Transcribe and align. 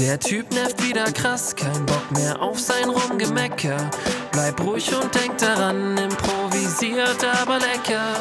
Der 0.00 0.18
Typ 0.18 0.50
nervt 0.54 0.82
wieder 0.82 1.12
krass, 1.12 1.54
kein 1.54 1.84
Bock 1.84 2.10
mehr 2.12 2.40
auf 2.40 2.58
sein 2.58 2.88
Rumgemecker. 2.88 3.90
Bleib 4.32 4.58
ruhig 4.62 4.90
und 4.94 5.14
denk 5.14 5.36
daran, 5.36 5.98
improvisiert 5.98 7.22
aber 7.42 7.58
lecker. 7.58 8.16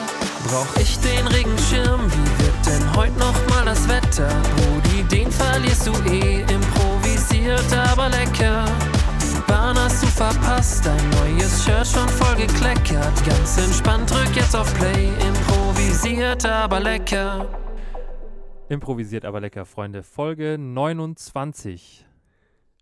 Brauch 0.49 0.75
ich 0.77 0.99
den 0.99 1.25
Regenschirm, 1.27 2.01
wie 2.11 2.43
wird 2.43 2.65
denn 2.65 2.95
heute 2.97 3.17
noch 3.17 3.33
mal 3.47 3.63
das 3.63 3.87
Wetter? 3.87 4.27
Brudi, 4.57 5.03
den 5.03 5.31
verlierst 5.31 5.87
du 5.87 5.93
eh, 6.11 6.41
improvisiert 6.53 7.73
aber 7.89 8.09
lecker. 8.09 8.65
Die 9.21 9.41
Bahn 9.47 9.79
hast 9.79 10.03
du 10.03 10.07
verpasst, 10.07 10.85
dein 10.85 11.09
neues 11.21 11.63
Shirt 11.63 11.87
schon 11.87 12.09
voll 12.09 12.35
gekleckert. 12.35 13.25
Ganz 13.25 13.57
entspannt, 13.57 14.11
drück 14.11 14.35
jetzt 14.35 14.53
auf 14.53 14.73
Play, 14.73 15.13
improvisiert 15.25 16.45
aber 16.45 16.81
lecker. 16.81 17.47
Improvisiert 18.69 19.25
aber 19.25 19.39
lecker, 19.41 19.65
Freunde. 19.65 20.03
Folge 20.03 20.57
29. 20.59 22.05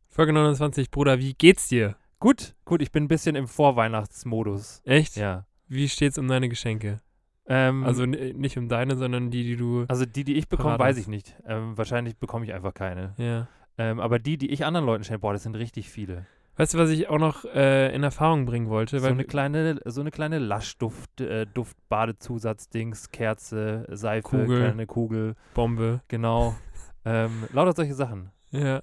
Folge 0.10 0.34
29, 0.34 0.92
Bruder, 0.92 1.20
wie 1.20 1.34
geht's 1.34 1.68
dir? 1.70 1.96
Gut, 2.20 2.56
gut, 2.66 2.82
ich 2.82 2.92
bin 2.92 3.04
ein 3.06 3.08
bisschen 3.08 3.36
im 3.36 3.48
Vorweihnachtsmodus. 3.48 4.82
Echt? 4.84 5.16
Ja. 5.16 5.46
Wie 5.68 5.88
steht's 5.88 6.18
um 6.18 6.28
deine 6.28 6.50
Geschenke? 6.50 7.02
Ähm, 7.48 7.84
Also 7.86 8.04
n- 8.04 8.38
nicht 8.38 8.58
um 8.58 8.68
deine, 8.68 8.98
sondern 8.98 9.30
die, 9.32 9.44
die 9.44 9.56
du. 9.56 9.86
also 9.88 10.06
die, 10.06 10.24
die 10.24 10.36
ich 10.36 10.50
bekomme, 10.50 10.78
weiß 10.78 10.98
ich 10.98 11.08
nicht. 11.08 11.36
Ähm, 11.46 11.78
wahrscheinlich 11.78 12.18
bekomme 12.18 12.44
ich 12.46 12.54
einfach 12.54 12.74
keine. 12.74 13.14
Ja. 13.18 13.48
Ähm, 13.78 14.00
aber 14.00 14.20
die, 14.20 14.38
die 14.38 14.50
ich 14.52 14.66
anderen 14.66 14.86
Leuten 14.86 15.04
schenke, 15.04 15.20
boah, 15.20 15.34
das 15.34 15.44
sind 15.44 15.56
richtig 15.56 15.90
viele. 15.90 16.26
Weißt 16.58 16.74
du, 16.74 16.78
was 16.80 16.90
ich 16.90 17.08
auch 17.08 17.20
noch 17.20 17.46
äh, 17.46 17.94
in 17.96 18.04
Erfahrung 18.04 18.46
bringen 18.46 18.68
wollte? 18.70 19.00
So 19.00 19.08
eine 19.08 19.24
kleine, 19.24 19.80
so 19.86 20.02
eine 20.02 20.12
kleine 20.12 20.40
Laschduft, 20.40 21.22
äh, 21.22 21.46
Duft, 21.46 21.78
Badezusatzdings, 21.88 23.12
Kerze, 23.12 23.86
Seife, 23.92 24.24
Kugel. 24.24 24.60
kleine 24.62 24.86
Kugel, 24.88 25.36
Bombe. 25.54 26.02
genau. 26.08 26.56
ähm, 27.06 27.44
lauter 27.54 27.74
solche 27.74 27.94
Sachen. 27.94 28.32
Ja. 28.52 28.80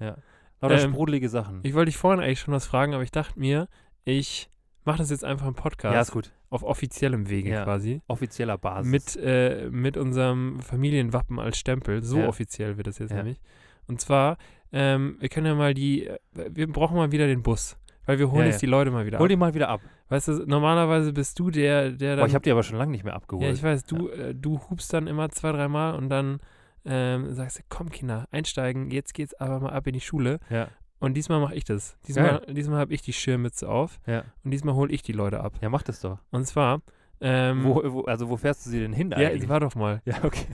Lauter 0.60 0.80
Ähm, 0.82 0.92
sprudelige 0.92 1.28
Sachen. 1.28 1.60
Ich 1.62 1.74
wollte 1.74 1.86
dich 1.90 1.96
vorhin 1.96 2.20
eigentlich 2.22 2.40
schon 2.40 2.54
was 2.54 2.66
fragen, 2.66 2.94
aber 2.94 3.02
ich 3.02 3.10
dachte 3.10 3.38
mir, 3.38 3.68
ich 4.04 4.48
mache 4.84 4.98
das 4.98 5.10
jetzt 5.10 5.24
einfach 5.24 5.46
im 5.46 5.54
Podcast. 5.54 5.94
ja, 5.94 6.00
ist 6.00 6.12
gut. 6.12 6.30
Auf 6.50 6.62
offiziellem 6.62 7.28
Wege 7.28 7.50
Ja. 7.50 7.64
quasi. 7.64 8.00
Offizieller 8.06 8.56
Basis. 8.56 8.90
Mit, 8.90 9.16
äh, 9.16 9.68
mit 9.70 9.96
unserem 9.96 10.60
Familienwappen 10.60 11.40
als 11.40 11.58
Stempel. 11.58 12.02
So 12.02 12.18
Ja. 12.20 12.28
offiziell 12.28 12.76
wird 12.76 12.86
das 12.86 12.98
jetzt 12.98 13.10
Ja. 13.10 13.16
nämlich. 13.16 13.40
Und 13.88 14.00
zwar, 14.00 14.36
ähm, 14.74 15.16
wir 15.20 15.28
können 15.30 15.46
ja 15.46 15.54
mal 15.54 15.72
die, 15.72 16.10
wir 16.32 16.66
brauchen 16.70 16.96
mal 16.96 17.12
wieder 17.12 17.26
den 17.26 17.42
Bus. 17.42 17.78
Weil 18.06 18.18
wir 18.18 18.30
holen 18.30 18.40
Ja, 18.40 18.46
jetzt 18.48 18.56
ja. 18.56 18.66
die 18.66 18.70
Leute 18.70 18.90
mal 18.90 19.06
wieder 19.06 19.18
Hol 19.18 19.24
ab. 19.24 19.28
die 19.30 19.36
mal 19.36 19.54
wieder 19.54 19.68
ab. 19.70 19.80
Weißt 20.10 20.28
du, 20.28 20.32
normalerweise 20.46 21.14
bist 21.14 21.38
du 21.38 21.50
der, 21.50 21.90
der 21.90 22.16
dann. 22.16 22.24
Boah, 22.24 22.26
ich 22.28 22.34
habe 22.34 22.42
die 22.42 22.50
aber 22.50 22.62
schon 22.62 22.76
lange 22.76 22.90
nicht 22.90 23.02
mehr 23.04 23.14
abgeholt. 23.14 23.46
ja, 23.46 23.50
ich 23.52 23.62
weiß, 23.62 23.84
du, 23.86 24.08
äh, 24.10 24.34
du 24.34 24.60
hupst 24.68 24.92
dann 24.92 25.06
immer 25.06 25.30
zwei, 25.30 25.52
dreimal 25.52 25.94
und 25.94 26.10
dann 26.10 26.40
ähm, 26.84 27.32
sagst 27.32 27.58
du, 27.60 27.62
komm 27.70 27.88
Kinder, 27.88 28.26
einsteigen, 28.30 28.90
jetzt 28.90 29.14
geht's 29.14 29.32
aber 29.40 29.58
mal 29.60 29.70
ab 29.70 29.86
in 29.86 29.94
die 29.94 30.02
Schule. 30.02 30.38
Ja. 30.50 30.68
Und 30.98 31.14
diesmal 31.14 31.40
mache 31.40 31.54
ich 31.54 31.64
das. 31.64 31.96
Diesmal, 32.06 32.42
diesmal 32.50 32.78
habe 32.78 32.92
ich 32.92 33.00
die 33.00 33.14
Schirmmütze 33.14 33.68
auf 33.70 33.98
Ja. 34.06 34.24
und 34.44 34.50
diesmal 34.50 34.74
hole 34.74 34.92
ich 34.92 35.00
die 35.02 35.12
Leute 35.12 35.40
ab. 35.40 35.54
Ja, 35.62 35.70
mach 35.70 35.82
das 35.82 36.00
doch. 36.00 36.18
Und 36.30 36.46
zwar, 36.46 36.82
ähm, 37.22 37.64
Wo, 37.64 37.80
wo, 37.84 38.00
also 38.02 38.28
wo 38.28 38.36
fährst 38.36 38.66
du 38.66 38.70
sie 38.70 38.80
denn 38.80 38.92
hin 38.92 39.10
ja, 39.12 39.16
eigentlich? 39.28 39.48
war 39.48 39.60
doch 39.60 39.74
mal. 39.76 40.02
Ja, 40.04 40.16
okay. 40.24 40.46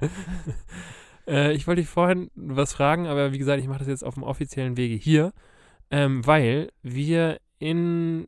Äh, 1.26 1.52
ich 1.52 1.66
wollte 1.66 1.80
dich 1.82 1.88
vorhin 1.90 2.30
was 2.34 2.72
fragen, 2.72 3.06
aber 3.06 3.32
wie 3.32 3.38
gesagt, 3.38 3.60
ich 3.60 3.68
mache 3.68 3.80
das 3.80 3.88
jetzt 3.88 4.04
auf 4.04 4.14
dem 4.14 4.22
offiziellen 4.22 4.76
Wege 4.76 4.94
hier, 4.94 5.32
ähm, 5.90 6.26
weil 6.26 6.70
wir 6.82 7.38
in 7.58 8.26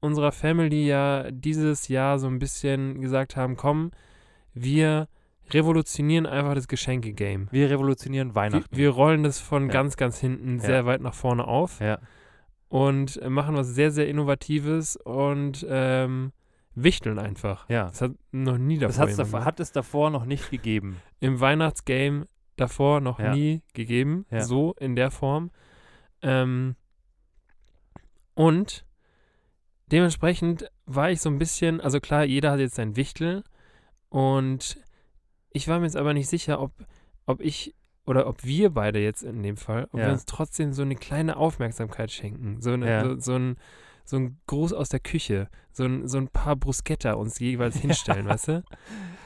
unserer 0.00 0.32
Family 0.32 0.86
ja 0.86 1.30
dieses 1.30 1.88
Jahr 1.88 2.18
so 2.18 2.26
ein 2.26 2.38
bisschen 2.38 3.00
gesagt 3.00 3.36
haben, 3.36 3.56
komm, 3.56 3.90
wir 4.52 5.08
revolutionieren 5.50 6.26
einfach 6.26 6.54
das 6.54 6.68
Geschenke-Game. 6.68 7.48
Wir 7.50 7.70
revolutionieren 7.70 8.30
Wir, 8.30 8.34
Weihnachten. 8.34 8.76
wir 8.76 8.90
rollen 8.90 9.22
das 9.22 9.40
von 9.40 9.66
Ja. 9.66 9.72
ganz, 9.72 9.96
ganz 9.96 10.18
hinten 10.18 10.56
Ja. 10.58 10.64
sehr 10.64 10.86
weit 10.86 11.00
nach 11.00 11.14
vorne 11.14 11.46
auf 11.46 11.80
ja. 11.80 11.98
und 12.68 13.20
machen 13.28 13.54
was 13.56 13.68
sehr, 13.68 13.90
sehr 13.90 14.08
Innovatives 14.08 14.96
und 14.96 15.64
ähm, 15.68 16.32
wichteln 16.74 17.18
einfach. 17.18 17.68
Ja. 17.68 17.86
Das 17.86 18.00
hat 18.02 18.12
noch 18.32 18.58
nie 18.58 18.78
davor 18.78 19.06
Das 19.06 19.44
hat 19.44 19.60
es 19.60 19.72
davor 19.72 20.10
noch 20.10 20.24
nicht 20.24 20.50
gegeben. 20.50 20.96
im 21.20 21.40
Weihnachtsgame 21.40 22.26
davor 22.56 23.00
noch 23.00 23.18
Ja. 23.18 23.34
nie 23.34 23.62
gegeben, 23.72 24.26
Ja. 24.30 24.42
so 24.42 24.74
in 24.78 24.96
der 24.96 25.10
Form. 25.10 25.50
Ähm, 26.22 26.76
und 28.34 28.84
dementsprechend 29.90 30.70
war 30.86 31.10
ich 31.10 31.20
so 31.20 31.28
ein 31.30 31.38
bisschen, 31.38 31.80
also 31.80 32.00
klar, 32.00 32.24
jeder 32.24 32.52
hat 32.52 32.60
jetzt 32.60 32.74
sein 32.76 32.96
Wichtel 32.96 33.44
und 34.08 34.78
ich 35.50 35.68
war 35.68 35.78
mir 35.78 35.86
jetzt 35.86 35.96
aber 35.96 36.14
nicht 36.14 36.28
sicher, 36.28 36.60
ob, 36.60 36.72
ob 37.26 37.40
ich 37.40 37.74
oder 38.06 38.26
ob 38.26 38.44
wir 38.44 38.70
beide 38.70 38.98
jetzt 38.98 39.22
in 39.22 39.42
dem 39.42 39.56
Fall, 39.56 39.84
ob 39.92 40.00
Ja. 40.00 40.06
wir 40.06 40.12
uns 40.12 40.26
trotzdem 40.26 40.72
so 40.72 40.82
eine 40.82 40.94
kleine 40.96 41.36
Aufmerksamkeit 41.36 42.10
schenken. 42.10 42.60
So, 42.60 42.72
eine, 42.72 43.02
so, 43.02 43.20
so 43.20 43.34
ein 43.34 43.56
so 44.04 44.16
ein 44.16 44.38
Gruß 44.46 44.72
aus 44.72 44.88
der 44.90 45.00
Küche, 45.00 45.48
so 45.72 45.84
ein, 45.84 46.06
so 46.06 46.18
ein 46.18 46.28
paar 46.28 46.56
Bruschetta 46.56 47.14
uns 47.14 47.38
jeweils 47.38 47.76
hinstellen, 47.80 48.26
weißt 48.26 48.48
du? 48.48 48.62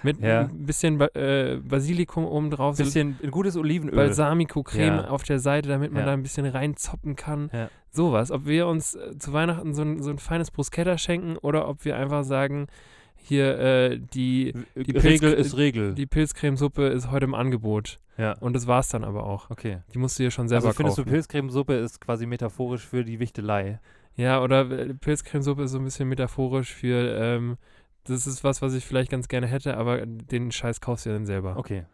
Mit 0.04 0.20
Ja. 0.20 0.42
ein 0.42 0.64
bisschen 0.66 1.00
äh, 1.00 1.58
Basilikum 1.62 2.24
oben 2.24 2.50
drauf, 2.50 2.76
so 2.76 2.84
Bisschen 2.84 3.18
ein 3.22 3.30
gutes 3.32 3.56
Olivenöl. 3.56 3.96
Balsamico-Creme 3.96 4.96
Ja. 4.98 5.08
auf 5.08 5.24
der 5.24 5.40
Seite, 5.40 5.68
damit 5.68 5.90
man 5.92 6.00
Ja. 6.00 6.06
da 6.06 6.12
ein 6.12 6.22
bisschen 6.22 6.46
reinzoppen 6.46 7.16
kann. 7.16 7.50
Ja. 7.52 7.68
Sowas. 7.90 8.30
Ob 8.30 8.46
wir 8.46 8.68
uns 8.68 8.94
äh, 8.94 9.18
zu 9.18 9.32
Weihnachten 9.32 9.74
so 9.74 9.82
ein, 9.82 10.00
so 10.02 10.10
ein 10.10 10.18
feines 10.18 10.50
Bruschetta 10.52 10.98
schenken 10.98 11.36
oder 11.38 11.68
ob 11.68 11.84
wir 11.84 11.96
einfach 11.96 12.22
sagen, 12.22 12.68
hier 13.16 13.58
äh, 13.58 13.98
die, 13.98 14.54
die 14.76 14.92
Regel 14.96 15.32
Pilz- 15.32 15.36
ist 15.40 15.56
Regel. 15.56 15.94
die 15.94 16.06
Pilzcremesuppe 16.06 16.86
ist 16.86 17.10
heute 17.10 17.24
im 17.24 17.34
Angebot. 17.34 17.98
ja. 18.16 18.34
Und 18.38 18.52
das 18.54 18.68
war's 18.68 18.88
dann 18.88 19.02
aber 19.02 19.24
auch. 19.24 19.50
Okay. 19.50 19.78
Die 19.92 19.98
musst 19.98 20.18
du 20.18 20.22
dir 20.22 20.30
schon 20.30 20.46
selber 20.48 20.68
Also 20.68 20.76
findest 20.76 20.98
kaufen. 20.98 21.08
du 21.08 21.12
Pilzcremesuppe 21.14 21.74
ist 21.74 22.00
quasi 22.00 22.26
metaphorisch 22.26 22.86
für 22.86 23.04
die 23.04 23.18
Wichtelei? 23.18 23.80
Ja, 24.18 24.42
oder 24.42 24.68
äh, 24.68 24.94
Pilzcremesuppe 24.94 25.62
ist 25.62 25.70
so 25.70 25.78
ein 25.78 25.84
bisschen 25.84 26.08
metaphorisch 26.08 26.74
für, 26.74 27.16
ähm, 27.16 27.56
das 28.02 28.26
ist 28.26 28.42
was, 28.42 28.60
was 28.60 28.74
ich 28.74 28.84
vielleicht 28.84 29.12
ganz 29.12 29.28
gerne 29.28 29.46
hätte, 29.46 29.76
aber 29.76 30.04
den 30.04 30.50
Scheiß 30.50 30.80
kaufst 30.80 31.06
du 31.06 31.10
ja 31.10 31.14
dann 31.14 31.24
selber. 31.24 31.56
Okay. 31.56 31.84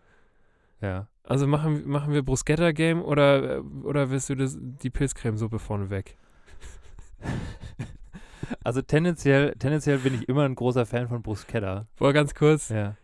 Ja. 0.81 1.07
Also 1.23 1.47
machen, 1.47 1.87
machen 1.87 2.15
wir 2.15 2.23
Bruschetta-Game 2.23 3.03
oder, 3.03 3.57
äh, 3.57 3.59
oder 3.59 4.11
willst 4.11 4.31
du 4.31 4.37
das, 4.37 4.57
die 4.59 4.91
Pilzcremesuppe 4.91 5.61
vorneweg? 5.61 6.17
Also 8.63 8.83
tendenziell, 8.83 9.55
tendenziell 9.59 9.99
bin 9.99 10.15
ich 10.15 10.29
immer 10.29 10.45
ein 10.45 10.55
großer 10.55 10.85
Fan 10.85 11.09
von 11.09 11.23
Bruschetta. 11.23 11.87
Boah, 11.97 12.13
ganz 12.13 12.35
kurz. 12.35 12.69
Ja. 12.69 12.95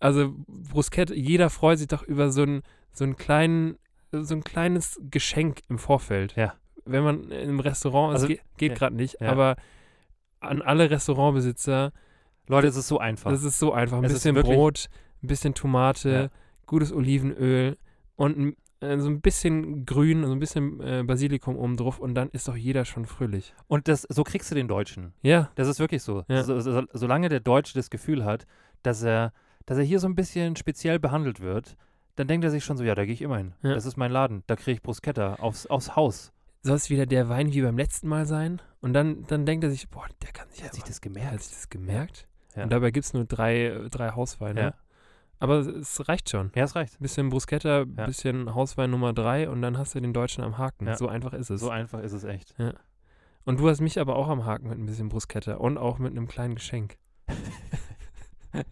Also 0.00 0.34
Bruschetta, 0.46 1.14
jeder 1.14 1.48
freut 1.48 1.78
sich 1.78 1.88
doch 1.88 2.02
über 2.02 2.30
so 2.30 2.42
ein, 2.42 2.62
so 2.92 3.04
einen 3.04 3.16
kleinen, 3.16 3.78
so 4.12 4.34
ein 4.34 4.44
kleines 4.44 5.00
Geschenk 5.10 5.62
im 5.70 5.78
Vorfeld. 5.78 6.36
Ja. 6.36 6.54
Wenn 6.92 7.02
man 7.04 7.30
im 7.30 7.60
Restaurant 7.60 8.14
ist, 8.16 8.22
Also, 8.22 8.28
geht, 8.28 8.40
geht 8.56 8.72
ja, 8.72 8.78
gerade 8.78 8.96
nicht, 8.96 9.20
ja. 9.20 9.30
aber 9.30 9.56
an 10.40 10.62
alle 10.62 10.90
Restaurantbesitzer, 10.90 11.92
Leute, 12.48 12.66
es 12.68 12.76
ist 12.76 12.88
so 12.88 12.98
einfach. 12.98 13.30
das 13.30 13.44
ist 13.44 13.58
so 13.58 13.72
einfach. 13.72 13.98
Ein 13.98 14.04
Es 14.04 14.12
ist 14.12 14.24
bisschen 14.24 14.42
Brot, 14.42 14.88
ein 15.22 15.26
bisschen 15.28 15.54
Tomate, 15.54 16.10
Ja. 16.10 16.28
gutes 16.66 16.92
Olivenöl 16.92 17.76
und 18.16 18.38
ein, 18.38 18.56
äh, 18.80 18.98
so 18.98 19.08
ein 19.08 19.20
bisschen 19.20 19.84
Grün, 19.84 20.24
so 20.24 20.32
ein 20.32 20.38
bisschen 20.40 20.80
äh, 20.80 21.02
Basilikum 21.06 21.56
oben 21.56 21.76
drauf 21.76 21.98
und 22.00 22.14
dann 22.14 22.30
ist 22.30 22.48
doch 22.48 22.56
jeder 22.56 22.84
schon 22.84 23.04
fröhlich. 23.04 23.54
Und 23.68 23.86
das, 23.88 24.02
so 24.08 24.24
kriegst 24.24 24.50
du 24.50 24.54
den 24.54 24.68
Deutschen. 24.68 25.12
Ja, 25.22 25.50
Das 25.54 25.68
ist 25.68 25.78
wirklich 25.78 26.02
so. 26.02 26.24
Ja. 26.28 26.42
so, 26.42 26.58
so 26.60 26.82
solange 26.92 27.28
der 27.28 27.40
Deutsche 27.40 27.74
das 27.74 27.90
Gefühl 27.90 28.24
hat, 28.24 28.46
dass 28.82 29.02
er, 29.02 29.32
dass 29.66 29.76
er 29.78 29.84
hier 29.84 30.00
so 30.00 30.08
ein 30.08 30.14
bisschen 30.14 30.56
speziell 30.56 30.98
behandelt 30.98 31.40
wird, 31.40 31.76
dann 32.16 32.26
denkt 32.26 32.44
er 32.44 32.50
sich 32.50 32.64
schon 32.64 32.76
so, 32.76 32.84
ja, 32.84 32.94
da 32.94 33.04
gehe 33.04 33.14
ich 33.14 33.22
immer 33.22 33.36
hin. 33.36 33.52
Ja. 33.62 33.74
Das 33.74 33.86
ist 33.86 33.96
mein 33.96 34.10
Laden. 34.10 34.42
Da 34.46 34.56
kriege 34.56 34.72
ich 34.72 34.82
Bruschetta 34.82 35.34
aufs, 35.34 35.66
aufs 35.66 35.94
Haus. 35.96 36.32
Soll 36.62 36.76
es 36.76 36.90
wieder 36.90 37.06
der 37.06 37.28
Wein 37.28 37.52
wie 37.52 37.62
beim 37.62 37.76
letzten 37.78 38.08
Mal 38.08 38.26
sein? 38.26 38.60
Und 38.80 38.92
dann, 38.92 39.26
dann 39.26 39.46
denkt 39.46 39.64
er 39.64 39.70
sich, 39.70 39.88
boah, 39.88 40.06
der 40.22 40.32
kann 40.32 40.48
sich 40.50 40.62
Hat 40.64 40.72
sich 40.74 40.82
aber- 40.82 40.88
das 40.90 41.00
gemerkt? 41.00 41.32
Hat 41.32 41.42
sich 41.42 41.52
das 41.54 41.68
gemerkt? 41.70 42.26
Ja. 42.56 42.62
Und 42.64 42.70
dabei 42.72 42.90
gibt 42.90 43.06
es 43.06 43.12
nur 43.14 43.24
drei, 43.24 43.86
drei 43.90 44.10
Hausweine. 44.10 44.60
Ja. 44.60 44.74
Aber 45.38 45.58
es 45.60 46.06
reicht 46.08 46.28
schon. 46.28 46.50
Ja, 46.54 46.64
es 46.64 46.74
reicht. 46.76 46.98
Bisschen 47.00 47.30
Bruschetta, 47.30 47.84
Ja. 47.96 48.06
bisschen 48.06 48.54
Hauswein 48.54 48.90
Nummer 48.90 49.12
drei 49.14 49.48
und 49.48 49.62
dann 49.62 49.78
hast 49.78 49.94
du 49.94 50.00
den 50.00 50.12
Deutschen 50.12 50.44
am 50.44 50.58
Haken. 50.58 50.86
Ja. 50.86 50.96
So 50.96 51.08
einfach 51.08 51.32
ist 51.32 51.48
es. 51.50 51.60
So 51.60 51.70
einfach 51.70 52.00
ist 52.00 52.12
es 52.12 52.24
echt. 52.24 52.54
und 53.44 53.58
du 53.58 53.68
hast 53.68 53.80
mich 53.80 53.98
aber 53.98 54.16
auch 54.16 54.28
am 54.28 54.44
Haken 54.44 54.68
mit 54.68 54.78
ein 54.78 54.84
bisschen 54.86 55.08
Bruschetta 55.08 55.54
und 55.54 55.78
auch 55.78 55.98
mit 55.98 56.10
einem 56.12 56.28
kleinen 56.28 56.54
Geschenk. 56.56 56.96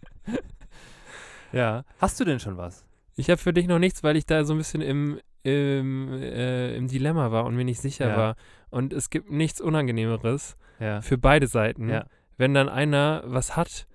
Ja. 1.51 1.83
Hast 1.99 2.19
du 2.19 2.25
denn 2.25 2.39
schon 2.39 2.57
was? 2.57 2.85
Ich 3.15 3.29
habe 3.29 3.37
für 3.39 3.53
dich 3.53 3.67
noch 3.67 3.79
nichts, 3.79 4.03
weil 4.03 4.15
ich 4.15 4.25
da 4.25 4.43
so 4.45 4.53
ein 4.53 4.57
bisschen 4.59 4.81
im, 4.81 5.19
im, 5.43 6.11
äh, 6.13 6.75
im 6.75 6.87
Dilemma 6.87 7.31
war 7.31 7.45
und 7.45 7.55
mir 7.55 7.65
nicht 7.65 7.81
sicher 7.81 8.09
Ja. 8.09 8.17
war. 8.17 8.35
Und 8.69 8.93
es 8.93 9.09
gibt 9.09 9.31
nichts 9.31 9.61
Unangenehmeres 9.61 10.57
Ja. 10.79 11.01
für 11.01 11.17
beide 11.17 11.47
Seiten, 11.47 11.89
Ja. 11.89 12.05
wenn 12.37 12.53
dann 12.53 12.69
einer 12.69 13.23
was 13.25 13.55
hat 13.55 13.87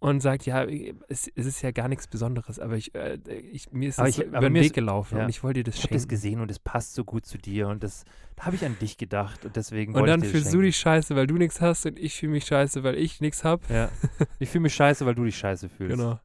und 0.00 0.20
sagt, 0.20 0.46
ja, 0.46 0.62
es, 1.08 1.28
es 1.34 1.46
ist 1.46 1.60
ja 1.62 1.72
gar 1.72 1.88
nichts 1.88 2.06
Besonderes, 2.06 2.60
aber 2.60 2.76
ich, 2.76 2.94
äh, 2.94 3.18
ich 3.50 3.72
mir 3.72 3.88
ist 3.88 3.98
Aber 3.98 4.08
es 4.08 4.18
ich- 4.18 4.24
über 4.26 4.38
den 4.40 4.54
Weg 4.54 4.66
ist- 4.66 4.74
gelaufen 4.74 5.16
ja. 5.18 5.24
und 5.24 5.28
ich 5.30 5.42
wollte 5.42 5.60
dir 5.60 5.64
das 5.64 5.74
Ich 5.74 5.80
habe 5.82 5.88
schenken. 5.88 6.02
das 6.04 6.08
gesehen 6.08 6.40
und 6.40 6.50
es 6.52 6.60
passt 6.60 6.94
so 6.94 7.04
gut 7.04 7.26
zu 7.26 7.36
dir 7.38 7.66
und 7.68 7.82
das 7.82 8.04
da 8.36 8.44
habe 8.46 8.54
ich 8.54 8.64
an 8.64 8.76
dich 8.80 8.96
gedacht 8.98 9.44
und 9.44 9.56
deswegen 9.56 9.94
und 9.94 10.00
wollte 10.02 10.12
dann 10.12 10.22
ich 10.22 10.28
fühlst 10.30 10.54
du 10.54 10.60
dich 10.60 10.76
scheiße, 10.76 11.16
weil 11.16 11.26
du 11.26 11.34
nichts 11.34 11.60
hast 11.60 11.84
und 11.86 11.98
ich 11.98 12.14
fühle 12.14 12.30
mich 12.32 12.44
scheiße, 12.44 12.84
weil 12.84 12.94
ich 12.94 13.20
nichts 13.20 13.42
habe. 13.42 13.62
Ja. 13.68 13.88
Ich 14.38 14.50
fühle 14.50 14.62
mich 14.62 14.74
scheiße, 14.74 15.04
weil 15.04 15.16
du 15.16 15.24
dich 15.24 15.36
scheiße 15.36 15.68
fühlst. 15.68 15.96
Genau. 15.96 16.20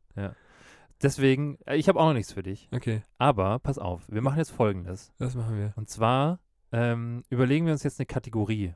Deswegen, 1.04 1.58
äh, 1.66 1.76
ich 1.76 1.88
habe 1.90 2.00
auch 2.00 2.08
noch 2.08 2.14
nichts 2.14 2.32
für 2.34 2.44
dich. 2.44 2.70
Okay, 2.74 3.04
Aber 3.18 3.60
pass 3.60 3.78
auf, 3.78 4.04
wir 4.10 4.22
machen 4.22 4.38
jetzt 4.38 4.52
folgendes. 4.52 5.14
das 5.18 5.36
machen 5.36 5.58
wir. 5.58 5.74
Und 5.76 5.90
zwar 5.90 6.40
ähm, 6.72 7.24
überlegen 7.30 7.66
wir 7.66 7.74
uns 7.74 7.84
jetzt 7.84 8.00
eine 8.00 8.06
Kategorie, 8.08 8.74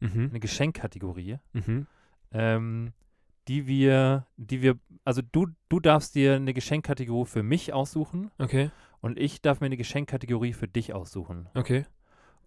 Mhm. 0.00 0.28
eine 0.30 0.40
Geschenkkategorie, 0.40 1.38
Mhm. 1.52 1.86
ähm, 2.32 2.92
die 3.48 3.66
wir, 3.66 4.26
die 4.36 4.62
wir, 4.62 4.78
also 5.04 5.20
du, 5.32 5.48
du 5.68 5.80
darfst 5.80 6.14
dir 6.14 6.36
eine 6.36 6.54
Geschenkkategorie 6.54 7.26
für 7.26 7.42
mich 7.42 7.72
aussuchen 7.74 8.30
Okay, 8.38 8.70
und 9.00 9.18
ich 9.18 9.42
darf 9.42 9.60
mir 9.60 9.66
eine 9.66 9.76
Geschenkkategorie 9.76 10.52
für 10.52 10.68
dich 10.68 10.94
aussuchen. 10.94 11.48
okay. 11.54 11.84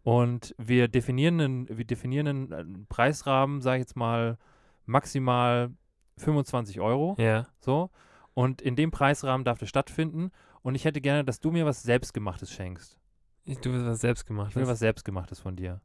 Und 0.06 0.54
wir 0.58 0.90
definieren 0.90 1.40
einen, 1.40 1.78
wir 1.78 1.86
definieren 1.86 2.28
einen, 2.28 2.52
äh, 2.52 2.66
Preisrahmen, 2.90 3.62
sage 3.62 3.78
ich 3.78 3.82
jetzt 3.84 3.96
mal, 3.96 4.38
maximal 4.86 5.72
25 6.18 6.82
Euro. 6.82 7.16
Ja. 7.18 7.48
So. 7.60 7.90
Und 8.34 8.62
in 8.62 8.76
dem 8.76 8.92
Preisrahmen 8.92 9.46
darf 9.46 9.60
das 9.60 9.70
stattfinden. 9.70 10.32
Und 10.62 10.76
ich 10.76 10.86
hätte 10.86 11.02
gerne, 11.02 11.24
dass 11.24 11.40
du 11.40 11.52
mir 11.52 11.66
was 11.66 11.84
Selbstgemachtes 11.84 12.52
schenkst. 12.52 12.98
Ich- 13.46 13.60
Du 13.60 13.72
willst 13.74 13.86
was 13.86 14.02
selbst 14.02 14.26
gemacht. 14.26 14.50
Ich 14.52 14.56
will 14.56 14.68
was 14.68 14.80
Selbstgemachtes 14.80 15.40
von 15.40 15.56
dir. 15.56 15.82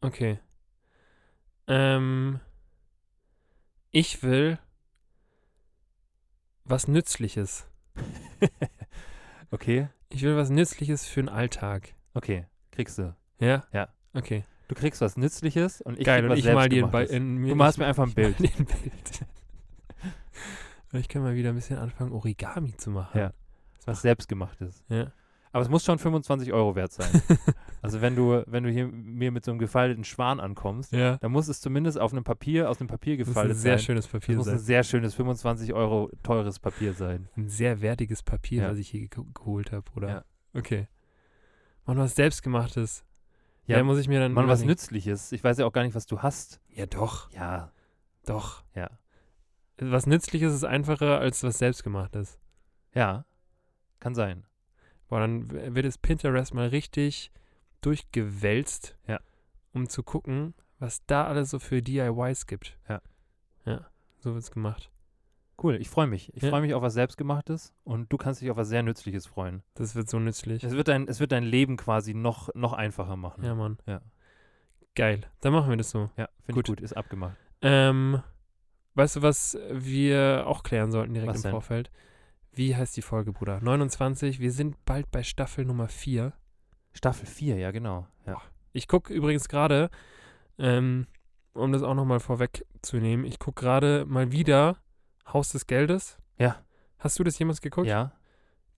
Okay. 0.00 0.38
Ähm, 1.68 2.40
ich 3.90 4.22
will 4.22 4.58
was 6.64 6.88
Nützliches. 6.88 7.66
Okay? 9.52 9.88
Ich 10.08 10.22
will 10.22 10.36
was 10.36 10.50
Nützliches 10.50 11.06
für 11.06 11.22
den 11.22 11.28
Alltag. 11.28 11.94
Okay. 12.14 12.46
Kriegst 12.72 12.98
du. 12.98 13.14
Ja? 13.38 13.64
Ja. 13.72 13.88
Okay. 14.12 14.44
Du 14.66 14.74
kriegst 14.74 15.00
was 15.00 15.16
Nützliches 15.16 15.80
und 15.80 15.98
ich 16.00 16.04
Geil, 16.04 16.18
krieg 16.22 16.24
und 16.24 16.30
was 16.32 16.38
ich 16.40 16.44
mal 16.52 16.68
dir 16.68 16.82
bei, 16.88 17.06
Selbstgemachtes. 17.06 17.16
in, 17.16 17.36
mir 17.36 17.48
Du 17.50 17.54
malst 17.54 17.76
ich- 17.76 17.80
mir 17.80 17.86
einfach 17.86 18.02
ein 18.06 18.12
Bild. 18.14 18.38
ein 18.40 18.64
Bild. 18.66 19.24
ich 20.98 21.08
kann 21.08 21.22
mal 21.22 21.34
wieder 21.34 21.50
ein 21.50 21.54
bisschen 21.54 21.78
anfangen, 21.78 22.12
Origami 22.12 22.76
zu 22.76 22.90
machen. 22.90 23.18
Ja. 23.18 23.32
Was 23.84 24.02
Selbstgemachtes. 24.02 24.82
Ja. 24.88 25.12
Aber 25.52 25.62
es 25.62 25.70
muss 25.70 25.84
schon 25.84 25.98
25 25.98 26.52
Euro 26.52 26.74
wert 26.74 26.92
sein. 26.92 27.08
also 27.82 28.02
wenn 28.02 28.14
du, 28.14 28.42
wenn 28.46 28.64
du 28.64 28.70
hier 28.70 28.86
mir 28.88 29.30
mit 29.32 29.44
so 29.44 29.52
einem 29.52 29.58
gefalteten 29.58 30.04
Schwan 30.04 30.38
ankommst, 30.38 30.92
ja. 30.92 31.16
dann 31.18 31.32
muss 31.32 31.48
es 31.48 31.60
zumindest 31.62 31.98
auf 31.98 32.12
einem 32.12 32.24
Papier, 32.24 32.68
aus 32.68 32.78
einem 32.80 32.88
Papier 32.88 33.16
Das 33.16 33.28
gefaltet 33.28 33.56
sehr 33.56 33.78
sein. 33.78 33.84
schönes 33.86 34.04
Das 34.04 34.12
Papier 34.12 34.36
muss 34.36 34.48
ein 34.48 34.58
sein. 34.58 34.66
sehr 34.66 34.82
schönes 34.82 35.14
25 35.14 35.72
Euro 35.72 36.10
teures 36.22 36.58
Papier 36.58 36.92
sein. 36.92 37.28
Ein 37.36 37.48
sehr 37.48 37.80
wertiges 37.80 38.22
Papier, 38.22 38.64
Ja. 38.64 38.70
was 38.70 38.78
ich 38.78 38.88
hier 38.90 39.08
ge 39.08 39.24
geholt 39.32 39.72
habe, 39.72 39.84
oder? 39.94 40.08
Ja. 40.08 40.24
Okay. 40.52 40.88
Mann, 41.86 41.96
was 41.98 42.14
Selbstgemachtes. 42.16 43.04
Ja, 43.66 43.78
Ja, 43.78 43.84
muss 43.84 43.98
ich 43.98 44.08
mir 44.08 44.20
dann. 44.20 44.32
Mann, 44.32 44.48
was. 44.48 44.62
Nützliches. 44.64 45.32
Ich 45.32 45.42
weiß 45.42 45.56
ja 45.58 45.66
auch 45.66 45.72
gar 45.72 45.84
nicht, 45.84 45.94
was 45.94 46.06
du 46.06 46.20
hast. 46.20 46.60
Ja, 46.70 46.86
doch. 46.86 47.30
Ja, 47.32 47.72
Doch. 48.26 48.62
ja. 48.74 48.90
Was 49.78 50.06
Nützliches 50.06 50.54
ist 50.54 50.64
einfacher 50.64 51.18
als 51.18 51.42
was 51.42 51.58
Selbstgemachtes. 51.58 52.38
Ja, 52.94 53.24
kann 54.00 54.14
sein. 54.14 54.46
Boah, 55.08 55.20
dann 55.20 55.50
wird 55.50 55.84
es 55.86 55.98
Pinterest 55.98 56.54
mal 56.54 56.68
richtig 56.68 57.30
durchgewälzt, 57.82 58.96
Ja. 59.06 59.20
um 59.72 59.88
zu 59.88 60.02
gucken, 60.02 60.54
was 60.78 61.04
da 61.06 61.26
alles 61.26 61.50
so 61.50 61.58
für 61.58 61.82
DIYs 61.82 62.46
gibt. 62.46 62.78
Ja. 62.88 63.00
Ja, 63.64 63.86
so 64.18 64.34
wird's 64.34 64.50
gemacht. 64.50 64.90
Cool, 65.62 65.76
ich 65.76 65.88
freue 65.88 66.06
mich. 66.06 66.34
Ich 66.34 66.42
Ja. 66.42 66.50
freue 66.50 66.60
mich 66.60 66.74
auf 66.74 66.82
was 66.82 66.94
Selbstgemachtes 66.94 67.72
und 67.84 68.12
du 68.12 68.16
kannst 68.18 68.42
dich 68.42 68.50
auf 68.50 68.56
was 68.58 68.68
sehr 68.68 68.82
Nützliches 68.82 69.26
freuen. 69.26 69.62
Das 69.74 69.94
wird 69.94 70.08
so 70.08 70.18
nützlich. 70.18 70.62
Es 70.64 70.72
wird 70.72 70.88
dein, 70.88 71.08
es 71.08 71.18
wird 71.20 71.32
dein 71.32 71.44
Leben 71.44 71.76
quasi 71.76 72.12
noch, 72.12 72.54
noch 72.54 72.72
einfacher 72.74 73.16
machen. 73.16 73.42
Ja, 73.44 73.54
Mann. 73.54 73.78
Ja. 73.86 74.00
Geil. 74.94 75.22
Dann 75.40 75.52
machen 75.52 75.70
wir 75.70 75.76
das 75.76 75.90
so. 75.90 76.10
Ja, 76.16 76.28
finde 76.44 76.48
ich 76.48 76.54
Gut. 76.54 76.66
gut, 76.66 76.80
ist 76.80 76.94
abgemacht. 76.94 77.36
Ähm, 77.62 78.22
weißt 78.96 79.16
du, 79.16 79.22
was 79.22 79.58
wir 79.70 80.44
auch 80.46 80.62
klären 80.62 80.90
sollten 80.90 81.14
direkt 81.14 81.30
Was 81.30 81.36
im 81.38 81.42
denn? 81.42 81.50
Vorfeld? 81.52 81.90
Wie 82.52 82.74
heißt 82.74 82.96
die 82.96 83.02
Folge, 83.02 83.32
Bruder? 83.32 83.60
29. 83.60 84.40
Wir 84.40 84.50
sind 84.50 84.82
bald 84.84 85.10
bei 85.10 85.22
Staffel 85.22 85.64
Nummer 85.64 85.88
4. 85.88 86.32
Staffel 86.92 87.26
4, 87.26 87.58
ja, 87.58 87.70
genau. 87.70 88.06
Ja. 88.26 88.40
Ich 88.72 88.88
gucke 88.88 89.12
übrigens 89.12 89.48
gerade, 89.48 89.90
ähm, 90.58 91.06
um 91.52 91.72
das 91.72 91.82
auch 91.82 91.94
nochmal 91.94 92.20
vorwegzunehmen, 92.20 93.26
ich 93.26 93.38
gucke 93.38 93.60
gerade 93.62 94.06
mal 94.06 94.32
wieder 94.32 94.78
Haus 95.30 95.50
des 95.50 95.66
Geldes. 95.66 96.18
Ja. 96.38 96.64
Hast 96.98 97.18
du 97.18 97.24
das 97.24 97.38
jemals 97.38 97.60
geguckt? 97.60 97.86
ja. 97.86 98.12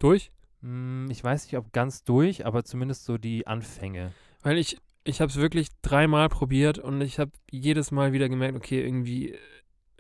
Durch? 0.01 0.31
Hm, 0.63 1.09
ich 1.11 1.23
weiß 1.23 1.45
nicht, 1.45 1.57
ob 1.57 1.73
ganz 1.73 2.05
durch, 2.05 2.47
aber 2.47 2.65
zumindest 2.65 3.05
so 3.05 3.19
die 3.19 3.47
Anfänge. 3.47 4.13
Weil 4.43 4.59
ich, 4.59 4.79
ich 5.05 5.21
habe 5.21 5.31
es 5.31 5.37
wirklich 5.37 5.69
dreimal 5.83 6.29
probiert 6.29 6.79
und 6.79 7.01
ich 7.01 7.19
habe 7.19 7.33
jedes 7.51 7.91
Mal 7.91 8.13
wieder 8.13 8.29
gemerkt, 8.29 8.57
okay, 8.57 8.85
irgendwie, 8.85 9.37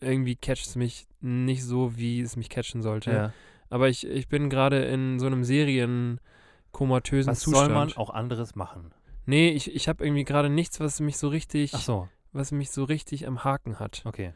irgendwie 0.00 0.36
catcht 0.36 0.66
es 0.66 0.76
mich 0.76 1.06
nicht 1.20 1.64
so, 1.64 1.96
wie 1.96 2.20
es 2.20 2.36
mich 2.36 2.48
catchen 2.48 2.82
sollte. 2.82 3.10
Ja. 3.12 3.32
Aber 3.70 3.88
ich, 3.88 4.06
ich 4.06 4.28
bin 4.28 4.48
gerade 4.50 4.84
in 4.84 5.18
so 5.18 5.26
einem 5.26 5.44
serienkomatösen 5.44 7.30
Was 7.32 7.40
Zustand. 7.40 7.66
soll 7.66 7.74
man 7.74 7.92
auch 7.94 8.10
anderes 8.10 8.54
machen? 8.54 8.92
Nee, 9.26 9.50
ich, 9.50 9.74
ich 9.74 9.88
habe 9.88 10.04
irgendwie 10.04 10.24
gerade 10.24 10.48
nichts, 10.48 10.80
was 10.80 11.00
mich 11.00 11.18
so 11.18 11.28
richtig, 11.28 11.72
so, 11.72 12.08
was 12.32 12.50
mich 12.52 12.70
so 12.70 12.84
richtig 12.84 13.26
am 13.26 13.44
Haken 13.44 13.78
hat. 13.78 14.02
okay. 14.04 14.32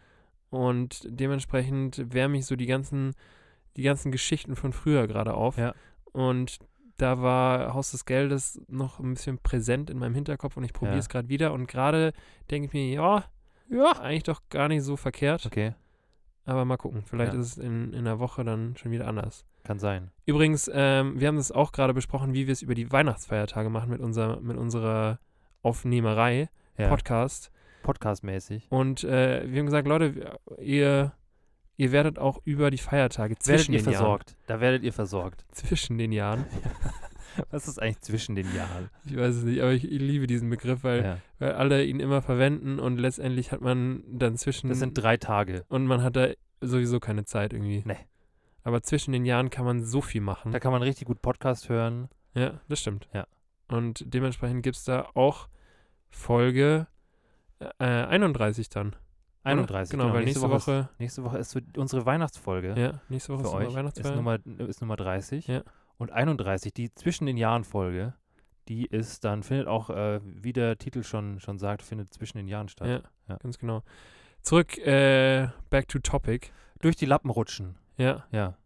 Und 0.50 1.00
dementsprechend 1.08 2.12
wärme 2.12 2.36
ich 2.36 2.44
so 2.44 2.56
die 2.56 2.66
ganzen, 2.66 3.12
die 3.78 3.82
ganzen 3.82 4.12
Geschichten 4.12 4.54
von 4.54 4.74
früher 4.74 5.06
gerade 5.06 5.32
auf. 5.32 5.56
Ja. 5.56 5.72
Und 6.12 6.58
da 6.98 7.22
war 7.22 7.72
Haus 7.72 7.92
des 7.92 8.04
Geldes 8.04 8.60
noch 8.68 9.00
ein 9.00 9.14
bisschen 9.14 9.38
präsent 9.38 9.88
in 9.88 9.98
meinem 9.98 10.14
Hinterkopf 10.14 10.58
und 10.58 10.64
ich 10.64 10.74
probiere 10.74 10.96
Ja. 10.96 11.00
es 11.00 11.08
gerade 11.08 11.30
wieder. 11.30 11.54
Und 11.54 11.68
gerade 11.68 12.12
denke 12.50 12.66
ich 12.66 12.72
mir, 12.74 12.86
ja, 12.92 13.24
ja, 13.72 13.92
eigentlich 14.00 14.22
doch 14.24 14.40
gar 14.50 14.68
nicht 14.68 14.82
so 14.82 14.96
verkehrt. 14.96 15.46
Okay, 15.46 15.74
Aber 16.44 16.64
mal 16.64 16.76
gucken, 16.76 17.02
vielleicht 17.04 17.32
Ja. 17.34 17.40
ist 17.40 17.46
es 17.52 17.58
in, 17.58 17.92
in 17.92 18.00
einer 18.00 18.18
Woche 18.18 18.44
dann 18.44 18.76
schon 18.76 18.90
wieder 18.92 19.06
anders. 19.08 19.44
kann 19.64 19.78
sein. 19.78 20.10
Übrigens, 20.26 20.68
ähm, 20.74 21.20
wir 21.20 21.28
haben 21.28 21.36
das 21.36 21.52
auch 21.52 21.70
gerade 21.72 21.94
besprochen, 21.94 22.34
wie 22.34 22.46
wir 22.46 22.52
es 22.52 22.62
über 22.62 22.74
die 22.74 22.90
Weihnachtsfeiertage 22.90 23.70
machen 23.70 23.90
mit, 23.90 24.00
unser, 24.00 24.40
mit 24.40 24.56
unserer 24.56 25.18
Aufnehmerei, 25.62 26.48
Ja. 26.76 26.88
Podcast. 26.88 27.50
Podcastmäßig. 27.84 28.66
Und 28.70 29.04
äh, 29.04 29.42
wir 29.50 29.58
haben 29.60 29.66
gesagt, 29.66 29.86
Leute, 29.88 30.38
ihr, 30.58 31.12
ihr 31.76 31.92
werdet 31.92 32.18
auch 32.18 32.40
über 32.44 32.70
die 32.70 32.78
Feiertage 32.78 33.30
Werdet 33.34 33.42
zwischen 33.44 33.72
ihr 33.72 33.78
den 33.80 33.84
Jahren, 33.92 33.94
versorgt. 33.94 34.36
Da 34.46 34.60
werdet 34.60 34.82
ihr 34.82 34.92
versorgt. 34.92 35.44
zwischen 35.52 35.98
den 35.98 36.10
Jahren, 36.12 36.44
Was 37.50 37.68
ist 37.68 37.80
eigentlich 37.80 38.00
zwischen 38.00 38.34
den 38.34 38.54
Jahren? 38.54 38.90
ich 39.04 39.16
weiß 39.16 39.36
es 39.36 39.44
nicht, 39.44 39.60
aber 39.62 39.72
ich, 39.72 39.84
ich 39.84 40.00
liebe 40.00 40.26
diesen 40.26 40.50
Begriff, 40.50 40.82
weil, 40.84 41.04
Ja. 41.04 41.18
weil 41.38 41.52
alle 41.52 41.84
ihn 41.84 42.00
immer 42.00 42.22
verwenden 42.22 42.78
und 42.78 42.98
letztendlich 42.98 43.52
hat 43.52 43.60
man 43.60 44.02
dann 44.08 44.36
zwischen 44.36 44.68
Das 44.68 44.78
sind 44.78 44.94
drei 44.94 45.16
Tage. 45.16 45.64
und 45.68 45.86
man 45.86 46.02
hat 46.02 46.16
da 46.16 46.28
sowieso 46.60 47.00
keine 47.00 47.24
Zeit 47.24 47.52
irgendwie. 47.52 47.82
Nee. 47.86 47.96
Aber 48.64 48.82
zwischen 48.82 49.12
den 49.12 49.24
Jahren 49.24 49.50
kann 49.50 49.64
man 49.64 49.82
so 49.84 50.00
viel 50.00 50.20
machen. 50.20 50.52
Da 50.52 50.60
kann 50.60 50.70
man 50.72 50.82
richtig 50.82 51.06
gut 51.08 51.20
Podcast 51.22 51.68
hören. 51.68 52.08
Ja, 52.34 52.60
das 52.68 52.80
stimmt. 52.80 53.08
Ja. 53.12 53.26
Und 53.68 54.04
dementsprechend 54.14 54.62
gibt 54.62 54.76
es 54.76 54.84
da 54.84 55.08
auch 55.14 55.48
Folge 56.10 56.86
äh, 57.78 57.84
31 57.84 58.68
dann. 58.68 58.88
oder? 58.88 58.96
31. 59.44 59.90
Genau, 59.90 60.12
weil 60.12 60.24
nächste, 60.24 60.48
Woche, 60.48 60.88
Ist, 60.92 61.00
nächste 61.00 61.24
Woche 61.24 61.38
ist 61.38 61.50
so 61.50 61.60
unsere 61.76 62.06
Weihnachtsfolge 62.06 62.74
ja, 62.76 63.00
nächste 63.08 63.32
Woche 63.32 63.42
ist 63.42 63.48
euch. 63.48 63.76
euch, 63.76 63.96
Ist. 63.96 64.14
Nummer, 64.14 64.38
ist 64.68 64.80
Nummer 64.80 64.96
30. 64.96 65.46
Ja. 65.48 65.62
Und 66.02 66.10
31, 66.10 66.74
die 66.74 66.92
zwischen 66.92 67.26
den 67.26 67.36
Jahren 67.36 67.62
Folge, 67.62 68.14
die 68.66 68.86
ist 68.86 69.24
dann, 69.24 69.44
findet 69.44 69.68
auch, 69.68 69.88
äh, 69.88 70.20
wie 70.24 70.52
der 70.52 70.76
Titel 70.76 71.04
schon, 71.04 71.38
schon 71.38 71.58
sagt, 71.58 71.80
findet 71.82 72.12
zwischen 72.12 72.38
den 72.38 72.48
Jahren 72.48 72.68
statt. 72.68 72.88
ja, 72.88 73.00
Ja. 73.28 73.36
ganz 73.36 73.56
genau. 73.58 73.82
Zurück, 74.42 74.76
äh, 74.78 75.46
back 75.70 75.86
to 75.86 76.00
topic. 76.00 76.48
Durch 76.80 76.96
die 76.96 77.06
Lappen 77.06 77.30
rutschen. 77.30 77.76
Ja. 77.96 78.24
Ja. 78.32 78.56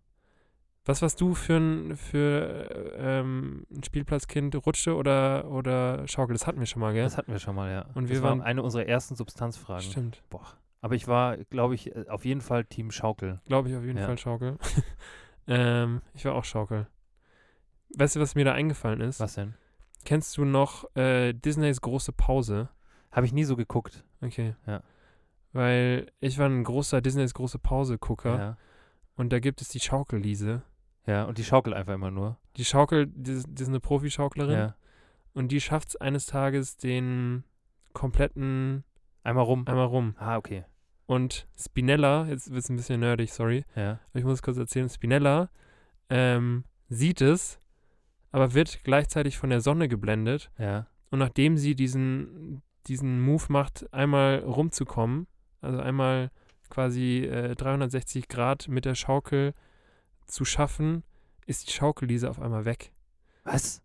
Was 0.86 1.02
warst 1.02 1.20
du 1.20 1.34
für 1.34 1.58
ein, 1.58 1.96
für, 1.96 2.70
äh, 2.96 3.18
ähm, 3.20 3.66
ein 3.70 3.82
Spielplatzkind? 3.84 4.54
Rutsche 4.64 4.94
oder, 4.96 5.50
oder 5.50 6.08
Schaukel? 6.08 6.32
Das 6.34 6.46
hatten 6.46 6.58
wir 6.60 6.66
schon 6.66 6.80
mal, 6.80 6.94
gell? 6.94 7.02
Das 7.04 7.18
hatten 7.18 7.32
wir 7.32 7.38
schon 7.38 7.54
mal, 7.54 7.70
ja. 7.70 7.82
Und 7.94 8.04
das 8.04 8.12
wir 8.12 8.22
war 8.22 8.30
waren- 8.30 8.40
eine 8.40 8.62
unserer 8.62 8.86
ersten 8.86 9.14
Substanzfragen. 9.14 9.82
Stimmt. 9.82 10.22
Boah. 10.30 10.46
Aber 10.80 10.94
ich 10.94 11.06
war, 11.06 11.36
glaube 11.36 11.74
ich, 11.74 11.94
äh, 11.94 12.06
auf 12.08 12.24
jeden 12.24 12.40
Fall 12.40 12.64
Team 12.64 12.90
Schaukel. 12.90 13.40
Glaube 13.44 13.68
ich 13.68 13.76
auf 13.76 13.84
jeden 13.84 13.98
Ja. 13.98 14.06
Fall 14.06 14.16
Schaukel. 14.16 14.56
ähm, 15.48 16.00
ich 16.14 16.24
war 16.24 16.34
auch 16.34 16.44
Schaukel. 16.44 16.86
Weißt 17.94 18.16
du, 18.16 18.20
was 18.20 18.34
mir 18.34 18.44
da 18.44 18.52
eingefallen 18.52 19.00
ist? 19.00 19.20
Was 19.20 19.34
denn? 19.34 19.54
Kennst 20.04 20.36
du 20.36 20.44
noch 20.44 20.84
äh, 20.96 21.32
Disneys 21.32 21.80
große 21.80 22.12
Pause? 22.12 22.68
Habe 23.12 23.26
ich 23.26 23.32
nie 23.32 23.44
so 23.44 23.56
geguckt. 23.56 24.04
Okay. 24.20 24.54
Ja. 24.66 24.82
Weil 25.52 26.10
ich 26.20 26.38
war 26.38 26.46
ein 26.48 26.64
großer 26.64 27.00
Disneys 27.00 27.32
große 27.34 27.58
Pause-Gucker 27.58 28.38
Ja. 28.38 28.56
und 29.16 29.32
da 29.32 29.38
gibt 29.40 29.60
es 29.62 29.68
die 29.68 29.80
Schaukelliese. 29.80 30.62
Ja, 31.06 31.24
und 31.24 31.38
die 31.38 31.44
Schaukel 31.44 31.72
einfach 31.72 31.94
immer 31.94 32.10
nur. 32.10 32.36
Die 32.56 32.64
Schaukel, 32.64 33.06
die, 33.06 33.42
die 33.48 33.62
ist 33.62 33.68
eine 33.68 33.80
Profi-Schauklerin 33.80 34.58
Ja. 34.58 34.76
und 35.32 35.48
die 35.52 35.60
schafft 35.60 35.88
es 35.90 35.96
eines 35.96 36.26
Tages 36.26 36.76
den 36.76 37.44
kompletten 37.92 38.84
Einmal 39.22 39.44
rum. 39.44 39.64
einmal 39.66 39.86
rum. 39.86 40.14
Ah, 40.18 40.36
okay. 40.36 40.64
Und 41.06 41.46
Spinella, 41.56 42.26
jetzt 42.26 42.50
wird 42.50 42.62
es 42.64 42.68
ein 42.68 42.76
bisschen 42.76 43.00
nerdig, 43.00 43.32
sorry, 43.32 43.64
Ja. 43.76 44.00
aber 44.10 44.18
ich 44.18 44.24
muss 44.24 44.34
es 44.34 44.42
kurz 44.42 44.58
erzählen, 44.58 44.88
Spinella 44.88 45.48
ähm, 46.10 46.64
sieht 46.88 47.20
es, 47.20 47.60
aber 48.32 48.54
wird 48.54 48.80
gleichzeitig 48.84 49.38
von 49.38 49.50
der 49.50 49.60
Sonne 49.60 49.88
geblendet 49.88 50.50
Ja. 50.58 50.86
Und 51.10 51.18
nachdem 51.20 51.56
sie 51.56 51.74
diesen, 51.74 52.62
diesen 52.88 53.20
Move 53.20 53.44
macht, 53.48 53.92
einmal 53.94 54.40
rumzukommen, 54.40 55.26
also 55.60 55.78
einmal 55.78 56.30
quasi 56.68 57.24
äh, 57.24 57.54
360 57.54 58.28
Grad 58.28 58.68
mit 58.68 58.84
der 58.84 58.94
Schaukel 58.96 59.54
zu 60.26 60.44
schaffen, 60.44 61.04
ist 61.46 61.68
die 61.68 61.72
Schaukelliese 61.72 62.28
auf 62.28 62.40
einmal 62.40 62.64
weg. 62.64 62.92
Was? 63.44 63.82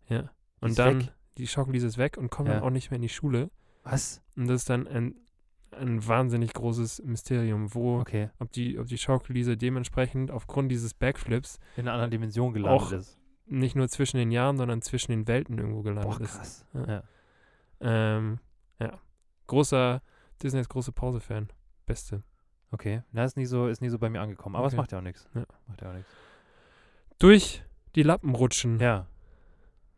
Und 0.59 0.71
ist 0.71 0.79
dann, 0.79 1.01
weg? 1.01 1.13
die 1.37 1.47
Schaukelliese 1.47 1.85
ist 1.87 1.97
weg 1.99 2.17
und 2.17 2.31
kommt 2.31 2.49
dann 2.49 2.57
Ja. 2.57 2.63
auch 2.63 2.71
nicht 2.71 2.89
mehr 2.89 2.95
in 2.95 3.03
die 3.03 3.09
Schule. 3.09 3.51
Was? 3.83 4.21
Und 4.35 4.47
das 4.47 4.61
ist 4.61 4.69
dann 4.71 4.87
ein, 4.87 5.15
ein 5.71 6.05
wahnsinnig 6.05 6.53
großes 6.53 7.03
Mysterium, 7.05 7.73
wo, 7.75 7.99
Okay. 7.99 8.29
ob 8.39 8.51
die, 8.51 8.79
ob 8.79 8.87
die 8.87 8.97
Schaukelliese 8.97 9.57
dementsprechend 9.57 10.31
aufgrund 10.31 10.71
dieses 10.71 10.95
Backflips 10.95 11.59
In 11.77 11.83
einer 11.83 11.93
anderen 11.93 12.11
Dimension 12.11 12.51
gelandet 12.53 12.91
ist. 12.93 13.19
Nicht 13.45 13.75
nur 13.75 13.87
zwischen 13.89 14.17
den 14.17 14.31
Jahren, 14.31 14.57
sondern 14.57 14.81
zwischen 14.81 15.11
den 15.11 15.27
Welten 15.27 15.57
irgendwo 15.57 15.81
gelandet 15.81 16.17
Boah, 16.17 16.21
ist. 16.21 16.35
krass. 16.37 16.65
Ja. 16.73 16.85
Ja. 16.87 17.03
Ähm, 17.81 18.39
ja. 18.79 18.99
Großer, 19.47 20.01
Disney 20.41 20.59
ist 20.61 20.69
große 20.69 20.91
Pause-Fan. 20.91 21.49
Beste. 21.85 22.23
Okay. 22.71 23.01
Na, 23.11 23.25
ist 23.25 23.35
nie 23.37 23.45
so, 23.45 23.67
ist 23.67 23.81
nie 23.81 23.89
so 23.89 23.99
bei 23.99 24.09
mir 24.09 24.21
angekommen. 24.21 24.55
Aber 24.55 24.67
es 24.67 24.73
Okay. 24.73 24.81
macht 24.81 24.91
ja 24.93 24.99
auch 24.99 25.03
nichts. 25.03 25.27
Ja. 25.33 25.43
Macht 25.67 25.81
ja 25.81 25.89
auch 25.89 25.93
nichts. 25.95 26.09
Durch 27.19 27.63
die 27.95 28.03
Lappen 28.03 28.33
rutschen. 28.33 28.79
Ja. 28.79 29.07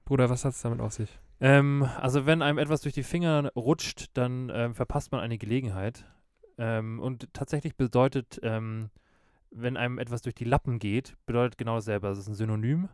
Bruder, 0.05 0.29
was 0.29 0.43
hat 0.43 0.53
es 0.53 0.61
damit 0.61 0.81
auf 0.81 0.93
sich? 0.93 1.19
Ähm, 1.39 1.87
also 1.99 2.25
wenn 2.25 2.41
einem 2.41 2.57
etwas 2.57 2.81
durch 2.81 2.93
die 2.93 3.03
Finger 3.03 3.51
rutscht, 3.55 4.07
dann 4.13 4.49
ähm, 4.53 4.75
verpasst 4.75 5.11
man 5.11 5.21
eine 5.21 5.37
Gelegenheit. 5.37 6.05
Ähm, 6.57 6.99
und 6.99 7.31
tatsächlich 7.33 7.75
bedeutet, 7.75 8.39
ähm, 8.43 8.89
wenn 9.51 9.77
einem 9.77 9.99
etwas 9.99 10.21
durch 10.21 10.35
die 10.35 10.45
Lappen 10.45 10.79
geht, 10.79 11.15
bedeutet 11.25 11.57
genau 11.57 11.75
dasselbe. 11.75 12.07
Das 12.07 12.17
ist 12.17 12.27
ein 12.27 12.33
Synonym. 12.35 12.89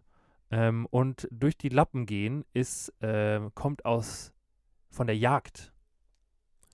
Ähm, 0.51 0.87
und 0.89 1.27
durch 1.31 1.57
die 1.57 1.69
Lappen 1.69 2.05
gehen 2.05 2.43
ist, 2.53 2.93
ähm, 3.01 3.51
kommt 3.53 3.85
aus 3.85 4.33
von 4.89 5.07
der 5.07 5.17
Jagd. 5.17 5.71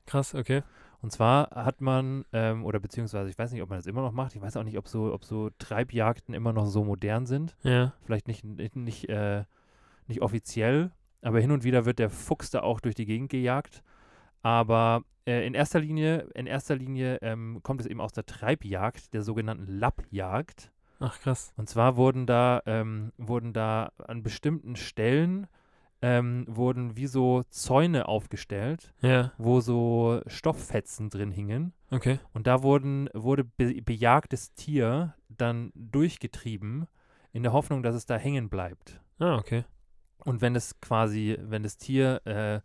Krass, 0.05 0.33
okay. 0.35 0.63
Und 1.01 1.11
zwar 1.11 1.49
hat 1.51 1.81
man, 1.81 2.25
ähm, 2.31 2.63
oder 2.65 2.79
beziehungsweise 2.79 3.29
ich 3.29 3.37
weiß 3.37 3.51
nicht, 3.51 3.61
ob 3.61 3.69
man 3.69 3.77
das 3.77 3.85
immer 3.85 4.01
noch 4.01 4.11
macht. 4.11 4.35
Ich 4.35 4.41
weiß 4.41 4.57
auch 4.57 4.63
nicht, 4.63 4.77
ob 4.77 4.87
so, 4.87 5.13
ob 5.13 5.23
so 5.23 5.49
Treibjagden 5.59 6.33
immer 6.33 6.53
noch 6.53 6.65
so 6.65 6.83
modern 6.83 7.25
sind 7.25 7.55
Ja. 7.63 7.93
vielleicht 8.03 8.27
nicht, 8.27 8.43
nicht, 8.43 8.75
nicht, 8.75 9.09
äh, 9.09 9.43
nicht 10.07 10.21
offiziell, 10.21 10.91
aber 11.21 11.39
hin 11.39 11.51
und 11.51 11.63
wieder 11.63 11.85
wird 11.85 11.99
der 11.99 12.09
Fuchs 12.09 12.49
da 12.51 12.61
auch 12.61 12.79
durch 12.79 12.95
die 12.95 13.05
Gegend 13.05 13.29
gejagt. 13.29 13.83
Aber 14.41 15.03
äh, 15.27 15.45
in 15.45 15.53
erster 15.53 15.79
Linie, 15.79 16.29
in 16.35 16.47
erster 16.47 16.75
Linie 16.75 17.17
ähm, 17.21 17.59
kommt 17.63 17.81
es 17.81 17.87
eben 17.87 17.99
aus 18.01 18.13
der 18.13 18.25
Treibjagd, 18.25 19.13
der 19.13 19.21
sogenannten 19.23 19.65
Lappjagd. 19.67 20.71
Ach, 20.99 21.19
krass. 21.19 21.53
Und 21.57 21.69
zwar 21.69 21.97
wurden 21.97 22.25
da, 22.25 22.61
ähm, 22.65 23.11
wurden 23.17 23.53
da 23.53 23.91
an 23.97 24.23
bestimmten 24.23 24.75
Stellen 24.75 25.47
ähm, 26.01 26.45
wurden 26.47 26.97
wie 26.97 27.07
so 27.07 27.43
Zäune 27.49 28.07
aufgestellt, 28.07 28.93
Ja, 29.01 29.31
wo 29.37 29.59
so 29.61 30.21
Stofffetzen 30.27 31.09
drin 31.09 31.31
hingen. 31.31 31.73
okay. 31.89 32.19
Und 32.33 32.47
da 32.47 32.61
wurden, 32.63 33.09
wurde 33.13 33.43
be 33.43 33.81
bejagtes 33.81 34.53
Tier 34.53 35.15
dann 35.29 35.71
durchgetrieben, 35.73 36.87
in 37.31 37.43
der 37.43 37.53
Hoffnung, 37.53 37.81
dass 37.81 37.95
es 37.95 38.05
da 38.05 38.17
hängen 38.17 38.49
bleibt. 38.49 39.01
Ah, 39.19 39.37
okay. 39.37 39.65
Und 40.19 40.41
wenn 40.41 40.55
es 40.55 40.79
quasi, 40.79 41.37
wenn 41.41 41.63
das 41.63 41.77
Tier 41.77 42.21
äh, 42.25 42.61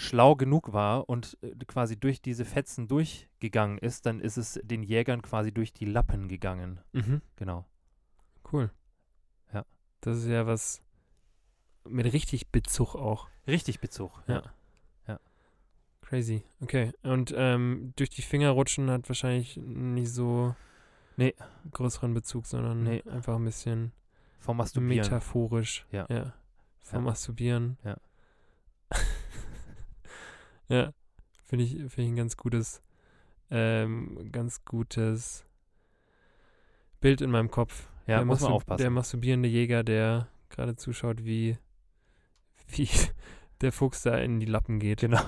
schlau 0.00 0.36
genug 0.36 0.72
war 0.72 1.08
und 1.08 1.36
äh, 1.42 1.54
quasi 1.66 1.98
durch 1.98 2.22
diese 2.22 2.44
Fetzen 2.44 2.86
durchgegangen 2.86 3.78
ist, 3.78 4.06
dann 4.06 4.20
ist 4.20 4.36
es 4.36 4.60
den 4.62 4.82
Jägern 4.84 5.22
quasi 5.22 5.50
durch 5.52 5.72
die 5.72 5.86
Lappen 5.86 6.28
gegangen. 6.28 6.80
Mhm. 6.92 7.20
Genau. 7.36 7.64
Cool. 8.52 8.70
Ja. 9.52 9.64
Das 10.00 10.18
ist 10.18 10.26
ja 10.28 10.46
was 10.46 10.82
mit 11.88 12.12
richtig 12.12 12.48
Bezug 12.52 12.94
auch. 12.94 13.28
Richtig 13.46 13.80
Bezug. 13.80 14.22
Ja. 14.28 14.42
Crazy. 16.00 16.42
Okay. 16.62 16.92
Und 17.02 17.34
ähm, 17.36 17.92
durch 17.96 18.08
die 18.08 18.22
Finger 18.22 18.50
rutschen 18.50 18.88
hat 18.90 19.06
wahrscheinlich 19.10 19.58
nicht 19.58 20.10
so 20.10 20.54
Nee. 21.18 21.34
größeren 21.70 22.14
Bezug, 22.14 22.46
sondern 22.46 22.82
Nee. 22.82 23.02
einfach 23.10 23.34
ein 23.36 23.44
bisschen 23.44 23.92
Vom 24.38 24.56
Masturbieren. 24.56 25.04
metaphorisch. 25.04 25.84
Ja. 25.90 26.06
ja. 26.08 26.32
Vom 26.80 27.00
Ja. 27.04 27.10
Masturbieren. 27.10 27.76
Ja. 27.84 27.98
Ja. 30.68 30.92
Finde 31.44 31.64
ich, 31.64 31.72
finde 31.72 32.02
ich 32.02 32.08
ein 32.08 32.16
ganz 32.16 32.36
gutes, 32.36 32.82
ähm, 33.50 34.30
ganz 34.30 34.64
gutes 34.64 35.46
Bild 37.00 37.20
in 37.20 37.30
meinem 37.30 37.50
Kopf. 37.50 37.88
Ja, 38.06 38.16
der 38.16 38.24
muss 38.24 38.40
man 38.40 38.52
aufpassen. 38.52 38.82
Der 38.82 38.90
masturbierende 38.90 39.48
Jäger, 39.48 39.82
der 39.82 40.28
gerade 40.50 40.76
zuschaut, 40.76 41.24
wie, 41.24 41.58
wie 42.68 42.88
der 43.60 43.72
Fuchs 43.72 44.02
da 44.02 44.16
in 44.18 44.40
die 44.40 44.46
Lappen 44.46 44.78
geht. 44.78 45.00
Genau. 45.00 45.22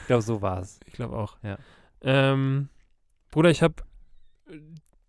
ich 0.00 0.06
glaube, 0.06 0.22
so 0.22 0.42
war 0.42 0.60
es. 0.60 0.80
Ich 0.86 0.92
glaube 0.92 1.16
auch. 1.16 1.38
Ja. 1.42 1.58
Ähm, 2.02 2.68
Bruder, 3.30 3.50
ich 3.50 3.62
habe 3.62 3.82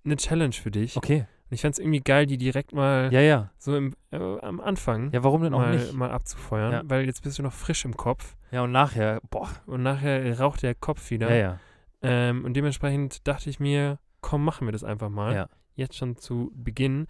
eine 0.04 0.18
Challenge 0.18 0.54
für 0.54 0.72
dich. 0.72 0.98
Okay. 0.98 1.26
Und 1.52 1.56
ich 1.56 1.62
fände 1.62 1.74
es 1.74 1.80
irgendwie 1.80 2.00
geil, 2.00 2.26
die 2.28 2.38
direkt 2.38 2.72
mal 2.72 3.12
Ja, 3.12 3.20
ja. 3.20 3.52
so 3.58 3.76
im, 3.76 3.94
äh, 4.12 4.18
am 4.40 4.62
Anfang 4.62 5.12
Ja, 5.12 5.22
warum 5.26 5.44
denn 5.44 5.54
auch 5.54 5.60
mal, 5.60 5.76
nicht? 5.76 5.92
mal 5.92 6.10
abzufeuern, 6.10 6.72
Ja. 6.72 6.82
weil 6.86 7.06
jetzt 7.06 7.24
bist 7.24 7.40
du 7.40 7.44
noch 7.44 7.52
frisch 7.52 7.84
im 7.84 7.98
Kopf 7.98 8.38
Ja, 8.52 8.62
und 8.64 8.72
nachher, 8.72 9.20
boah. 9.30 9.50
und 9.66 9.84
nachher 9.84 10.40
raucht 10.40 10.64
der 10.64 10.76
Kopf 10.76 11.10
wieder. 11.12 11.30
Ja, 11.30 11.36
ja. 11.36 11.60
Ähm, 12.04 12.46
und 12.46 12.54
dementsprechend 12.54 13.28
dachte 13.28 13.50
ich 13.50 13.60
mir, 13.60 14.00
komm, 14.22 14.46
machen 14.46 14.66
wir 14.66 14.72
das 14.72 14.86
einfach 14.86 15.10
mal. 15.10 15.36
Ja. 15.36 15.48
Jetzt 15.76 15.98
schon 15.98 16.16
zu 16.16 16.52
Beginn. 16.56 17.08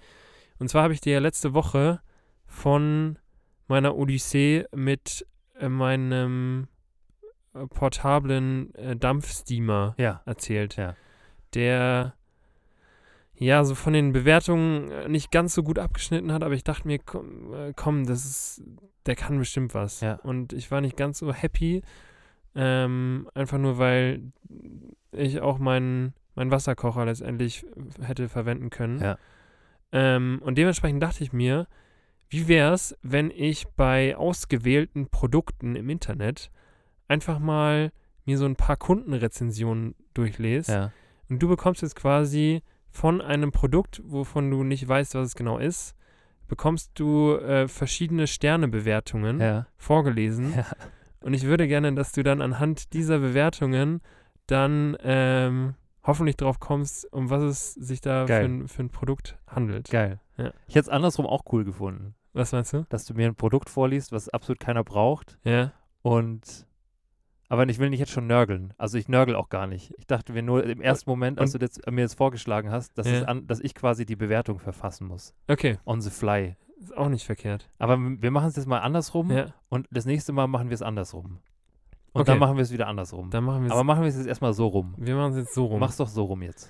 Und 0.57 0.69
zwar 0.69 0.81
habe 0.83 0.93
ich 0.93 1.01
dir 1.01 1.19
letzte 1.19 1.53
Woche 1.53 2.01
von 2.48 3.19
meiner 3.67 3.95
Odyssee 3.95 4.65
mit 4.75 5.25
äh, 5.60 5.69
meinem 5.69 6.67
äh, 7.53 7.67
portablen 7.67 8.74
äh, 8.74 8.95
Dampfsteamer 8.95 9.93
Ja. 10.00 10.21
erzählt. 10.25 10.77
Ja. 10.77 10.95
Der 11.53 12.15
ja 13.45 13.63
so 13.63 13.75
von 13.75 13.93
den 13.93 14.13
Bewertungen 14.13 14.91
äh, 14.91 15.10
nicht 15.10 15.31
ganz 15.31 15.53
so 15.53 15.63
gut 15.63 15.79
abgeschnitten 15.79 16.31
hat, 16.31 16.43
aber 16.43 16.53
ich 16.53 16.63
dachte 16.63 16.88
mir, 16.88 17.00
komm, 17.00 17.53
äh, 17.53 17.74
komm 17.75 18.05
das 18.05 18.25
ist, 18.25 18.63
der 19.05 19.15
kann 19.15 19.38
bestimmt 19.39 19.74
was. 19.74 20.01
Ja. 20.01 20.15
Und 20.24 20.53
ich 20.53 20.69
war 20.71 20.81
nicht 20.81 20.95
ganz 20.95 21.19
so 21.19 21.33
happy, 21.33 21.81
ähm, 22.55 23.29
einfach 23.33 23.57
nur 23.57 23.77
weil 23.77 24.21
ich 25.12 25.41
auch 25.41 25.57
meinen 25.57 26.13
meinen 26.36 26.51
Wasserkocher 26.51 27.05
letztendlich 27.05 27.65
hätte 28.01 28.29
verwenden 28.29 28.69
können. 28.69 29.00
Ja. 29.01 29.17
Ähm, 29.91 30.39
und 30.43 30.57
dementsprechend 30.57 31.03
dachte 31.03 31.24
ich 31.24 31.33
mir, 31.33 31.67
wie 32.29 32.48
wäre 32.48 32.74
es, 32.74 32.95
wenn 33.01 33.29
ich 33.29 33.67
bei 33.75 34.15
ausgewählten 34.15 35.10
Produkten 35.10 35.75
im 35.75 35.89
Internet 35.89 36.50
einfach 37.10 37.39
mal 37.39 37.91
mir 38.25 38.38
so 38.38 38.45
ein 38.45 38.55
paar 38.55 38.77
Kundenrezensionen 38.77 39.95
durchlese 40.13 40.71
Ja. 40.71 40.91
und 41.29 41.43
du 41.43 41.50
bekommst 41.50 41.81
jetzt 41.81 41.95
quasi 41.98 42.62
von 42.91 43.21
einem 43.21 43.51
Produkt, 43.51 44.01
wovon 44.05 44.51
du 44.51 44.63
nicht 44.63 44.88
weißt, 44.88 45.15
was 45.15 45.27
es 45.29 45.36
genau 45.36 45.57
ist, 45.57 45.95
bekommst 46.48 46.91
du 46.95 47.36
äh, 47.36 47.67
verschiedene 47.67 48.27
Sternebewertungen 48.27 49.39
Ja. 49.39 49.67
vorgelesen. 49.77 50.53
Ja. 50.55 50.65
Und 51.21 51.33
ich 51.33 51.43
würde 51.45 51.67
gerne, 51.67 51.93
dass 51.93 52.12
du 52.12 52.24
dann 52.24 52.41
anhand 52.41 52.93
dieser 52.93 53.19
Bewertungen 53.19 54.01
dann 54.48 54.98
ähm, 55.03 55.75
hoffentlich 56.03 56.36
drauf 56.36 56.60
kommst, 56.60 57.12
um 57.13 57.29
was 57.29 57.43
es 57.43 57.74
sich 57.75 58.01
da 58.01 58.25
für 58.27 58.33
ein, 58.36 58.67
für 58.67 58.83
ein 58.83 58.89
Produkt 58.89 59.38
handelt. 59.48 59.89
Geil. 59.89 60.19
Ja. 60.38 60.51
Ich 60.67 60.75
hätte 60.75 60.86
es 60.86 60.89
andersrum 60.89 61.25
auch 61.27 61.43
cool 61.53 61.63
gefunden, 61.63 62.15
Was 62.33 62.51
meinst 62.51 62.74
du? 62.74 62.86
dass 62.89 63.05
du 63.05 63.13
mir 63.13 63.27
ein 63.27 63.36
Produkt 63.36 63.69
vorliest, 63.69 64.12
was 64.12 64.27
absolut 64.29 64.60
keiner 64.60 64.83
braucht 64.83 65.38
Ja. 65.43 65.71
und 66.01 66.65
aber 67.51 67.67
ich 67.67 67.79
will 67.79 67.89
nicht 67.89 68.00
jetzt 68.00 68.12
schon 68.13 68.27
nörgeln. 68.27 68.74
Also 68.77 68.98
ich 68.98 69.10
nörgel 69.10 69.36
auch 69.36 69.50
gar 69.50 69.67
nicht. 69.67 69.93
Ich 69.98 70.08
dachte 70.08 70.31
mir 70.31 70.41
nur 70.41 70.63
im 70.63 70.79
ersten 70.81 71.10
Moment, 71.10 71.38
als 71.38 71.51
du 71.51 71.58
das, 71.58 71.79
mir 71.89 72.03
das 72.03 72.13
vorgeschlagen 72.13 72.72
hast, 72.72 72.98
dass, 72.98 73.08
Ja. 73.10 73.24
an, 73.24 73.46
dass 73.46 73.60
ich 73.60 73.75
quasi 73.75 74.05
die 74.05 74.15
Bewertung 74.15 74.60
verfassen 74.60 75.05
muss. 75.08 75.34
Okay, 75.50 75.77
On 75.86 76.00
the 76.00 76.10
fly. 76.10 76.55
ist 76.79 76.96
auch 76.96 77.10
nicht 77.10 77.25
verkehrt. 77.25 77.70
Aber 77.77 77.98
wir 78.00 78.31
machen 78.31 78.48
es 78.48 78.55
jetzt 78.55 78.67
mal 78.67 78.79
andersrum 78.79 79.29
Ja, 79.31 79.48
und 79.70 79.88
das 79.91 80.05
nächste 80.05 80.31
Mal 80.31 80.48
machen 80.48 80.70
wir 80.70 80.75
es 80.75 80.81
andersrum. 80.81 81.39
Und 82.13 82.22
Okay. 82.22 82.31
dann 82.31 82.39
machen 82.39 82.55
wir 82.58 82.63
es 82.63 82.72
wieder 82.72 82.88
andersrum. 82.88 83.29
dann 83.29 83.43
machen 83.43 83.65
wir 83.65 83.72
Aber 83.72 83.84
machen 83.84 84.01
wir 84.01 84.08
es 84.10 84.17
jetzt 84.17 84.27
erstmal 84.27 84.53
so 84.53 84.67
rum. 84.67 84.96
Wir 84.98 85.15
machen 85.15 85.31
es 85.34 85.38
jetzt 85.39 85.53
so 85.53 85.65
rum. 85.65 85.79
Mach's 85.81 85.98
doch 85.98 86.08
so 86.08 86.24
rum 86.24 86.41
jetzt. 86.41 86.70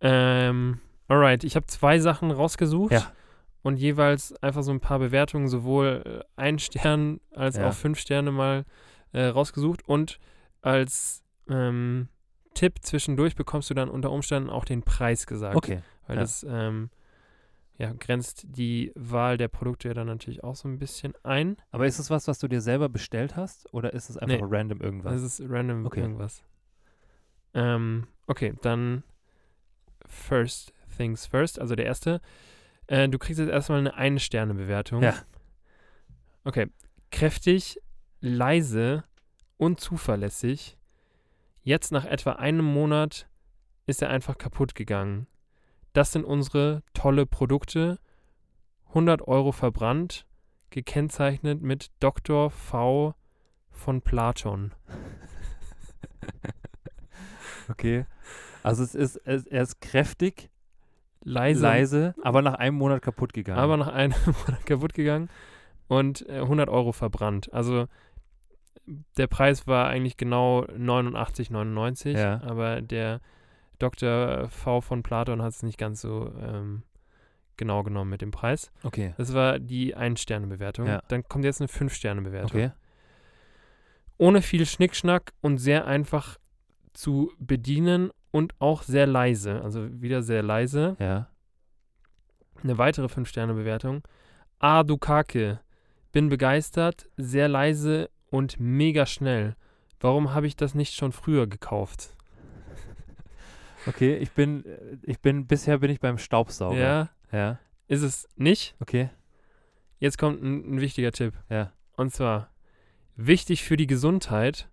Ähm, 0.00 0.78
alright, 1.08 1.44
ich 1.44 1.56
habe 1.56 1.66
zwei 1.66 1.98
Sachen 1.98 2.30
rausgesucht. 2.30 2.92
Ja. 2.92 3.12
Und 3.62 3.76
jeweils 3.76 4.34
einfach 4.42 4.62
so 4.62 4.72
ein 4.72 4.80
paar 4.80 4.98
Bewertungen, 4.98 5.46
sowohl 5.46 6.02
äh, 6.04 6.24
ein 6.40 6.58
Stern 6.58 7.20
als 7.32 7.56
Ja. 7.56 7.68
auch 7.68 7.72
fünf 7.74 7.98
Sterne 8.00 8.32
mal 8.32 8.64
äh, 9.12 9.24
rausgesucht. 9.26 9.88
Und 9.88 10.18
als 10.60 11.22
ähm, 11.48 12.08
Tipp 12.54 12.78
zwischendurch 12.82 13.36
bekommst 13.36 13.70
du 13.70 13.74
dann 13.74 13.88
unter 13.88 14.10
Umständen 14.10 14.50
auch 14.50 14.64
den 14.64 14.82
Preis 14.82 15.26
gesagt. 15.26 15.56
Okay. 15.56 15.82
Weil 16.06 16.16
ja. 16.16 16.22
das 16.22 16.46
ähm, 16.48 16.90
ja, 17.78 17.92
grenzt 17.92 18.44
die 18.48 18.92
Wahl 18.94 19.36
der 19.38 19.48
Produkte 19.48 19.88
ja 19.88 19.94
dann 19.94 20.06
natürlich 20.06 20.44
auch 20.44 20.54
so 20.54 20.68
ein 20.68 20.78
bisschen 20.78 21.14
ein. 21.22 21.56
Aber 21.70 21.86
ist 21.86 21.98
es 21.98 22.10
was, 22.10 22.28
was 22.28 22.38
du 22.38 22.48
dir 22.48 22.60
selber 22.60 22.88
bestellt 22.88 23.36
hast 23.36 23.72
oder 23.72 23.92
ist 23.92 24.10
es 24.10 24.18
einfach 24.18 24.48
Nee. 24.48 24.56
random 24.56 24.80
irgendwas? 24.80 25.14
Das 25.14 25.22
ist 25.22 25.50
random 25.50 25.86
Okay. 25.86 26.00
irgendwas. 26.00 26.44
Ähm, 27.54 28.06
okay, 28.26 28.54
dann 28.62 29.02
first 30.06 30.72
things 30.96 31.26
first. 31.26 31.58
Also 31.58 31.74
der 31.74 31.86
erste. 31.86 32.20
Äh, 32.86 33.08
du 33.08 33.18
kriegst 33.18 33.40
jetzt 33.40 33.50
erstmal 33.50 33.78
eine 33.78 33.94
Ein-Sterne-Bewertung. 33.94 35.02
Ja. 35.02 35.14
Okay. 36.44 36.68
Kräftig, 37.10 37.78
leise 38.22 39.04
und 39.58 39.80
zuverlässig. 39.80 40.78
Jetzt 41.62 41.92
nach 41.92 42.04
etwa 42.04 42.32
einem 42.32 42.64
Monat 42.64 43.28
ist 43.86 44.00
er 44.00 44.08
einfach 44.08 44.38
kaputt 44.38 44.74
gegangen. 44.74 45.26
das 45.92 46.12
sind 46.12 46.24
unsere 46.24 46.82
tolle 46.94 47.26
Produkte. 47.26 47.98
100 48.88 49.22
Euro 49.22 49.52
verbrannt, 49.52 50.26
gekennzeichnet 50.70 51.60
mit 51.60 51.90
Dr. 52.00 52.50
V 52.50 53.14
von 53.70 54.00
Platon. 54.00 54.72
Okay. 57.68 58.06
Also 58.62 58.82
es 58.82 58.94
ist, 58.94 59.16
es, 59.24 59.46
er 59.46 59.62
ist 59.62 59.80
kräftig, 59.80 60.50
Leise, 61.22 61.62
leise, 61.62 62.14
aber 62.22 62.42
nach 62.42 62.54
einem 62.54 62.76
Monat 62.76 63.02
kaputt 63.02 63.32
gegangen. 63.32 63.58
aber 63.58 63.76
nach 63.76 63.88
einem 63.88 64.14
Monat 64.26 64.66
kaputt 64.66 64.94
gegangen 64.94 65.30
und 65.88 66.28
äh, 66.28 66.40
100 66.40 66.68
Euro 66.68 66.92
verbrannt. 66.92 67.52
Also 67.52 67.86
der 69.16 69.26
Preis 69.28 69.66
war 69.66 69.88
eigentlich 69.88 70.16
genau 70.16 70.64
89,99, 70.64 72.18
Ja. 72.18 72.40
aber 72.42 72.82
der 72.82 73.20
Dr. 73.78 74.48
V 74.48 74.80
von 74.80 75.02
Platon 75.02 75.42
hat 75.42 75.52
es 75.52 75.62
nicht 75.62 75.78
ganz 75.78 76.00
so 76.00 76.32
ähm, 76.40 76.82
genau 77.56 77.82
genommen 77.82 78.10
mit 78.10 78.22
dem 78.22 78.30
Preis. 78.30 78.72
okay. 78.82 79.14
Das 79.18 79.34
war 79.34 79.58
die 79.58 79.94
Ein-Sterne-Bewertung. 79.94 80.86
Ja. 80.86 81.02
Dann 81.08 81.22
kommt 81.24 81.44
jetzt 81.44 81.60
eine 81.60 81.68
Fünf-Sterne-Bewertung. 81.68 82.50
Okay. 82.60 82.70
Ohne 84.18 84.42
viel 84.42 84.66
Schnickschnack 84.66 85.32
und 85.40 85.58
sehr 85.58 85.86
einfach 85.86 86.38
zu 86.92 87.32
bedienen 87.38 88.10
und 88.30 88.54
auch 88.60 88.82
sehr 88.82 89.06
leise. 89.06 89.62
Also 89.62 90.00
wieder 90.00 90.22
sehr 90.22 90.42
leise. 90.42 90.96
Ja. 90.98 91.28
Eine 92.62 92.78
weitere 92.78 93.08
Fünf-Sterne-Bewertung. 93.08 94.02
Ah, 94.58 94.82
du 94.84 94.96
Kake. 94.96 95.60
Bin 96.12 96.28
begeistert, 96.28 97.08
sehr 97.16 97.48
leise 97.48 98.10
und 98.32 98.58
mega 98.58 99.06
schnell. 99.06 99.54
Warum 100.00 100.34
habe 100.34 100.48
ich 100.48 100.56
das 100.56 100.74
nicht 100.74 100.94
schon 100.94 101.12
früher 101.12 101.46
gekauft? 101.46 102.16
Okay, 103.86 104.16
ich 104.16 104.30
bin, 104.30 104.64
äh, 104.64 104.96
ich 105.02 105.18
bin, 105.20 105.48
bisher 105.48 105.78
bin 105.78 105.90
ich 105.90 105.98
beim 105.98 106.16
Staubsauger. 106.16 106.78
Ja, 106.78 107.08
Ja. 107.32 107.58
ist 107.88 108.02
es 108.02 108.28
nicht. 108.36 108.76
Okay. 108.78 109.10
Jetzt 109.98 110.18
kommt 110.18 110.40
ein, 110.40 110.76
ein 110.76 110.80
wichtiger 110.80 111.10
Tipp. 111.10 111.34
Ja. 111.50 111.72
Und 111.96 112.14
zwar, 112.14 112.52
wichtig 113.16 113.64
für 113.64 113.76
die 113.76 113.88
Gesundheit, 113.88 114.68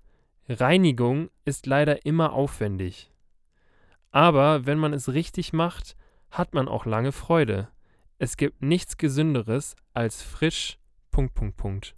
Reinigung 0.48 1.32
ist 1.44 1.66
leider 1.66 2.06
immer 2.06 2.34
aufwendig. 2.34 3.12
Aber 4.12 4.68
wenn 4.68 4.78
man 4.78 4.94
es 4.94 5.12
richtig 5.12 5.54
macht, 5.54 5.96
hat 6.30 6.54
man 6.54 6.68
auch 6.68 6.86
lange 6.86 7.12
Freude. 7.12 7.68
Es 8.20 8.38
gibt 8.38 8.62
nichts 8.62 8.98
Gesünderes 8.98 9.76
als 9.96 10.22
frisch. 10.22 10.78
Punkt, 11.10 11.34
Punkt, 11.34 11.58
Punkt. 11.58 11.96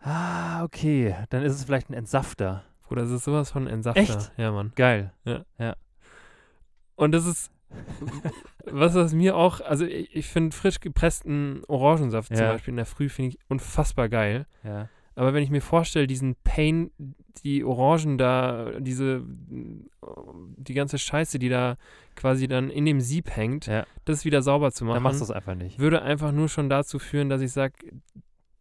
Ah, 0.00 0.62
okay. 0.64 1.14
Dann 1.30 1.42
ist 1.42 1.54
es 1.54 1.64
vielleicht 1.64 1.90
ein 1.90 1.94
Entsafter. 1.94 2.64
Bruder, 2.86 3.02
das 3.02 3.10
ist 3.10 3.24
sowas 3.24 3.50
von 3.50 3.66
Entsafter. 3.66 4.00
Echt? 4.00 4.32
Ja, 4.36 4.52
Mann. 4.52 4.72
Geil. 4.76 5.12
Und 6.96 7.12
das 7.12 7.26
ist, 7.26 7.50
was 8.64 8.94
was 8.94 9.12
mir 9.12 9.36
auch, 9.36 9.60
also 9.60 9.84
ich, 9.84 10.14
ich 10.14 10.26
finde 10.26 10.56
frisch 10.56 10.80
gepressten 10.80 11.62
Orangensaft 11.68 12.28
zum 12.28 12.36
Ja. 12.38 12.52
Beispiel 12.52 12.72
in 12.72 12.76
der 12.76 12.86
Früh 12.86 13.08
finde 13.08 13.30
ich 13.30 13.38
unfassbar 13.48 14.08
geil. 14.08 14.46
Ja. 14.64 14.88
Aber 15.14 15.34
wenn 15.34 15.42
ich 15.42 15.50
mir 15.50 15.60
vorstelle, 15.60 16.06
diesen 16.06 16.36
Pain, 16.44 16.90
die 17.44 17.64
Orangen 17.64 18.18
da, 18.18 18.70
diese, 18.78 19.22
die 19.26 20.74
ganze 20.74 20.98
Scheiße, 20.98 21.38
die 21.40 21.48
da 21.48 21.76
quasi 22.14 22.46
dann 22.48 22.70
in 22.70 22.84
dem 22.84 23.00
Sieb 23.00 23.34
hängt, 23.34 23.66
Ja. 23.66 23.84
das 24.04 24.24
wieder 24.24 24.42
sauber 24.42 24.70
zu 24.72 24.84
machen, 24.84 24.94
Dann 24.94 25.02
machst 25.02 25.20
du 25.20 25.24
es 25.24 25.30
einfach 25.32 25.54
nicht. 25.56 25.78
würde 25.78 26.02
einfach 26.02 26.30
nur 26.32 26.48
schon 26.48 26.68
dazu 26.68 26.98
führen, 27.00 27.28
dass 27.28 27.40
ich 27.42 27.52
sage, 27.52 27.74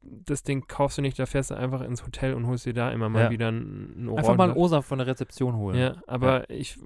das 0.10 0.44
Ding 0.44 0.68
kaufst 0.68 0.98
du 0.98 1.02
nicht, 1.02 1.20
da 1.20 1.26
fährst 1.26 1.52
du 1.52 1.56
einfach 1.56 1.82
ins 1.82 2.06
Hotel 2.06 2.34
und 2.34 2.48
holst 2.48 2.66
dir 2.66 2.74
da 2.74 2.92
immer 2.92 3.10
mal 3.10 3.24
Ja. 3.26 3.30
wieder 3.30 3.50
einen 3.50 4.08
Orangen. 4.08 4.18
Einfach 4.20 4.36
mal 4.38 4.50
einen 4.50 4.58
Osa 4.58 4.82
von 4.82 4.98
der 5.00 5.08
Rezeption 5.08 5.56
holen. 5.56 5.78
Ja, 5.78 5.96
aber 6.08 6.50
ich, 6.50 6.78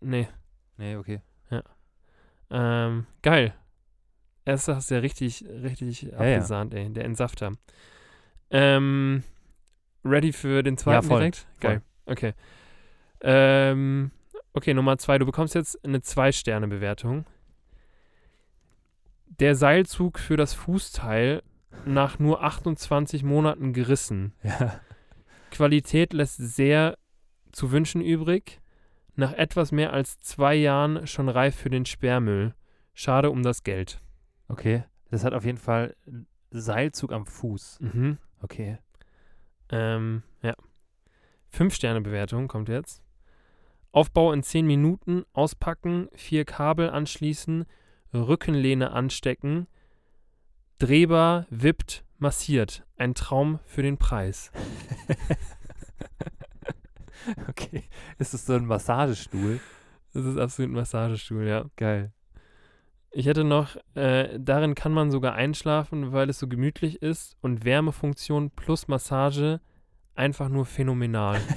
nee, 0.00 0.28
Nee, 0.78 0.96
okay. 0.96 1.20
ähm, 2.50 3.06
geil. 3.22 3.54
Erst 4.44 4.68
hast 4.68 4.90
du 4.90 4.94
ja 4.96 5.00
richtig, 5.00 5.44
richtig 5.48 6.02
ja. 6.02 6.14
abgesahnt, 6.18 6.74
ey, 6.74 6.90
der 6.92 7.04
Entsafter. 7.04 7.52
Ähm, 8.50 9.22
ready 10.04 10.32
für 10.32 10.62
den 10.62 10.76
zweiten 10.76 11.06
voll, 11.06 11.18
direkt? 11.20 11.36
voll. 11.60 11.70
Geil, 11.70 11.82
okay. 12.06 12.32
Ähm, 13.20 14.10
okay, 14.52 14.74
Nummer 14.74 14.98
zwei, 14.98 15.18
du 15.18 15.26
bekommst 15.26 15.54
jetzt 15.54 15.82
eine 15.84 16.02
Zwei-Sterne-Bewertung. 16.02 17.24
Der 19.38 19.54
Seilzug 19.54 20.18
für 20.18 20.36
das 20.36 20.52
Fußteil 20.54 21.42
nach 21.86 22.18
nur 22.18 22.42
28 22.42 23.22
Monaten 23.22 23.72
gerissen. 23.72 24.32
Ja. 24.42 24.80
Qualität 25.50 26.14
lässt 26.14 26.38
sehr 26.38 26.96
zu 27.52 27.72
wünschen 27.72 28.00
übrig. 28.00 28.60
Nach 29.16 29.34
etwas 29.34 29.70
mehr 29.70 29.92
als 29.92 30.18
zwei 30.18 30.54
Jahren 30.54 31.06
schon 31.06 31.28
reif 31.28 31.54
für 31.54 31.68
den 31.68 31.84
Sperrmüll. 31.84 32.54
Schade 32.94 33.30
um 33.30 33.42
das 33.42 33.62
Geld. 33.62 34.00
Okay. 34.48 34.84
Das 35.10 35.24
hat 35.24 35.34
auf 35.34 35.44
jeden 35.44 35.58
Fall 35.58 35.94
Seilzug 36.50 37.12
am 37.12 37.26
Fuß. 37.26 37.80
Mhm. 37.80 38.16
Okay. 38.40 38.78
Ähm, 39.70 40.22
ja. 40.42 40.54
Fünf-Sterne-Bewertung 41.50 42.48
kommt 42.48 42.70
jetzt. 42.70 43.02
Aufbau 43.92 44.32
in 44.32 44.42
10 44.42 44.66
Minuten, 44.66 45.24
auspacken, 45.34 46.08
vier 46.14 46.46
Kabel 46.46 46.88
anschließen, 46.88 47.66
Rückenlehne 48.14 48.90
anstecken, 48.92 49.66
drehbar, 50.82 51.46
wippt, 51.48 52.04
massiert. 52.18 52.84
Ein 52.96 53.14
Traum 53.14 53.60
für 53.66 53.82
den 53.82 53.98
Preis. 53.98 54.50
okay. 57.48 57.84
Ist 58.18 58.34
es 58.34 58.46
so 58.46 58.54
ein 58.54 58.66
Massagestuhl? 58.66 59.60
Das 60.12 60.24
ist 60.24 60.38
absolut 60.38 60.72
ein 60.72 60.74
Massagestuhl, 60.74 61.46
ja. 61.46 61.66
Geil. 61.76 62.12
Ich 63.12 63.26
hätte 63.26 63.44
noch, 63.44 63.76
äh, 63.94 64.40
darin 64.40 64.74
kann 64.74 64.92
man 64.92 65.12
sogar 65.12 65.34
einschlafen, 65.34 66.12
weil 66.12 66.28
es 66.30 66.40
so 66.40 66.48
gemütlich 66.48 67.00
ist 67.00 67.36
und 67.42 67.64
Wärmefunktion 67.64 68.50
plus 68.50 68.88
Massage 68.88 69.60
einfach 70.16 70.48
nur 70.48 70.66
phänomenal. 70.66 71.40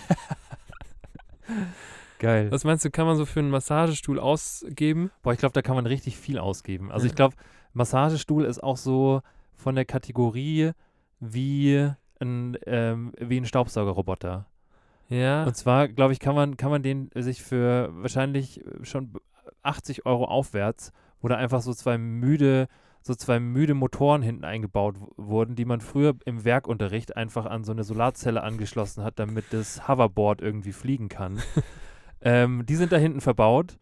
Geil. 2.20 2.52
Was 2.52 2.64
meinst 2.64 2.86
du, 2.86 2.92
kann 2.92 3.08
man 3.08 3.18
so 3.18 3.26
für 3.26 3.40
einen 3.40 3.50
Massagestuhl 3.50 4.20
ausgeben? 4.20 5.12
Boah, 5.24 5.34
ich 5.34 5.40
glaube, 5.40 5.54
da 5.54 5.62
kann 5.62 5.76
man 5.76 5.86
richtig 5.86 6.18
viel 6.18 6.38
ausgeben. 6.38 6.92
Also 6.92 7.08
ich 7.08 7.16
glaube, 7.16 7.36
Massagestuhl 7.76 8.46
ist 8.46 8.64
auch 8.64 8.78
so 8.78 9.22
von 9.54 9.76
der 9.76 9.86
Kategorie 9.86 10.72
wie 11.20 11.92
ein, 12.20 12.58
ähm, 12.66 13.14
wie 13.20 13.38
ein 13.38 13.46
Staubsaugerroboter. 13.46 14.48
Ja. 15.10 15.44
Und 15.44 15.56
zwar, 15.56 15.88
glaube 15.88 16.14
ich, 16.14 16.20
kann 16.20 16.36
man, 16.36 16.58
kann 16.58 16.72
man 16.72 16.82
den 16.82 17.10
sich 17.14 17.44
für 17.44 17.90
wahrscheinlich 17.94 18.64
schon 18.82 19.12
80 19.62 20.06
Euro 20.06 20.26
aufwärts, 20.26 20.92
wo 21.22 21.28
da 21.28 21.36
einfach 21.36 21.62
so 21.62 21.74
zwei 21.74 21.98
müde, 21.98 22.68
so 23.02 23.14
zwei 23.14 23.40
müde 23.40 23.74
Motoren 23.74 24.22
hinten 24.22 24.46
eingebaut 24.46 24.96
wurden, 25.18 25.56
die 25.56 25.66
man 25.66 25.82
früher 25.82 26.16
im 26.26 26.46
Werkunterricht 26.46 27.18
einfach 27.18 27.46
an 27.46 27.64
so 27.64 27.72
eine 27.72 27.84
Solarzelle 27.84 28.42
angeschlossen 28.42 29.04
hat, 29.04 29.20
damit 29.20 29.46
das 29.52 29.88
Hoverboard 29.88 30.42
irgendwie 30.42 30.72
fliegen 30.72 31.10
kann. 31.10 31.42
ähm, 32.22 32.66
die 32.66 32.76
sind 32.76 32.92
da 32.92 32.98
hinten 32.98 33.22
verbaut. 33.22 33.78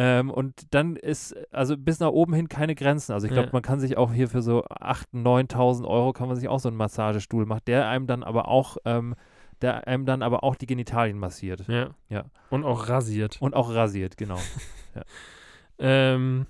Ähm, 0.00 0.30
und 0.30 0.72
dann 0.72 0.94
ist, 0.94 1.34
also 1.52 1.76
bis 1.76 1.98
nach 1.98 2.10
oben 2.10 2.32
hin 2.32 2.48
keine 2.48 2.74
Grenzen. 2.76 3.12
Also 3.12 3.26
ich 3.26 3.32
glaube, 3.32 3.48
Ja. 3.48 3.52
man 3.52 3.62
kann 3.62 3.80
sich 3.80 3.96
auch 3.96 4.12
hier 4.12 4.28
für 4.28 4.42
so 4.42 4.64
8.000, 4.64 5.06
9.000 5.50 5.86
Euro 5.88 6.12
kann 6.12 6.28
man 6.28 6.36
sich 6.36 6.46
auch 6.48 6.60
so 6.60 6.68
einen 6.68 6.76
Massagestuhl 6.76 7.46
machen, 7.46 7.62
der 7.66 7.88
einem 7.88 8.06
dann 8.06 8.22
aber 8.22 8.46
auch, 8.46 8.76
ähm, 8.84 9.16
der 9.60 9.88
einem 9.88 10.06
dann 10.06 10.22
aber 10.22 10.44
auch 10.44 10.54
die 10.54 10.66
Genitalien 10.66 11.18
massiert. 11.18 11.66
ja. 11.66 11.90
Ja. 12.08 12.26
Und 12.48 12.64
auch 12.64 12.88
rasiert. 12.88 13.38
Und 13.42 13.54
auch 13.54 13.74
rasiert, 13.74 14.16
genau. 14.16 14.38
Ähm, 15.80 16.46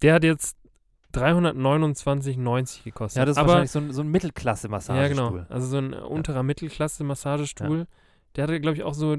der 0.00 0.14
hat 0.14 0.24
jetzt 0.24 0.56
329,90 1.12 2.84
gekostet. 2.84 3.18
Ja, 3.18 3.24
das 3.24 3.32
ist 3.34 3.38
Aber, 3.38 3.48
wahrscheinlich 3.48 3.70
so 3.70 3.78
ein, 3.80 3.92
so 3.92 4.02
ein 4.02 4.06
Ja, 4.06 4.10
Mittelklasse-Massagestuhl. 4.12 5.30
genau. 5.30 5.46
Also 5.48 5.66
so 5.66 5.78
ein 5.78 5.92
unterer 5.94 6.42
Mittelklasse-Massagestuhl. 6.42 7.86
Der 8.36 8.44
hatte, 8.44 8.60
glaube 8.60 8.76
ich, 8.76 8.82
auch 8.84 8.94
so 8.94 9.14
äh, 9.14 9.18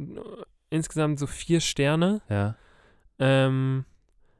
insgesamt 0.69 1.19
so 1.19 1.27
vier 1.27 1.59
Sterne. 1.59 2.21
Ja. 2.29 2.55
Ähm, 3.21 3.85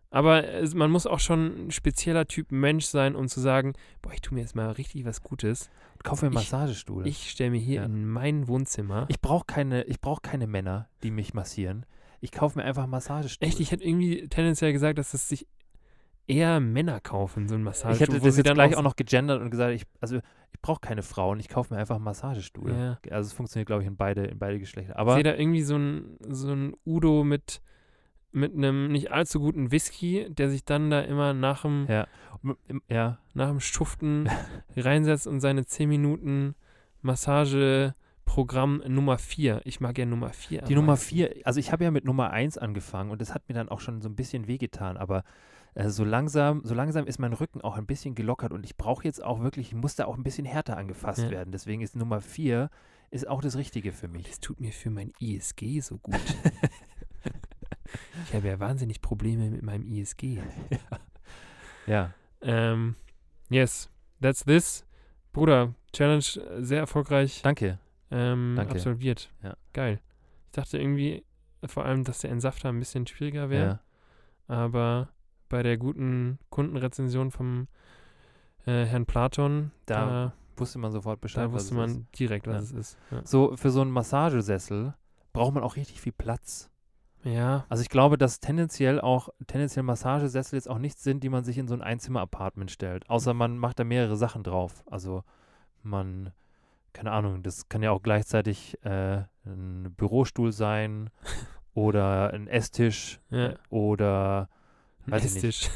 aber 0.10 0.46
es, 0.50 0.74
man 0.74 0.92
muss 0.92 1.08
auch 1.08 1.20
schon 1.22 1.68
ein 1.68 1.72
spezieller 1.72 2.28
Typ 2.28 2.52
Mensch 2.52 2.86
sein, 2.86 3.16
um 3.16 3.28
zu 3.30 3.40
sagen, 3.40 3.74
boah, 4.02 4.12
ich 4.12 4.20
tue 4.22 4.36
mir 4.36 4.42
jetzt 4.42 4.56
mal 4.56 4.70
richtig 4.72 5.06
was 5.06 5.22
Gutes. 5.24 5.70
Kauf 6.04 6.22
mir 6.22 6.28
einen 6.28 6.34
Ich- 6.38 6.52
Massagestuhl. 6.52 7.08
Ich, 7.08 7.24
Ich 7.26 7.32
stelle 7.32 7.52
mir 7.52 7.60
hier 7.60 7.76
Ja. 7.76 7.86
in 7.86 8.06
mein 8.08 8.48
Wohnzimmer. 8.48 9.06
ich 9.08 9.22
brauche 9.22 9.46
keine, 9.46 9.84
ich 9.84 10.02
brauch 10.02 10.22
keine 10.22 10.48
Männer, 10.48 10.90
die 11.04 11.12
mich 11.12 11.34
massieren. 11.34 11.86
Ich 12.20 12.32
kaufe 12.32 12.60
mir 12.60 12.66
einfach 12.66 12.84
einen 12.84 12.92
Massagestuhl. 12.92 13.48
Echt, 13.48 13.60
ich 13.60 13.72
hätte 13.72 13.84
irgendwie 13.86 14.28
tendenziell 14.28 14.74
gesagt, 14.74 14.98
dass 15.00 15.12
das 15.12 15.30
sich 15.30 15.48
eher 16.28 16.60
Männer 16.60 17.00
kaufen, 17.00 17.48
so 17.48 17.56
ein 17.56 17.64
Massagestuhl. 17.64 17.94
ich 17.94 18.14
hätte 18.14 18.26
das 18.26 18.36
sie 18.36 18.40
jetzt 18.42 18.48
dann 18.48 18.56
gleich 18.56 18.76
auch 18.76 18.84
noch 18.84 18.96
gegendert 18.96 19.42
und 19.42 19.50
gesagt, 19.50 19.74
ich, 19.74 19.86
also 20.02 20.18
ich 20.18 20.62
brauche 20.62 20.80
keine 20.82 21.04
Frauen, 21.04 21.40
ich 21.40 21.50
kaufe 21.50 21.74
mir 21.74 21.80
einfach 21.80 21.96
einen 21.96 22.04
Massagestuhl. 22.04 22.72
Ja. 22.72 23.00
Also 23.10 23.28
es 23.28 23.34
funktioniert, 23.34 23.68
glaube 23.68 23.82
ich, 23.84 23.88
in 23.88 23.96
beide, 23.98 24.26
in 24.26 24.38
beide 24.40 24.60
Geschlechter. 24.60 24.94
Ich 24.94 24.98
Aber 25.00 25.16
sehe 25.16 25.24
da 25.24 25.34
irgendwie 25.36 25.64
so 25.64 25.76
ein, 25.78 26.18
so 26.30 26.52
ein 26.54 26.74
Udo 26.86 27.24
mit, 27.24 27.62
mit 28.32 28.54
einem 28.54 28.92
nicht 28.92 29.12
allzu 29.12 29.40
guten 29.40 29.72
Whisky, 29.72 30.28
der 30.30 30.50
sich 30.50 30.64
dann 30.66 30.90
da 30.90 31.02
immer 31.02 31.34
nach 31.34 31.64
dem, 31.64 31.86
ja, 31.90 32.08
ja, 32.88 33.20
nach 33.34 33.50
dem 33.50 33.60
Schuften 33.60 34.30
reinsetzt 34.76 35.28
und 35.28 35.40
seine 35.42 35.66
10 35.66 35.90
Minuten 35.90 36.56
Massage 37.02 37.94
Programm 38.26 38.82
Nummer 38.88 39.18
4. 39.18 39.62
Ich 39.66 39.82
mag 39.82 39.98
ja 39.98 40.06
Nummer 40.06 40.30
4. 40.32 40.62
Die 40.62 40.76
Nummer 40.76 40.96
4, 40.96 41.42
also 41.44 41.60
ich 41.60 41.72
habe 41.72 41.84
ja 41.84 41.92
mit 41.92 42.06
Nummer 42.06 42.32
1 42.32 42.58
angefangen 42.58 43.12
und 43.12 43.20
das 43.20 43.34
hat 43.34 43.48
mir 43.50 43.56
dann 43.56 43.68
auch 43.70 43.82
schon 43.82 44.02
so 44.02 44.08
ein 44.08 44.16
bisschen 44.16 44.48
wehgetan, 44.48 44.96
aber 44.96 45.24
äh, 45.74 45.90
so 45.90 46.06
langsam, 46.06 46.62
so 46.64 46.74
langsam 46.74 47.08
ist 47.08 47.20
mein 47.20 47.34
Rücken 47.34 47.60
auch 47.62 47.76
ein 47.78 47.86
bisschen 47.86 48.16
gelockert 48.16 48.54
und 48.54 48.64
ich 48.64 48.78
brauche 48.78 49.04
jetzt 49.04 49.22
auch 49.22 49.42
wirklich, 49.42 49.70
ich 49.70 49.76
muss 49.76 49.96
da 49.96 50.06
auch 50.06 50.16
ein 50.16 50.24
bisschen 50.24 50.46
härter 50.46 50.78
angefasst 50.78 51.24
Ja. 51.24 51.32
werden. 51.32 51.52
Deswegen 51.52 51.82
ist 51.82 51.96
Nummer 51.96 52.22
4 52.22 52.70
ist 53.10 53.28
auch 53.28 53.42
das 53.42 53.58
Richtige 53.58 53.92
für 53.92 54.08
mich. 54.08 54.28
Das 54.30 54.40
tut 54.40 54.62
mir 54.62 54.72
für 54.72 54.90
mein 54.90 55.12
ISG 55.20 55.82
so 55.82 55.98
gut. 55.98 56.16
ich 58.28 58.34
habe 58.34 58.48
ja 58.48 58.60
wahnsinnig 58.60 59.02
Probleme 59.02 59.50
mit 59.50 59.62
meinem 59.64 59.86
ISG. 59.86 60.40
Ja, 61.88 62.14
Ähm, 62.42 62.96
yes, 63.50 63.90
that's 64.22 64.44
this. 64.46 64.86
Bruder, 65.34 65.74
Challenge 65.94 66.24
äh, 66.58 66.64
sehr 66.64 66.80
erfolgreich 66.80 67.42
danke. 67.42 67.80
ähm, 68.12 68.54
Danke. 68.56 68.74
absolviert. 68.74 69.32
Ja. 69.44 69.56
Geil. 69.74 70.00
Ich 70.46 70.52
dachte 70.52 70.78
irgendwie 70.78 71.24
äh, 71.62 71.68
vor 71.68 71.86
allem, 71.86 72.04
dass 72.04 72.20
der 72.20 72.30
Entsafter 72.32 72.70
ein 72.70 72.80
bisschen 72.80 73.08
schwieriger 73.08 73.50
wäre, 73.50 73.80
Ja. 74.48 74.56
aber 74.56 75.10
bei 75.50 75.64
der 75.64 75.78
guten 75.78 76.38
Kundenrezension 76.50 77.32
vom 77.32 77.68
äh, 78.66 78.86
Herrn 78.86 79.06
Platon, 79.06 79.72
Da 79.86 80.06
da, 80.06 80.34
Wusste 80.58 80.78
man 80.80 80.92
sofort 80.92 81.20
Bescheid. 81.22 81.46
da 81.46 81.52
wusste 81.52 81.74
man 81.74 81.90
ist. 81.90 82.20
direkt, 82.20 82.46
was 82.48 82.72
Ja. 82.72 82.78
es 82.78 82.92
ist. 82.92 82.98
Ja. 83.10 83.22
So, 83.26 83.58
für 83.58 83.72
so 83.72 83.82
einen 83.82 83.92
Massagesessel 83.92 84.94
braucht 85.34 85.54
man 85.56 85.64
auch 85.64 85.76
richtig 85.78 86.00
viel 86.02 86.12
Platz. 86.14 86.70
Ja, 87.24 87.66
Also 87.70 87.82
ich 87.84 87.90
glaube, 87.90 88.18
dass 88.18 88.40
tendenziell 88.40 89.00
auch, 89.00 89.30
tendenziell 89.48 89.84
Massagesessel 89.84 90.58
jetzt 90.58 90.70
auch 90.70 90.80
nichts 90.80 91.04
sind, 91.04 91.24
die 91.24 91.30
man 91.30 91.44
sich 91.44 91.58
in 91.58 91.68
so 91.68 91.74
ein 91.74 91.82
Einzimmer-Apartment 91.82 92.72
stellt. 92.72 93.10
Außer 93.10 93.34
man 93.34 93.58
macht 93.58 93.80
da 93.80 93.84
mehrere 93.84 94.16
Sachen 94.16 94.44
drauf. 94.44 94.84
Also 94.90 95.24
man, 95.84 96.32
keine 96.94 97.12
Ahnung, 97.12 97.44
das 97.44 97.70
kann 97.70 97.84
ja 97.84 97.92
auch 97.92 98.02
gleichzeitig 98.02 98.78
äh, 98.84 99.24
ein 99.46 99.94
Bürostuhl 99.96 100.52
sein 100.52 101.10
oder 101.74 102.34
ein 102.34 102.48
Esstisch 102.48 103.20
ja. 103.30 103.54
oder, 103.70 104.50
Ein 105.06 105.12
Weiß 105.14 105.26
ich 105.26 105.34
nicht. 105.36 105.44
Esstisch. 105.44 105.70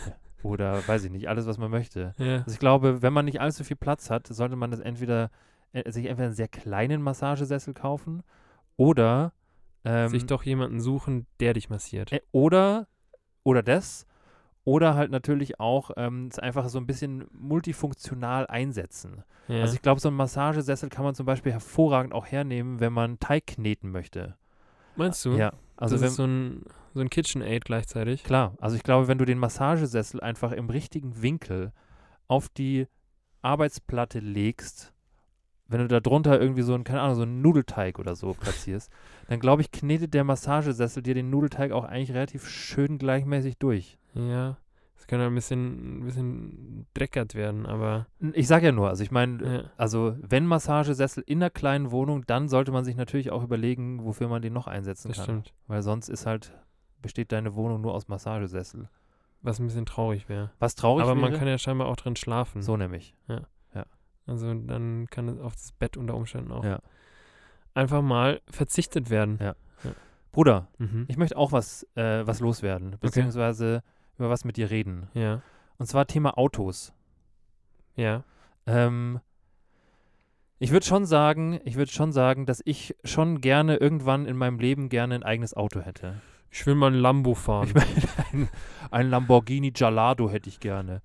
oder 0.44 0.88
weiß 0.88 1.04
ich 1.04 1.12
nicht, 1.12 1.30
alles, 1.30 1.46
was 1.46 1.58
man 1.58 1.72
möchte. 1.72 2.14
ja. 2.18 2.38
Also 2.38 2.52
ich 2.52 2.60
glaube, 2.60 3.02
wenn 3.02 3.14
man 3.14 3.26
nicht 3.26 3.42
allzu 3.42 3.64
viel 3.64 3.78
Platz 3.78 4.10
hat, 4.10 4.28
sollte 4.28 4.56
man 4.56 4.72
das 4.72 4.80
entweder 4.80 5.30
äh, 5.74 5.92
sich 5.92 6.08
entweder 6.08 6.28
einen 6.28 6.36
sehr 6.36 6.48
kleinen 6.48 7.02
Massagesessel 7.02 7.74
kaufen 7.74 8.24
oder 8.78 9.32
ähm, 9.86 10.10
Sich 10.10 10.26
doch 10.26 10.44
jemanden 10.44 10.80
suchen, 10.80 11.28
der 11.40 11.54
dich 11.54 11.70
massiert. 11.70 12.12
äh, 12.12 12.22
oder 12.32 12.88
oder 13.44 13.62
das 13.64 14.06
oder 14.64 14.96
halt 14.96 15.12
natürlich 15.12 15.60
auch 15.60 15.92
ähm, 15.96 16.28
es 16.32 16.40
einfach 16.40 16.68
so 16.70 16.80
ein 16.80 16.88
bisschen 16.88 17.26
multifunktional 17.32 18.48
einsetzen. 18.48 19.24
ja. 19.48 19.62
Also 19.62 19.76
ich 19.76 19.82
glaube, 19.84 20.02
so 20.02 20.08
einen 20.10 20.18
Massagesessel 20.18 20.90
kann 20.90 21.06
man 21.06 21.14
zum 21.14 21.28
Beispiel 21.28 21.52
hervorragend 21.52 22.14
auch 22.14 22.26
hernehmen, 22.26 22.80
wenn 22.80 22.92
man 22.92 23.20
Teig 23.20 23.46
kneten 23.46 23.92
möchte. 23.92 24.36
Meinst 24.96 25.24
du? 25.26 25.36
Ja, 25.36 25.54
also 25.78 25.96
das 25.96 26.02
wenn, 26.02 26.08
ist 26.08 26.16
so 26.16 26.24
ein, 26.26 26.64
so 26.96 27.02
ein 27.02 27.10
KitchenAid 27.12 27.64
gleichzeitig. 27.66 28.24
Klar, 28.24 28.56
also 28.60 28.76
ich 28.76 28.82
glaube, 28.82 29.08
wenn 29.08 29.20
du 29.20 29.26
den 29.26 29.38
Massagesessel 29.38 30.20
einfach 30.20 30.52
im 30.52 30.70
richtigen 30.72 31.22
Winkel 31.22 31.72
auf 32.28 32.50
die 32.50 32.88
Arbeitsplatte 33.44 34.18
legst, 34.20 34.94
wenn 35.68 35.80
du 35.80 35.88
da 35.88 36.00
drunter 36.00 36.40
irgendwie 36.40 36.62
so 36.62 36.74
einen, 36.74 36.84
keine 36.84 37.02
Ahnung, 37.02 37.16
so 37.16 37.22
einen 37.24 37.42
Nudelteig 37.42 38.00
oder 38.00 38.16
so 38.16 38.34
platzierst, 38.34 38.92
dann 39.28 39.40
glaube 39.40 39.62
ich, 39.62 39.72
knetet 39.72 40.14
der 40.14 40.24
Massagesessel 40.24 41.02
dir 41.02 41.14
den 41.16 41.30
Nudelteig 41.30 41.72
auch 41.72 41.86
eigentlich 41.86 42.14
relativ 42.14 42.48
schön 42.48 42.98
gleichmäßig 42.98 43.58
durch. 43.58 43.98
Ja. 44.14 44.58
Das 44.96 45.08
kann 45.08 45.20
ein 45.20 45.36
bisschen, 45.36 46.00
ein 46.00 46.06
bisschen 46.06 46.88
dreckert 46.94 47.36
werden, 47.36 47.66
aber 47.66 48.08
Ich 48.34 48.48
sage 48.48 48.68
ja 48.68 48.72
nur, 48.72 48.90
also 48.90 49.04
ich 49.04 49.12
meine, 49.12 49.44
ja. 49.44 49.64
also 49.78 50.16
wenn 50.20 50.48
Massagesessel 50.48 51.24
in 51.28 51.40
einer 51.40 51.50
kleinen 51.50 51.92
Wohnung, 51.92 52.26
dann 52.26 52.48
sollte 52.48 52.72
man 52.72 52.86
sich 52.86 52.96
natürlich 52.96 53.30
auch 53.30 53.44
überlegen, 53.44 54.04
wofür 54.06 54.30
man 54.30 54.42
den 54.42 54.54
noch 54.54 54.68
einsetzen 54.68 55.10
das 55.10 55.18
kann. 55.18 55.24
stimmt. 55.26 55.54
Weil 55.68 55.84
sonst 55.84 56.10
ist 56.10 56.26
halt, 56.26 56.58
besteht 57.02 57.32
deine 57.32 57.56
Wohnung 57.56 57.82
nur 57.82 57.94
aus 57.94 58.08
Massagesessel. 58.08 58.90
Was 59.42 59.60
ein 59.60 59.68
bisschen 59.68 59.86
traurig 59.86 60.28
wäre. 60.28 60.52
Was 60.58 60.74
traurig 60.76 61.04
Aber 61.04 61.14
man 61.14 61.30
wäre, 61.30 61.40
kann 61.40 61.48
ja 61.48 61.60
scheinbar 61.60 61.88
auch 61.88 61.98
drin 61.98 62.16
schlafen. 62.16 62.64
so 62.64 62.78
nämlich. 62.78 63.16
Also 64.28 64.54
dann 64.54 65.08
kann 65.10 65.28
es 65.30 65.40
auf 65.40 65.54
das 65.54 65.72
Bett 65.74 65.98
unter 65.98 66.16
Umständen 66.16 66.52
auch 66.52 66.64
Ja. 66.64 66.80
einfach 67.74 68.02
mal 68.02 68.42
verzichtet 68.50 69.10
werden. 69.10 69.38
Ja. 69.42 69.56
Bruder, 70.32 70.68
Mhm. 70.80 71.06
Ich 71.08 71.16
möchte 71.18 71.38
auch 71.38 71.52
was, 71.54 71.84
äh, 71.96 72.28
was 72.28 72.40
loswerden, 72.42 72.98
beziehungsweise 73.00 73.84
über 74.18 74.30
was 74.30 74.44
mit 74.44 74.58
dir 74.58 74.70
reden. 74.70 75.08
Ja. 75.14 75.42
Und 75.78 75.86
zwar 75.86 76.08
Thema 76.08 76.38
Autos. 76.38 76.94
Ja. 77.96 78.24
Ähm, 78.66 79.22
ich 80.60 80.72
würde 80.72 80.86
schon 80.86 81.06
sagen, 81.06 81.60
ich 81.64 81.76
würde 81.76 81.92
schon 81.92 82.12
sagen, 82.12 82.46
dass 82.46 82.62
ich 82.66 82.96
schon 83.04 83.40
gerne 83.42 83.78
irgendwann 83.78 84.26
in 84.26 84.36
meinem 84.38 84.60
Leben 84.60 84.90
gerne 84.90 85.16
ein 85.16 85.24
eigenes 85.24 85.54
Auto 85.54 85.80
hätte. 85.82 86.16
Ich 86.50 86.66
will 86.66 86.76
mal 86.76 86.92
ein 86.92 87.00
Lambo 87.00 87.34
fahren. 87.34 87.68
Ich 87.70 87.74
meine, 87.74 87.86
ein, 88.34 88.50
ein 88.92 89.10
Lamborghini 89.10 89.72
Gallardo 89.72 90.30
hätte 90.30 90.50
ich 90.50 90.60
gerne. 90.60 91.02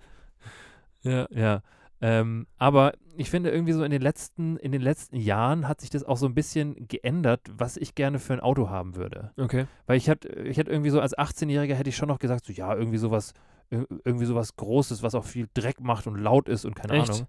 ja. 1.03 1.27
Ja. 1.31 1.63
Ähm, 2.03 2.47
aber 2.57 2.93
ich 3.17 3.29
finde 3.29 3.51
irgendwie 3.51 3.73
so 3.75 3.85
in 3.85 3.91
den 3.91 4.01
letzten, 4.01 4.57
in 4.57 4.73
den 4.73 4.81
letzten 4.81 5.17
Jahren 5.17 5.69
hat 5.69 5.81
sich 5.83 5.91
das 5.91 6.03
auch 6.05 6.17
so 6.17 6.27
ein 6.27 6.35
bisschen 6.35 6.89
geändert, 6.89 7.43
was 7.53 7.77
ich 7.77 7.95
gerne 7.95 8.19
für 8.19 8.33
ein 8.33 8.41
Auto 8.41 8.71
haben 8.71 8.97
würde. 8.97 9.33
Okay. 9.37 9.67
Weil 9.87 9.99
ich 9.99 10.09
hatte, 10.09 10.29
ich 10.29 10.59
hatte 10.59 10.71
irgendwie 10.71 10.91
so 10.91 11.01
als 11.01 11.17
18-Jähriger 11.17 11.75
hätte 11.75 11.91
ich 11.91 11.97
schon 11.97 12.09
noch 12.09 12.19
gesagt, 12.19 12.47
so 12.47 12.53
ja, 12.53 12.75
irgendwie 12.75 12.97
sowas, 12.99 13.35
ir- 13.71 13.87
irgendwie 14.05 14.25
sowas 14.25 14.57
Großes, 14.57 15.03
was 15.03 15.15
auch 15.15 15.25
viel 15.27 15.49
Dreck 15.53 15.81
macht 15.81 16.07
und 16.07 16.17
laut 16.17 16.49
ist 16.49 16.65
und 16.65 16.75
keine 16.75 16.95
Echt? 16.95 17.11
Ahnung. 17.11 17.27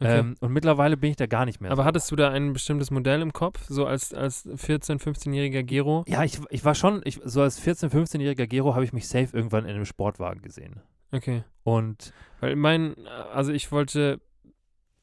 okay. 0.00 0.18
Ähm, 0.20 0.34
und 0.40 0.52
mittlerweile 0.52 0.96
bin 0.96 1.10
ich 1.10 1.16
da 1.16 1.26
gar 1.26 1.44
nicht 1.44 1.60
mehr. 1.60 1.70
Aber 1.70 1.82
so. 1.82 1.86
hattest 1.86 2.10
du 2.10 2.16
da 2.16 2.30
ein 2.30 2.54
bestimmtes 2.54 2.90
Modell 2.90 3.20
im 3.20 3.34
Kopf, 3.34 3.66
so 3.68 3.84
als, 3.84 4.14
als 4.14 4.46
14-, 4.48 4.98
15-jähriger 4.98 5.62
Gero? 5.62 6.04
ja, 6.08 6.24
ich, 6.24 6.40
ich 6.48 6.64
war 6.64 6.74
schon, 6.74 7.02
ich, 7.04 7.20
so 7.22 7.42
als 7.42 7.60
14-, 7.62 7.90
15-jähriger 7.90 8.46
Gero 8.46 8.74
habe 8.74 8.84
ich 8.84 8.94
mich 8.94 9.08
safe 9.08 9.36
irgendwann 9.36 9.64
in 9.66 9.74
einem 9.74 9.84
Sportwagen 9.84 10.40
gesehen. 10.40 10.80
Okay. 11.12 11.44
Und 11.64 12.12
Weil 12.40 12.56
mein, 12.56 12.94
also 13.32 13.52
ich 13.52 13.70
wollte 13.72 14.20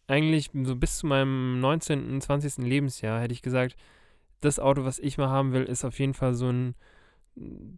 eigentlich 0.08 0.52
so 0.64 0.76
bis 0.76 0.98
zu 1.00 1.08
meinem 1.08 1.60
19., 1.60 2.20
20. 2.22 2.58
Lebensjahr 2.66 3.22
hätte 3.22 3.34
ich 3.34 3.42
gesagt, 3.42 3.76
das 4.42 4.60
Auto, 4.60 4.84
was 4.84 5.00
ich 5.00 5.18
mal 5.18 5.30
haben 5.30 5.54
will, 5.54 5.64
ist 5.64 5.86
auf 5.86 5.98
jeden 6.00 6.14
Fall 6.14 6.34
so 6.34 6.50
ein 6.50 6.76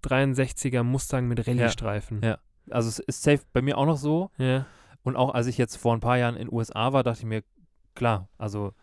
63er 0.02 0.84
Mustang 0.84 1.28
mit 1.28 1.48
Rallye-Streifen. 1.48 2.22
Ja. 2.24 2.40
also 2.70 2.90
es 2.90 3.00
ist 3.00 3.24
safe 3.24 3.42
bei 3.54 3.62
mir 3.62 3.78
auch 3.78 3.86
noch 3.86 3.98
so. 3.98 4.32
Ja. 4.38 4.66
Und 5.04 5.16
auch 5.16 5.34
als 5.34 5.48
ich 5.48 5.58
jetzt 5.58 5.76
vor 5.78 5.94
ein 5.94 6.00
paar 6.00 6.18
Jahren 6.18 6.36
in 6.36 6.48
den 6.48 6.54
USA 6.54 6.94
war, 6.94 7.04
dachte 7.04 7.20
ich 7.20 7.26
mir, 7.26 7.44
klar, 7.94 8.28
also 8.38 8.74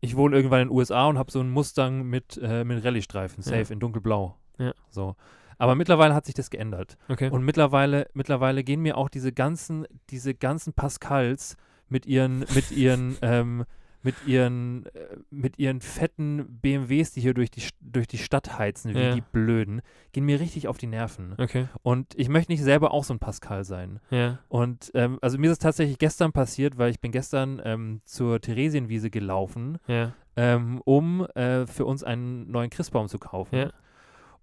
ich 0.00 0.16
wohne 0.16 0.34
irgendwann 0.36 0.62
in 0.62 0.68
den 0.68 0.76
USA 0.76 1.06
und 1.06 1.18
habe 1.18 1.30
so 1.30 1.40
einen 1.40 1.50
Mustang 1.50 2.04
mit, 2.04 2.38
äh, 2.42 2.64
mit 2.64 2.82
Rallye-Streifen, 2.84 3.42
Ja. 3.44 3.58
safe 3.58 3.72
in 3.72 3.80
dunkelblau. 3.80 4.36
Ja. 4.58 4.72
So. 4.90 5.16
Aber 5.58 5.74
mittlerweile 5.74 6.14
hat 6.14 6.24
sich 6.26 6.34
das 6.34 6.50
geändert. 6.50 6.96
Okay. 7.08 7.30
Und 7.30 7.44
mittlerweile, 7.44 8.08
mittlerweile 8.14 8.62
gehen 8.64 8.80
mir 8.80 8.96
auch 8.96 9.08
diese 9.08 9.32
ganzen, 9.32 9.86
diese 10.10 10.34
ganzen 10.34 10.72
Pascals 10.72 11.56
mit 11.88 12.06
ihren, 12.06 12.40
mit 12.54 12.70
ihren, 12.70 13.16
ähm, 13.22 13.64
mit 14.00 14.14
ihren, 14.26 14.86
äh, 14.86 15.16
mit 15.30 15.58
ihren 15.58 15.80
fetten 15.80 16.60
BMWs, 16.62 17.10
die 17.10 17.20
hier 17.20 17.34
durch 17.34 17.50
die, 17.50 17.62
durch 17.80 18.06
die 18.06 18.18
Stadt 18.18 18.56
heizen, 18.56 18.94
wie 18.94 19.00
Ja. 19.00 19.14
die 19.14 19.20
Blöden, 19.20 19.82
gehen 20.12 20.24
mir 20.24 20.38
richtig 20.38 20.68
auf 20.68 20.78
die 20.78 20.86
Nerven. 20.86 21.34
okay. 21.38 21.66
Und 21.82 22.14
ich 22.16 22.28
möchte 22.28 22.52
nicht 22.52 22.62
selber 22.62 22.92
auch 22.92 23.02
so 23.02 23.12
ein 23.14 23.18
Pascal 23.18 23.64
sein. 23.64 23.98
Ja. 24.10 24.38
Und 24.48 24.92
ähm, 24.94 25.18
also 25.20 25.36
mir 25.38 25.46
ist 25.48 25.54
es 25.54 25.58
tatsächlich 25.58 25.98
gestern 25.98 26.30
passiert, 26.32 26.78
weil 26.78 26.90
ich 26.92 27.00
bin 27.00 27.10
gestern 27.10 27.60
ähm, 27.64 28.00
zur 28.04 28.40
Theresienwiese 28.40 29.10
gelaufen, 29.10 29.78
Ja. 29.88 30.12
ähm, 30.36 30.80
um 30.84 31.26
äh, 31.34 31.66
für 31.66 31.84
uns 31.84 32.04
einen 32.04 32.48
neuen 32.52 32.70
Christbaum 32.70 33.08
zu 33.08 33.18
kaufen. 33.18 33.56
Ja. 33.56 33.72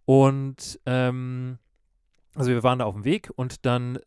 Und 0.06 0.80
ähm, 0.86 1.58
also 2.36 2.52
wir 2.52 2.64
waren 2.64 2.80
da 2.80 2.86
auf 2.86 2.94
dem 2.96 3.06
Weg 3.06 3.32
und 3.36 3.66
dann 3.66 4.00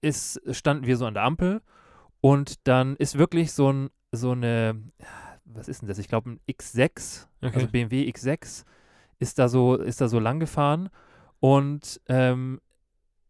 ist, 0.00 0.40
standen 0.54 0.86
wir 0.86 0.96
so 0.96 1.06
an 1.06 1.14
der 1.14 1.24
Ampel 1.24 1.60
und 2.20 2.66
dann 2.66 2.96
ist 2.96 3.18
wirklich 3.18 3.52
so 3.52 3.72
ein 3.72 3.90
so 4.12 4.32
eine 4.32 4.80
was 5.44 5.68
ist 5.68 5.82
denn 5.82 5.88
das? 5.88 5.98
Ich 5.98 6.08
glaube 6.08 6.30
ein 6.30 6.40
X6, 6.48 7.26
Okay. 7.42 7.54
also 7.54 7.68
BMW 7.68 8.08
X6 8.10 8.64
ist 9.18 9.38
da 9.38 9.48
so 9.48 9.76
ist 9.76 10.00
da 10.00 10.08
so 10.08 10.18
lang 10.18 10.40
gefahren 10.40 10.88
und 11.38 12.00
ähm, 12.08 12.60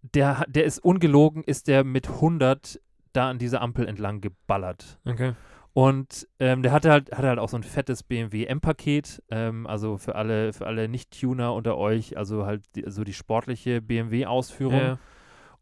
der 0.02 0.44
der 0.48 0.64
ist 0.64 0.78
ungelogen 0.78 1.42
ist 1.44 1.68
der 1.68 1.84
mit 1.84 2.08
100 2.08 2.80
da 3.12 3.28
an 3.30 3.38
dieser 3.38 3.60
Ampel 3.60 3.86
entlang 3.88 4.20
geballert. 4.20 4.98
okay. 5.04 5.34
Und 5.72 6.26
ähm, 6.40 6.62
der 6.62 6.72
hatte 6.72 6.90
halt, 6.90 7.12
hatte 7.12 7.28
halt 7.28 7.38
auch 7.38 7.48
so 7.48 7.56
ein 7.56 7.62
fettes 7.62 8.02
BMW 8.02 8.44
M-Paket, 8.46 9.22
ähm, 9.30 9.66
also 9.66 9.98
für 9.98 10.16
alle, 10.16 10.52
für 10.52 10.66
alle 10.66 10.88
Nicht-Tuner 10.88 11.54
unter 11.54 11.76
euch, 11.76 12.16
also 12.16 12.44
halt 12.44 12.64
die, 12.74 12.84
so 12.86 13.04
die 13.04 13.12
sportliche 13.14 13.80
BMW-Ausführung. 13.80 14.80
Ja. 14.80 14.98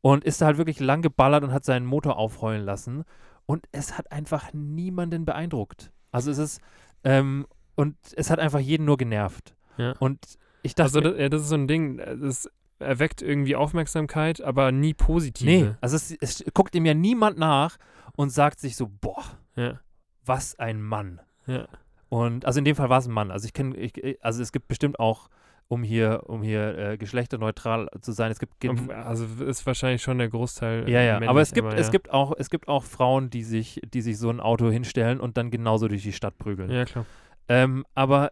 Und 0.01 0.25
ist 0.25 0.41
da 0.41 0.47
halt 0.47 0.59
wirklich 0.59 0.81
lang 0.81 1.03
geballert 1.03 1.45
und 1.45 1.53
hat 1.53 1.65
seinen 1.65 1.85
Motor 1.85 2.17
aufheulen 2.17 2.65
lassen. 2.65 3.05
Und 3.47 3.67
es 3.73 3.99
hat 3.99 4.11
einfach 4.13 4.53
niemanden 4.53 5.25
beeindruckt. 5.25 5.91
Also 6.11 6.31
es 6.31 6.39
ist, 6.39 6.61
ähm, 7.05 7.47
und 7.75 7.97
es 8.17 8.31
hat 8.31 8.39
einfach 8.39 8.61
jeden 8.61 8.87
nur 8.87 8.97
genervt. 8.97 9.55
Ja. 9.77 9.93
Und 9.99 10.39
ich 10.63 10.75
dachte, 10.75 10.99
Also 10.99 11.01
das, 11.01 11.19
ja, 11.19 11.29
das 11.29 11.43
ist 11.43 11.49
so 11.49 11.55
ein 11.55 11.69
Ding, 11.69 11.99
das 11.99 12.49
erweckt 12.79 13.23
irgendwie 13.23 13.57
Aufmerksamkeit, 13.57 14.41
aber 14.41 14.73
nie 14.73 14.89
nee, 14.89 14.95
positive. 14.95 15.77
also 15.81 15.97
es, 15.97 16.13
es 16.21 16.45
guckt 16.55 16.75
ihm 16.75 16.87
ja 16.87 16.95
niemand 16.95 17.39
nach 17.39 17.77
und 18.17 18.31
sagt 18.31 18.61
sich 18.61 18.77
so, 18.77 18.89
boah, 18.89 19.25
Ja. 19.57 19.81
Was 20.29 20.59
ein 20.59 20.81
Mann. 20.81 21.21
Ja. 21.47 21.67
Und 22.09 22.45
also 22.45 22.59
in 22.59 22.65
dem 22.65 22.77
Fall 22.77 22.89
war 22.89 22.99
es 22.99 23.07
ein 23.07 23.13
Mann. 23.13 23.31
Also 23.31 23.47
ich 23.47 23.53
kenne, 23.53 23.91
also 24.21 24.43
es 24.43 24.53
gibt 24.53 24.69
bestimmt 24.69 24.99
auch, 24.99 25.29
um 25.69 25.83
hier, 25.83 26.23
um 26.27 26.43
hier 26.43 26.79
äh, 26.79 26.97
geschlechterneutral 26.97 27.89
zu 28.01 28.13
sein, 28.13 28.31
es 28.31 28.39
gibt 28.39 28.55
Also 28.91 29.27
ist 29.45 29.67
wahrscheinlich 29.67 30.03
schon 30.03 30.17
der 30.19 30.29
Großteil. 30.29 30.89
äh, 30.89 30.93
ja, 30.93 31.03
ja, 31.03 31.29
aber 31.29 31.43
es 31.43 31.53
gibt, 31.53 31.73
es 31.75 31.87
ja. 31.87 31.93
gibt 31.93 32.11
auch, 32.11 32.33
es 32.39 32.49
gibt 32.49 32.69
auch 32.69 32.85
Frauen, 32.85 33.29
die 33.29 33.43
sich, 33.43 33.81
die 33.93 34.01
sich 34.01 34.19
so 34.19 34.31
ein 34.31 34.41
Auto 34.41 34.71
hinstellen 34.71 35.21
und 35.21 35.37
dann 35.37 35.51
genauso 35.51 35.89
durch 35.89 36.03
die 36.03 36.13
Stadt 36.13 36.39
prügeln. 36.39 36.71
Ja, 36.71 36.87
klar. 36.87 37.05
Ähm, 37.49 37.85
aber 37.95 38.31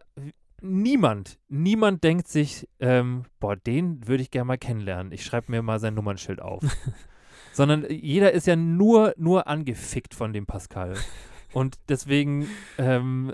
niemand, 0.61 1.37
niemand 1.47 2.03
denkt 2.03 2.27
sich, 2.27 2.67
ähm, 2.79 3.25
boah, 3.39 3.55
den 3.55 4.07
würde 4.07 4.23
ich 4.23 4.31
gerne 4.31 4.45
mal 4.45 4.57
kennenlernen. 4.57 5.11
Ich 5.11 5.23
schreibe 5.23 5.51
mir 5.51 5.61
mal 5.61 5.79
sein 5.79 5.93
Nummernschild 5.93 6.41
auf. 6.41 6.63
Sondern 7.53 7.85
jeder 7.89 8.31
ist 8.31 8.47
ja 8.47 8.55
nur, 8.55 9.13
nur 9.17 9.47
angefickt 9.47 10.13
von 10.13 10.33
dem 10.33 10.45
Pascal. 10.45 10.95
Und 11.57 11.75
deswegen, 11.89 12.47
ähm, 12.77 13.33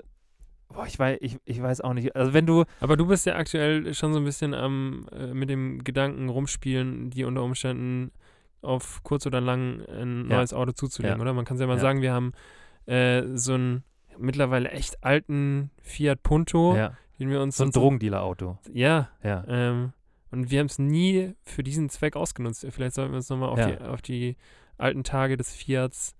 boah, 0.68 0.86
ich 0.86 0.98
weiß, 0.98 1.18
ich, 1.20 1.36
ich 1.44 1.60
weiß 1.62 1.82
auch 1.82 1.92
nicht. 1.92 2.16
Also 2.16 2.32
wenn 2.32 2.46
du, 2.46 2.64
Aber 2.80 2.96
du 2.96 3.06
bist 3.06 3.26
ja 3.26 3.36
aktuell 3.36 3.92
schon 3.92 4.12
so 4.14 4.18
ein 4.18 4.24
bisschen 4.24 4.54
am 4.54 5.06
äh, 5.12 5.34
mit 5.34 5.50
dem 5.50 5.84
Gedanken 5.84 6.30
rumspielen, 6.30 7.10
die 7.10 7.24
unter 7.24 7.42
Umständen 7.42 8.12
auf 8.62 9.02
kurz 9.02 9.26
oder 9.26 9.42
lang 9.42 9.82
ein 9.88 10.30
Ja. 10.30 10.36
neues 10.38 10.54
Auto 10.54 10.72
zuzulegen, 10.72 11.18
Ja. 11.18 11.22
oder? 11.22 11.34
Man 11.34 11.44
kann 11.44 11.56
es 11.56 11.60
ja 11.60 11.66
mal 11.66 11.74
Ja. 11.74 11.80
sagen, 11.80 12.00
wir 12.00 12.12
haben 12.14 12.32
äh, 12.86 13.22
so 13.34 13.54
einen 13.54 13.84
mittlerweile 14.16 14.70
echt 14.70 15.04
alten 15.04 15.70
Fiat 15.82 16.22
Punto, 16.22 16.74
ja, 16.76 16.96
den 17.18 17.28
wir 17.28 17.42
uns 17.42 17.56
so 17.58 17.64
ein 17.64 17.72
Drogendealer-Auto. 17.72 18.56
Ja, 18.72 19.10
Ja. 19.22 19.44
ähm, 19.48 19.92
und 20.30 20.50
wir 20.50 20.60
haben 20.60 20.66
es 20.66 20.78
nie 20.78 21.34
für 21.44 21.62
diesen 21.62 21.90
Zweck 21.90 22.16
ausgenutzt. 22.16 22.66
Vielleicht 22.70 22.94
sollten 22.94 23.12
wir 23.12 23.16
uns 23.16 23.28
nochmal 23.28 23.50
auf, 23.50 23.58
Ja. 23.58 23.70
die, 23.72 23.78
auf 23.84 24.00
die 24.02 24.36
alten 24.78 25.04
Tage 25.04 25.36
des 25.36 25.52
Fiats 25.54 26.16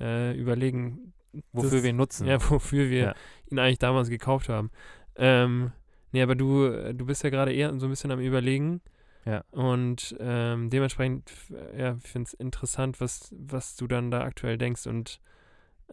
äh, 0.00 0.32
überlegen, 0.38 1.12
Wofür 1.52 1.70
das- 1.70 1.82
wir 1.82 1.90
ihn 1.90 1.96
nutzen. 1.96 2.26
ja, 2.26 2.38
wofür 2.50 2.90
wir 2.90 2.98
Ja. 3.00 3.14
ihn 3.50 3.58
eigentlich 3.58 3.78
damals 3.78 4.08
gekauft 4.08 4.48
haben. 4.48 4.70
Ähm, 5.16 5.72
nee, 6.12 6.22
aber 6.22 6.34
du, 6.34 6.92
du 6.94 7.06
bist 7.06 7.22
ja 7.24 7.30
gerade 7.30 7.52
eher 7.52 7.76
so 7.78 7.86
ein 7.86 7.90
bisschen 7.90 8.10
am 8.10 8.20
Überlegen. 8.20 8.80
Ja. 9.26 9.44
Und 9.50 10.16
ähm, 10.18 10.70
dementsprechend, 10.70 11.30
ja, 11.76 11.94
ich 12.02 12.08
finde 12.10 12.26
es 12.28 12.34
interessant, 12.34 13.00
was, 13.00 13.34
was 13.38 13.76
du 13.76 13.86
dann 13.86 14.10
da 14.10 14.22
aktuell 14.22 14.56
denkst. 14.56 14.86
Und 14.86 15.20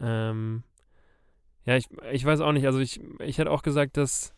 ähm, 0.00 0.62
ja, 1.66 1.76
ich, 1.76 1.88
ich 2.12 2.24
weiß 2.24 2.40
auch 2.40 2.52
nicht. 2.52 2.64
Also 2.66 2.78
ich, 2.78 3.00
ich 3.20 3.36
hätte 3.38 3.50
auch 3.50 3.62
gesagt, 3.62 3.96
dass 3.98 4.32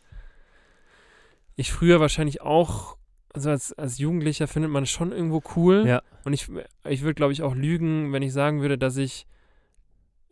ich 1.55 1.71
früher 1.71 1.99
wahrscheinlich 1.99 2.41
auch, 2.41 2.97
also 3.33 3.49
als, 3.49 3.71
als 3.73 3.97
Jugendlicher 3.97 4.47
findet 4.47 4.71
man 4.71 4.83
es 4.83 4.89
schon 4.91 5.11
irgendwo 5.11 5.41
cool. 5.55 5.85
Ja. 5.87 6.01
Und 6.25 6.33
ich, 6.33 6.49
ich 6.87 7.01
würde, 7.01 7.13
glaube 7.15 7.33
ich, 7.33 7.43
auch 7.43 7.55
lügen, 7.55 8.11
wenn 8.11 8.23
ich 8.23 8.33
sagen 8.33 8.61
würde, 8.61 8.77
dass 8.77 8.97
ich 8.97 9.25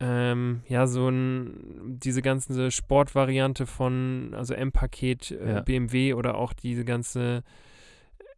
ähm, 0.00 0.62
ja, 0.66 0.86
so 0.86 1.08
ein, 1.08 1.98
diese 2.02 2.22
ganze 2.22 2.70
Sportvariante 2.70 3.66
von, 3.66 4.32
also 4.34 4.54
M-Paket, 4.54 5.30
äh, 5.32 5.52
Ja. 5.54 5.60
BMW 5.60 6.14
oder 6.14 6.36
auch 6.36 6.52
diese 6.54 6.84
ganze 6.84 7.42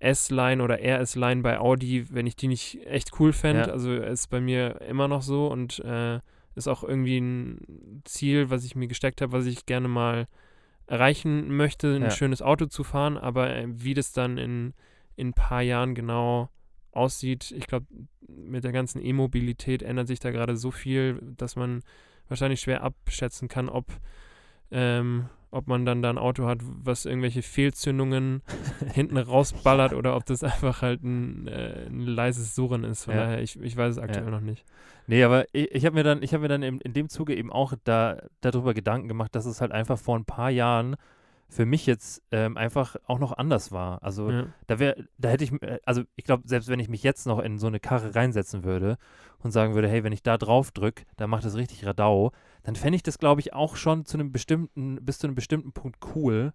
S-Line 0.00 0.62
oder 0.62 0.80
RS-Line 0.80 1.42
bei 1.42 1.58
Audi, 1.60 2.06
wenn 2.10 2.26
ich 2.26 2.34
die 2.34 2.48
nicht 2.48 2.84
echt 2.86 3.20
cool 3.20 3.32
fände. 3.32 3.68
Ja. 3.68 3.72
Also 3.72 3.94
ist 3.94 4.28
bei 4.30 4.40
mir 4.40 4.80
immer 4.82 5.06
noch 5.06 5.22
so 5.22 5.46
und 5.46 5.78
äh, 5.80 6.18
ist 6.56 6.66
auch 6.68 6.82
irgendwie 6.82 7.18
ein 7.18 8.02
Ziel, 8.04 8.50
was 8.50 8.64
ich 8.64 8.74
mir 8.74 8.88
gesteckt 8.88 9.20
habe, 9.20 9.32
was 9.32 9.46
ich 9.46 9.64
gerne 9.64 9.88
mal 9.88 10.26
erreichen 10.88 11.56
möchte, 11.56 11.94
ein 11.94 12.02
Ja. 12.02 12.10
schönes 12.10 12.42
Auto 12.42 12.66
zu 12.66 12.82
fahren, 12.82 13.16
aber 13.16 13.54
äh, 13.54 13.66
wie 13.68 13.94
das 13.94 14.12
dann 14.12 14.36
in, 14.38 14.74
in 15.14 15.28
ein 15.28 15.32
paar 15.34 15.62
Jahren 15.62 15.94
genau 15.94 16.50
aussieht, 16.92 17.52
ich 17.56 17.66
glaube, 17.66 17.86
mit 18.28 18.64
der 18.64 18.72
ganzen 18.72 19.04
E-Mobilität 19.04 19.82
ändert 19.82 20.08
sich 20.08 20.20
da 20.20 20.30
gerade 20.30 20.56
so 20.56 20.70
viel, 20.70 21.20
dass 21.36 21.56
man 21.56 21.82
wahrscheinlich 22.28 22.60
schwer 22.60 22.82
abschätzen 22.82 23.48
kann, 23.48 23.68
ob, 23.68 23.86
ähm, 24.70 25.28
ob 25.50 25.66
man 25.66 25.84
dann 25.84 26.00
da 26.02 26.10
ein 26.10 26.18
Auto 26.18 26.46
hat, 26.46 26.60
was 26.62 27.04
irgendwelche 27.04 27.42
Fehlzündungen 27.42 28.42
hinten 28.94 29.18
rausballert 29.18 29.92
oder 29.92 30.16
ob 30.16 30.24
das 30.26 30.42
einfach 30.42 30.82
halt 30.82 31.02
ein, 31.02 31.46
äh, 31.46 31.86
ein 31.86 32.00
leises 32.00 32.54
Surren 32.54 32.84
ist. 32.84 33.04
Von 33.04 33.14
Ja. 33.14 33.22
daher, 33.24 33.42
ich, 33.42 33.60
ich 33.60 33.76
weiß 33.76 33.92
es 33.92 33.98
aktuell 33.98 34.24
Ja. 34.24 34.30
noch 34.30 34.40
nicht. 34.40 34.64
Nee, 35.06 35.24
aber 35.24 35.46
ich, 35.52 35.70
ich 35.72 35.84
habe 35.84 35.94
mir 35.94 36.04
dann, 36.04 36.22
ich 36.22 36.32
habe 36.32 36.42
mir 36.42 36.48
dann 36.48 36.62
in, 36.62 36.80
in 36.80 36.92
dem 36.92 37.08
Zuge 37.08 37.34
eben 37.34 37.52
auch 37.52 37.74
da, 37.84 38.22
darüber 38.40 38.72
Gedanken 38.72 39.08
gemacht, 39.08 39.34
dass 39.34 39.46
es 39.46 39.60
halt 39.60 39.72
einfach 39.72 39.98
vor 39.98 40.16
ein 40.18 40.24
paar 40.24 40.50
Jahren 40.50 40.96
für 41.52 41.66
mich 41.66 41.84
jetzt 41.84 42.22
ähm, 42.30 42.56
einfach 42.56 42.96
auch 43.06 43.18
noch 43.18 43.32
anders 43.36 43.72
war. 43.72 44.02
Also 44.02 44.30
Ja. 44.30 44.46
da 44.66 44.78
wäre, 44.78 45.06
da 45.18 45.28
hätte 45.28 45.44
ich, 45.44 45.52
äh, 45.62 45.78
also 45.84 46.02
ich 46.16 46.24
glaube, 46.24 46.44
selbst 46.46 46.68
wenn 46.68 46.80
ich 46.80 46.88
mich 46.88 47.02
jetzt 47.02 47.26
noch 47.26 47.38
in 47.40 47.58
so 47.58 47.66
eine 47.66 47.78
Karre 47.78 48.14
reinsetzen 48.14 48.64
würde 48.64 48.96
und 49.40 49.50
sagen 49.50 49.74
würde, 49.74 49.86
hey, 49.88 50.02
wenn 50.02 50.12
ich 50.14 50.22
da 50.22 50.38
drauf 50.38 50.70
drücke, 50.70 51.04
dann 51.16 51.28
macht 51.28 51.44
das 51.44 51.54
richtig 51.54 51.84
Radau, 51.84 52.32
dann 52.62 52.74
fände 52.74 52.96
ich 52.96 53.02
das, 53.02 53.18
glaube 53.18 53.42
ich, 53.42 53.52
auch 53.52 53.76
schon 53.76 54.06
zu 54.06 54.16
einem 54.16 54.32
bestimmten, 54.32 54.96
bis 55.04 55.18
zu 55.18 55.26
einem 55.26 55.36
bestimmten 55.36 55.72
Punkt 55.72 55.98
cool. 56.14 56.54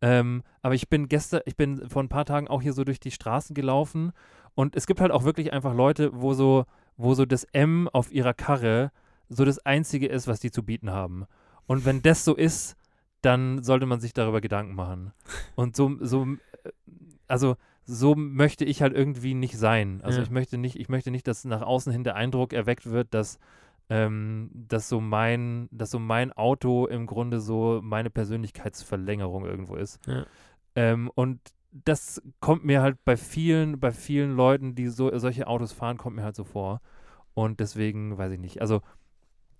Ähm, 0.00 0.42
aber 0.62 0.74
ich 0.74 0.88
bin 0.88 1.08
gestern, 1.08 1.42
ich 1.44 1.56
bin 1.56 1.90
vor 1.90 2.02
ein 2.02 2.08
paar 2.08 2.24
Tagen 2.24 2.48
auch 2.48 2.62
hier 2.62 2.72
so 2.72 2.84
durch 2.84 2.98
die 2.98 3.10
Straßen 3.10 3.54
gelaufen 3.54 4.12
und 4.54 4.74
es 4.74 4.86
gibt 4.86 5.02
halt 5.02 5.12
auch 5.12 5.24
wirklich 5.24 5.52
einfach 5.52 5.74
Leute, 5.74 6.10
wo 6.14 6.32
so, 6.32 6.64
wo 6.96 7.12
so 7.12 7.26
das 7.26 7.44
M 7.52 7.88
auf 7.92 8.10
ihrer 8.10 8.32
Karre 8.32 8.90
so 9.28 9.44
das 9.44 9.58
Einzige 9.66 10.06
ist, 10.06 10.26
was 10.26 10.40
die 10.40 10.50
zu 10.50 10.62
bieten 10.62 10.90
haben. 10.90 11.26
Und 11.66 11.84
wenn 11.84 12.00
das 12.00 12.24
so 12.24 12.34
ist, 12.34 12.76
dann 13.22 13.62
sollte 13.62 13.86
man 13.86 14.00
sich 14.00 14.12
darüber 14.12 14.40
Gedanken 14.40 14.74
machen. 14.74 15.12
Und 15.54 15.76
so, 15.76 15.96
so, 16.00 16.24
äh, 16.64 16.70
also 17.28 17.56
so 17.84 18.14
möchte 18.14 18.64
ich 18.64 18.82
halt 18.82 18.94
irgendwie 18.94 19.34
nicht 19.34 19.58
sein. 19.58 20.00
Also 20.02 20.18
Ja. 20.18 20.24
ich 20.24 20.30
möchte 20.30 20.58
nicht, 20.58 20.76
ich 20.76 20.88
möchte 20.88 21.10
nicht, 21.10 21.26
dass 21.26 21.44
nach 21.44 21.62
außen 21.62 21.92
hin 21.92 22.04
der 22.04 22.14
Eindruck 22.14 22.52
erweckt 22.52 22.86
wird, 22.90 23.12
dass, 23.12 23.38
ähm, 23.88 24.50
dass 24.52 24.88
so 24.88 25.00
mein, 25.00 25.68
dass 25.72 25.90
so 25.90 25.98
mein 25.98 26.32
Auto 26.32 26.86
im 26.86 27.06
Grunde 27.06 27.40
so 27.40 27.80
meine 27.82 28.10
Persönlichkeitsverlängerung 28.10 29.44
irgendwo 29.44 29.76
ist. 29.76 29.98
Ja. 30.06 30.24
Ähm, 30.76 31.10
und 31.14 31.40
das 31.72 32.22
kommt 32.40 32.64
mir 32.64 32.82
halt 32.82 33.04
bei 33.04 33.16
vielen, 33.16 33.78
bei 33.80 33.92
vielen 33.92 34.36
Leuten, 34.36 34.74
die 34.74 34.88
so 34.88 35.16
solche 35.18 35.46
Autos 35.46 35.72
fahren, 35.72 35.96
kommt 35.98 36.16
mir 36.16 36.24
halt 36.24 36.36
so 36.36 36.44
vor. 36.44 36.80
Und 37.34 37.60
deswegen 37.60 38.18
weiß 38.18 38.32
ich 38.32 38.40
nicht. 38.40 38.60
Also 38.60 38.82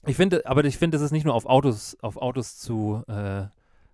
ich 0.07 0.17
finde, 0.17 0.47
aber 0.47 0.65
ich 0.65 0.79
finde, 0.79 0.97
es 0.97 1.03
ist 1.03 1.11
nicht 1.11 1.25
nur 1.25 1.35
auf 1.35 1.47
Autos, 1.47 1.97
auf 2.01 2.17
Autos 2.17 2.59
zu, 2.59 3.03
äh, 3.07 3.47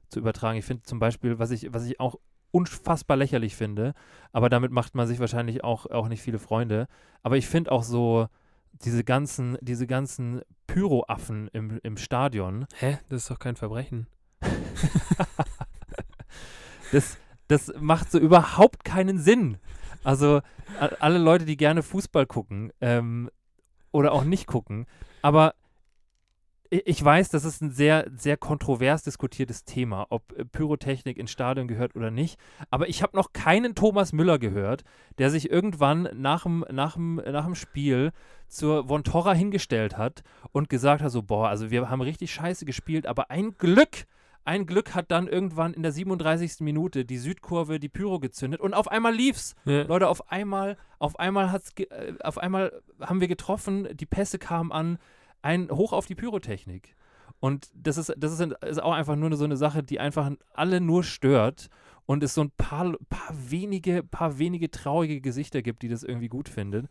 zu 0.09 0.21
übertragen. 0.21 0.59
Ich 0.59 0.64
finde 0.64 0.83
zum 0.85 0.99
Beispiel, 0.99 1.38
was 1.38 1.51
ich, 1.51 1.73
was 1.73 1.85
ich 1.85 1.99
auch 2.01 2.16
unfassbar 2.51 3.16
lächerlich 3.16 3.57
finde, 3.57 3.92
aber 4.33 4.49
damit 4.49 4.71
macht 4.71 4.95
man 4.95 5.07
sich 5.07 5.19
wahrscheinlich 5.19 5.64
auch, 5.64 5.87
auch 5.87 6.09
nicht 6.09 6.23
viele 6.23 6.38
Freunde. 6.38 6.87
Aber 7.23 7.37
ich 7.37 7.47
finde 7.47 7.73
auch 7.73 7.83
so 7.83 8.29
diese 8.73 9.05
ganzen, 9.05 9.59
diese 9.61 9.87
ganzen 9.87 10.42
Pyroaffen 10.66 11.49
im, 11.53 11.81
im 11.83 11.97
Stadion, 11.97 12.66
Hä? 12.79 12.99
Das 13.09 13.23
ist 13.23 13.31
doch 13.31 13.38
kein 13.38 13.57
Verbrechen. 13.57 14.07
das, 16.92 17.19
das 17.49 17.73
macht 17.79 18.11
so 18.11 18.19
überhaupt 18.19 18.85
keinen 18.85 19.19
Sinn. 19.19 19.59
Also 20.05 20.40
alle 21.01 21.19
Leute, 21.19 21.45
die 21.45 21.57
gerne 21.57 21.83
Fußball 21.83 22.27
gucken 22.27 22.73
ähm, 22.81 23.31
oder 23.92 24.12
auch 24.12 24.25
nicht 24.25 24.47
gucken, 24.47 24.87
aber 25.23 25.55
ich 26.70 27.05
weiß, 27.05 27.31
das 27.31 27.44
ist 27.44 27.62
ein 27.62 27.70
sehr, 27.70 28.11
sehr 28.14 28.37
kontrovers 28.37 29.02
diskutiertes 29.02 29.64
Thema, 29.64 30.07
ob 30.11 30.33
äh, 30.37 30.44
Pyrotechnik 30.44 31.18
ins 31.18 31.31
Stadion 31.31 31.68
gehört 31.68 31.96
oder 31.96 32.11
nicht. 32.11 32.38
Aber 32.70 32.88
ich 32.88 33.02
habe 33.02 33.16
noch 33.16 33.33
keinen 33.33 33.74
Thomas 33.74 34.12
Müller 34.12 34.38
gehört, 34.38 34.85
der 35.18 35.31
sich 35.31 35.50
irgendwann 35.50 36.09
nach 36.14 36.44
dem, 36.44 36.64
nach 36.70 36.94
dem, 36.94 37.16
nach 37.16 37.44
dem 37.44 37.55
Spiel 37.55 38.12
zur 38.48 38.88
Von 38.88 39.05
Torra 39.05 39.33
hingestellt 39.33 39.96
hat 39.96 40.22
und 40.52 40.68
gesagt 40.68 41.02
hat: 41.02 41.11
so, 41.11 41.22
boah, 41.22 41.48
also 41.48 41.70
wir 41.70 41.88
haben 41.90 42.00
richtig 42.00 42.33
scheiße 42.33 42.64
gespielt, 42.64 43.07
aber 43.07 43.31
ein 43.31 43.57
Glück, 43.59 44.07
ein 44.44 44.66
Glück 44.66 44.94
hat 44.94 45.11
dann 45.11 45.26
irgendwann 45.26 45.74
in 45.74 45.83
der 45.83 45.92
37. 45.92 46.61
Minute 46.61 47.05
die 47.05 47.18
Südkurve 47.18 47.81
die 47.81 47.88
Pyro 47.88 48.20
gezündet 48.20 48.61
und 48.61 48.74
auf 48.74 48.88
einmal 48.88 49.12
lief's. 49.12 49.57
Ja. 49.64 49.83
Leute, 49.83 50.09
auf 50.09 50.31
einmal, 50.31 50.76
auf 50.98 51.18
einmal 51.18 51.50
hat's, 51.50 51.72
äh, 51.79 52.14
auf 52.22 52.38
einmal 52.38 52.72
haben 53.00 53.20
wir 53.20 53.29
getroffen, 53.29 53.88
die 53.94 54.07
Pässe 54.07 54.38
kamen 54.38 54.70
an, 54.70 54.98
ein 55.46 55.70
hoch 55.70 55.92
auf 55.92 56.06
die 56.06 56.14
Pyrotechnik. 56.14 56.94
Und 57.40 57.70
das 57.74 57.96
ist, 57.96 58.12
das 58.16 58.38
ist, 58.38 58.52
ist 58.62 58.82
auch 58.82 58.92
einfach 58.92 59.16
nur 59.16 59.35
so 59.37 59.44
eine 59.44 59.56
Sache, 59.56 59.82
die 59.82 60.00
einfach 60.00 60.30
alle 60.52 60.80
nur 60.80 61.04
stört 61.04 61.68
und 62.06 62.22
es 62.22 62.35
so 62.35 62.42
ein 62.42 62.50
paar, 62.50 62.94
paar 63.09 63.30
wenige, 63.32 64.02
paar 64.02 64.38
wenige 64.38 64.70
traurige 64.70 65.20
Gesichter 65.20 65.62
gibt, 65.62 65.82
die 65.82 65.88
das 65.88 66.02
irgendwie 66.02 66.28
gut 66.28 66.48
finden. 66.48 66.88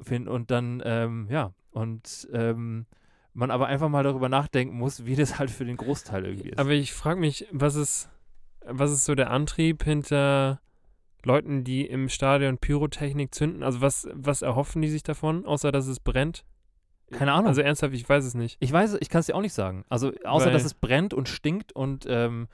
finden 0.00 0.28
und 0.28 0.50
dann, 0.50 0.82
ähm, 0.84 1.28
ja, 1.30 1.52
und 1.70 2.28
ähm, 2.32 2.86
man 3.34 3.50
aber 3.50 3.66
einfach 3.66 3.88
mal 3.88 4.04
darüber 4.04 4.28
nachdenken 4.28 4.76
muss, 4.76 5.06
wie 5.06 5.16
das 5.16 5.38
halt 5.38 5.50
für 5.50 5.64
den 5.64 5.76
Großteil 5.76 6.24
irgendwie 6.24 6.50
ist. 6.50 6.58
Aber 6.58 6.70
ich 6.70 6.92
frage 6.92 7.20
mich, 7.20 7.46
was 7.50 7.74
ist, 7.74 8.08
was 8.64 8.92
ist 8.92 9.04
so 9.04 9.14
der 9.14 9.30
Antrieb 9.30 9.82
hinter 9.84 10.60
Leuten, 11.24 11.64
die 11.64 11.86
im 11.86 12.08
Stadion 12.08 12.58
Pyrotechnik 12.58 13.34
zünden? 13.34 13.62
Also 13.62 13.80
was, 13.80 14.08
was 14.12 14.42
erhoffen 14.42 14.82
die 14.82 14.88
sich 14.88 15.02
davon, 15.02 15.44
außer 15.44 15.72
dass 15.72 15.86
es 15.86 16.00
brennt? 16.00 16.44
Keine 17.12 17.32
Ahnung. 17.32 17.46
Also 17.48 17.60
ernsthaft, 17.60 17.94
ich 17.94 18.08
weiß 18.08 18.24
es 18.24 18.34
nicht. 18.34 18.56
ich 18.60 18.72
weiß, 18.72 18.96
ich 19.00 19.08
kann 19.08 19.20
es 19.20 19.26
dir 19.26 19.34
auch 19.36 19.40
nicht 19.40 19.52
sagen. 19.52 19.84
Also, 19.88 20.12
außer 20.24 20.46
Weil- 20.46 20.52
dass 20.52 20.64
es 20.64 20.74
brennt 20.74 21.14
und 21.14 21.28
stinkt 21.28 21.72
und 21.72 22.06
ähm, 22.08 22.48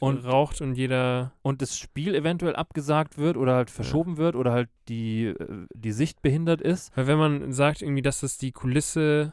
Und- 0.00 0.24
raucht 0.24 0.60
und 0.60 0.74
jeder. 0.74 1.32
und 1.42 1.62
das 1.62 1.78
Spiel 1.78 2.14
eventuell 2.14 2.54
abgesagt 2.56 3.16
wird 3.18 3.36
oder 3.36 3.54
halt 3.54 3.70
verschoben 3.70 4.16
wird 4.16 4.36
oder 4.36 4.52
halt 4.52 4.68
die, 4.88 5.26
äh, 5.26 5.66
die 5.74 5.92
Sicht 5.92 6.20
behindert 6.22 6.60
ist. 6.60 6.96
Weil 6.96 7.06
wenn 7.06 7.18
man 7.18 7.52
sagt 7.52 7.80
irgendwie, 7.82 8.02
dass 8.02 8.20
das 8.20 8.36
die 8.38 8.52
Kulisse 8.52 9.32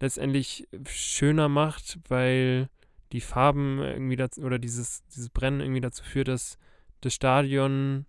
letztendlich 0.00 0.68
schöner 0.86 1.48
macht, 1.48 1.98
weil 2.08 2.68
die 3.12 3.20
Farben 3.20 3.78
irgendwie 3.80 4.16
dazu, 4.16 4.42
oder 4.42 4.58
dieses, 4.58 5.02
dieses 5.08 5.30
Brennen 5.30 5.60
irgendwie 5.60 5.80
dazu 5.80 6.04
führt, 6.04 6.28
dass 6.28 6.58
das 7.00 7.14
Stadion 7.14 8.04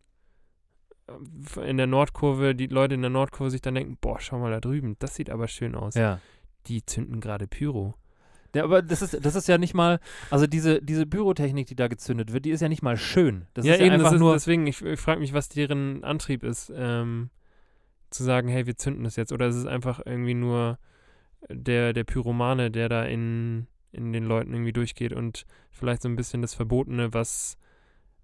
in 1.63 1.77
der 1.77 1.87
Nordkurve, 1.87 2.55
die 2.55 2.67
Leute 2.67 2.95
in 2.95 3.01
der 3.01 3.09
Nordkurve 3.09 3.51
sich 3.51 3.61
dann 3.61 3.75
denken, 3.75 3.97
boah, 3.99 4.19
schau 4.19 4.39
mal 4.39 4.51
da 4.51 4.59
drüben, 4.59 4.95
das 4.99 5.15
sieht 5.15 5.29
aber 5.29 5.47
schön 5.47 5.75
aus. 5.75 5.95
Ja. 5.95 6.19
Die 6.67 6.85
zünden 6.85 7.21
gerade 7.21 7.47
Pyro. 7.47 7.95
Ja, 8.55 8.63
aber 8.63 8.81
das 8.81 9.01
ist, 9.01 9.23
das 9.23 9.35
ist 9.35 9.47
ja 9.47 9.57
nicht 9.57 9.73
mal, 9.73 9.99
also 10.31 10.47
diese, 10.47 10.81
diese 10.81 11.05
Bürotechnik, 11.05 11.67
die 11.67 11.75
da 11.75 11.87
gezündet 11.87 12.33
wird, 12.33 12.45
die 12.45 12.49
ist 12.49 12.61
ja 12.61 12.69
nicht 12.69 12.81
mal 12.81 12.97
schön. 12.97 13.45
Das 13.53 13.65
ja, 13.65 13.73
ist 13.73 13.79
ja 13.79 13.85
eben, 13.85 13.95
einfach 13.95 14.07
das 14.07 14.13
ist, 14.15 14.19
nur. 14.19 14.33
deswegen, 14.33 14.65
ich, 14.65 14.81
ich 14.81 14.99
frage 14.99 15.19
mich, 15.19 15.33
was 15.33 15.49
deren 15.49 16.03
Antrieb 16.03 16.43
ist, 16.43 16.71
ähm, 16.75 17.29
zu 18.09 18.23
sagen, 18.23 18.47
hey, 18.47 18.65
wir 18.65 18.75
zünden 18.75 19.03
das 19.03 19.15
jetzt. 19.17 19.31
Oder 19.31 19.47
ist 19.47 19.55
es 19.55 19.67
einfach 19.67 20.01
irgendwie 20.03 20.33
nur 20.33 20.79
der, 21.47 21.93
der 21.93 22.03
Pyromane, 22.03 22.71
der 22.71 22.89
da 22.89 23.03
in, 23.03 23.67
in 23.91 24.13
den 24.13 24.23
Leuten 24.23 24.51
irgendwie 24.53 24.73
durchgeht 24.73 25.13
und 25.13 25.45
vielleicht 25.69 26.01
so 26.01 26.09
ein 26.09 26.15
bisschen 26.15 26.41
das 26.41 26.55
Verbotene, 26.55 27.13
was, 27.13 27.57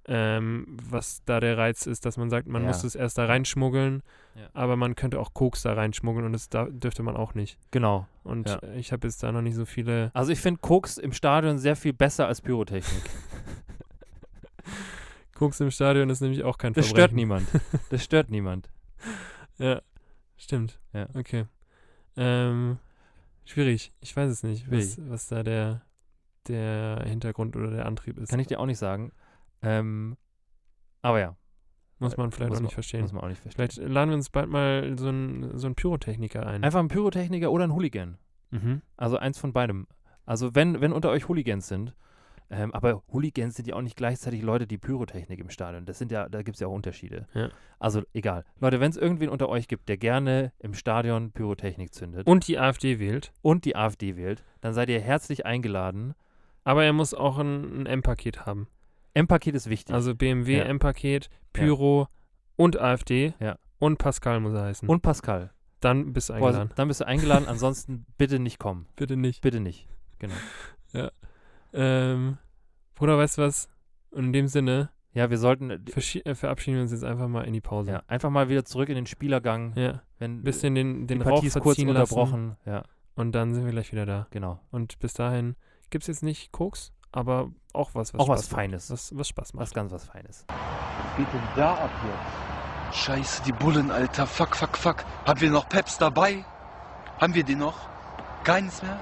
ähm, 0.08 0.78
was 0.90 1.24
da 1.26 1.40
der 1.40 1.58
Reiz 1.58 1.86
ist, 1.88 2.06
dass 2.06 2.18
man 2.18 2.30
sagt, 2.30 2.48
man 2.48 2.62
Ja. 2.62 2.68
muss 2.68 2.84
es 2.84 2.96
erst 2.96 3.18
da 3.18 3.26
reinschmuggeln, 3.26 4.04
Ja. 4.36 4.50
aber 4.54 4.76
man 4.76 4.96
könnte 4.96 5.20
auch 5.20 5.34
Koks 5.34 5.64
da 5.64 5.74
reinschmuggeln 5.74 6.26
und 6.26 6.34
das 6.34 6.50
da, 6.50 6.66
dürfte 6.70 7.04
man 7.04 7.18
auch 7.18 7.34
nicht. 7.34 7.58
Genau. 7.72 8.08
Und 8.24 8.50
Ja. 8.50 8.62
ich 8.76 8.92
habe 8.92 9.08
jetzt 9.08 9.24
da 9.24 9.32
noch 9.32 9.42
nicht 9.42 9.56
so 9.56 9.66
viele. 9.66 10.12
Also 10.14 10.32
ich 10.32 10.40
finde 10.40 10.60
Koks 10.62 10.98
im 10.98 11.12
Stadion 11.12 11.58
sehr 11.58 11.76
viel 11.76 11.94
besser 11.94 12.28
als 12.28 12.42
Pyrotechnik. 12.42 13.04
Koks 15.36 15.60
im 15.60 15.72
Stadion 15.72 16.10
ist 16.10 16.22
nämlich 16.22 16.44
auch 16.44 16.58
kein 16.58 16.74
Das 16.74 16.88
Verbrechen. 16.88 17.08
stört 17.10 17.16
niemand. 17.16 17.48
Das 17.90 18.04
stört 18.04 18.30
niemand. 18.30 18.70
Ja, 19.58 19.82
stimmt. 20.38 20.80
Ja. 20.94 21.08
Okay. 21.14 21.46
Ähm, 22.18 22.78
schwierig. 23.44 23.92
Ich 24.00 24.16
weiß 24.16 24.32
es 24.32 24.44
nicht, 24.44 24.72
was, 24.72 24.98
was 25.10 25.28
da 25.28 25.44
der, 25.44 25.82
der 26.48 27.04
Hintergrund 27.06 27.56
oder 27.58 27.70
der 27.72 27.86
Antrieb 27.86 28.18
ist. 28.18 28.30
Kann 28.30 28.40
ich 28.40 28.48
dir 28.48 28.60
auch 28.60 28.66
nicht 28.66 28.78
sagen. 28.78 29.12
Ähm, 29.62 30.18
aber 31.02 31.20
ja, 31.20 31.36
Muss 32.00 32.18
man 32.18 32.32
vielleicht 32.32 32.50
muss 32.50 32.58
auch 32.58 32.62
man- 32.62 32.66
nicht 32.66 32.74
verstehen. 32.74 33.02
muss 33.02 33.14
man 33.14 33.24
auch 33.24 33.28
nicht 33.30 33.42
verstehen. 33.42 33.70
Vielleicht 33.70 33.90
laden 33.90 34.10
wir 34.10 34.16
uns 34.16 34.30
bald 34.30 34.50
mal 34.50 34.98
so 34.98 35.08
einen 35.10 35.58
so 35.58 35.68
einen 35.68 35.76
Pyrotechniker 35.76 36.46
ein. 36.46 36.64
Einfach 36.64 36.80
ein 36.80 36.88
Pyrotechniker 36.88 37.52
oder 37.52 37.64
ein 37.66 37.74
Hooligan. 37.74 38.18
Mhm. 38.52 38.82
Also 38.98 39.18
eins 39.18 39.38
von 39.40 39.54
beidem. 39.54 39.88
Also 40.26 40.56
wenn, 40.56 40.82
wenn 40.82 40.92
unter 40.94 41.10
euch 41.10 41.28
Hooligans 41.28 41.68
sind, 41.68 41.96
ähm, 42.52 42.74
aber 42.74 43.02
Hooligans 43.12 43.56
sind 43.56 43.68
ja 43.68 43.76
auch 43.76 43.82
nicht 43.82 43.98
gleichzeitig 43.98 44.42
Leute, 44.44 44.68
die 44.68 44.78
Pyrotechnik 44.78 45.40
im 45.40 45.50
Stadion. 45.50 45.86
Das 45.86 45.98
sind 45.98 46.12
ja, 46.12 46.30
da 46.30 46.44
gibt 46.44 46.56
es 46.56 46.60
ja 46.62 46.68
auch 46.68 46.74
Unterschiede. 46.74 47.28
Ja. 47.34 47.50
Also 47.80 48.04
egal. 48.14 48.46
Leute, 48.60 48.80
wenn 48.80 48.92
es 48.92 48.98
irgendwen 48.98 49.30
unter 49.30 49.50
euch 49.50 49.68
gibt, 49.68 49.90
der 49.90 49.98
gerne 49.98 50.52
im 50.60 50.74
Stadion 50.76 51.32
Pyrotechnik 51.32 51.94
zündet 51.94 52.28
Und 52.28 52.48
die 52.48 52.60
AfD 52.60 53.00
wählt. 53.00 53.34
und 53.42 53.66
die 53.66 53.76
AfD 53.76 54.16
wählt, 54.16 54.44
dann 54.62 54.74
seid 54.74 54.90
ihr 54.90 55.00
herzlich 55.02 55.46
eingeladen. 55.46 56.14
Aber 56.64 56.84
er 56.84 56.94
muss 56.94 57.14
auch 57.16 57.38
ein, 57.40 57.82
ein 57.82 57.86
M-Paket 57.88 58.46
haben. 58.46 58.68
M-Paket 59.16 59.56
ist 59.56 59.70
wichtig. 59.70 59.94
Also 59.96 60.14
BMW, 60.14 60.58
Ja. 60.60 60.64
M-Paket, 60.66 61.30
Pyro 61.54 62.08
und 62.56 62.80
AfD. 62.80 63.34
Ja. 63.40 63.58
Und 63.80 63.98
Pascal 63.98 64.40
muss 64.40 64.54
er 64.54 64.64
heißen. 64.64 64.88
und 64.88 65.02
Pascal. 65.02 65.52
dann 65.80 66.14
bist 66.14 66.30
du 66.30 66.34
Boah, 66.34 66.48
eingeladen. 66.50 66.72
dann 66.76 66.88
bist 66.88 67.02
du 67.02 67.08
eingeladen, 67.08 67.48
ansonsten 67.48 68.06
bitte 68.18 68.40
nicht 68.40 68.60
kommen. 68.60 68.88
Bitte 68.96 69.18
nicht. 69.18 69.42
Bitte 69.42 69.60
nicht. 69.60 69.88
Genau. 70.20 70.36
Ähm, 71.74 72.38
Bruder, 72.96 73.18
weißt 73.18 73.38
du 73.38 73.42
was? 73.44 73.68
Und 74.12 74.26
in 74.26 74.34
dem 74.34 74.48
Sinne 74.48 74.90
Ja, 75.14 75.30
wir 75.30 75.38
sollten 75.38 75.70
äh, 75.72 75.80
äh, 76.24 76.36
verabschieden 76.36 76.76
wir 76.78 76.82
uns 76.84 76.92
jetzt 76.92 77.04
einfach 77.04 77.28
mal 77.28 77.42
in 77.44 77.54
die 77.54 77.62
Pause. 77.62 77.92
ja, 77.92 78.04
einfach 78.08 78.30
mal 78.30 78.48
wieder 78.50 78.64
zurück 78.66 78.90
in 78.90 78.96
den 78.96 79.06
Spielergang. 79.06 79.74
Ja. 79.76 80.02
Wenn 80.20 80.42
Bisschen 80.44 80.76
den, 80.76 81.08
den 81.08 81.20
die 81.20 81.26
Rauch 81.28 81.42
kurz 81.60 81.78
lassen. 81.78 81.90
unterbrochen. 81.90 82.56
Ja, 82.66 82.84
Und 83.16 83.34
dann 83.34 83.54
sind 83.54 83.66
wir 83.66 83.72
gleich 83.72 83.92
wieder 83.92 84.06
da. 84.06 84.28
genau. 84.32 84.62
Und 84.72 85.00
bis 85.00 85.14
dahin 85.14 85.56
gibt 85.90 86.04
es 86.04 86.08
jetzt 86.08 86.24
nicht 86.24 86.52
Koks, 86.54 86.94
aber 87.16 87.50
auch 87.74 87.90
was, 87.94 88.14
was 88.14 88.22
Auch 88.22 88.28
was 88.28 88.42
Spaß 88.42 88.52
macht. 88.52 88.62
Feines. 88.62 88.92
Was, 88.92 89.18
was 89.18 89.28
Spaß 89.28 89.54
macht. 89.54 89.62
Was 89.64 89.74
ganz 89.74 89.92
was 89.92 90.06
Feines. 90.06 90.46
Was 90.48 91.18
geht 91.18 91.34
denn 91.34 91.42
da 91.56 91.74
ab 91.74 91.90
jetzt? 92.04 92.98
Scheiße, 93.04 93.44
die 93.44 93.52
Bullen, 93.52 93.92
Alter. 93.92 94.28
Fuck, 94.28 94.56
fuck, 94.56 94.78
fuck. 94.78 94.98
Haben 95.26 95.42
wir 95.42 95.50
noch 95.50 95.68
Peps 95.68 95.98
dabei? 95.98 96.46
Haben 97.20 97.34
wir 97.34 97.44
die 97.44 97.56
noch? 97.56 97.76
Keines 98.44 98.82
mehr? 98.84 99.00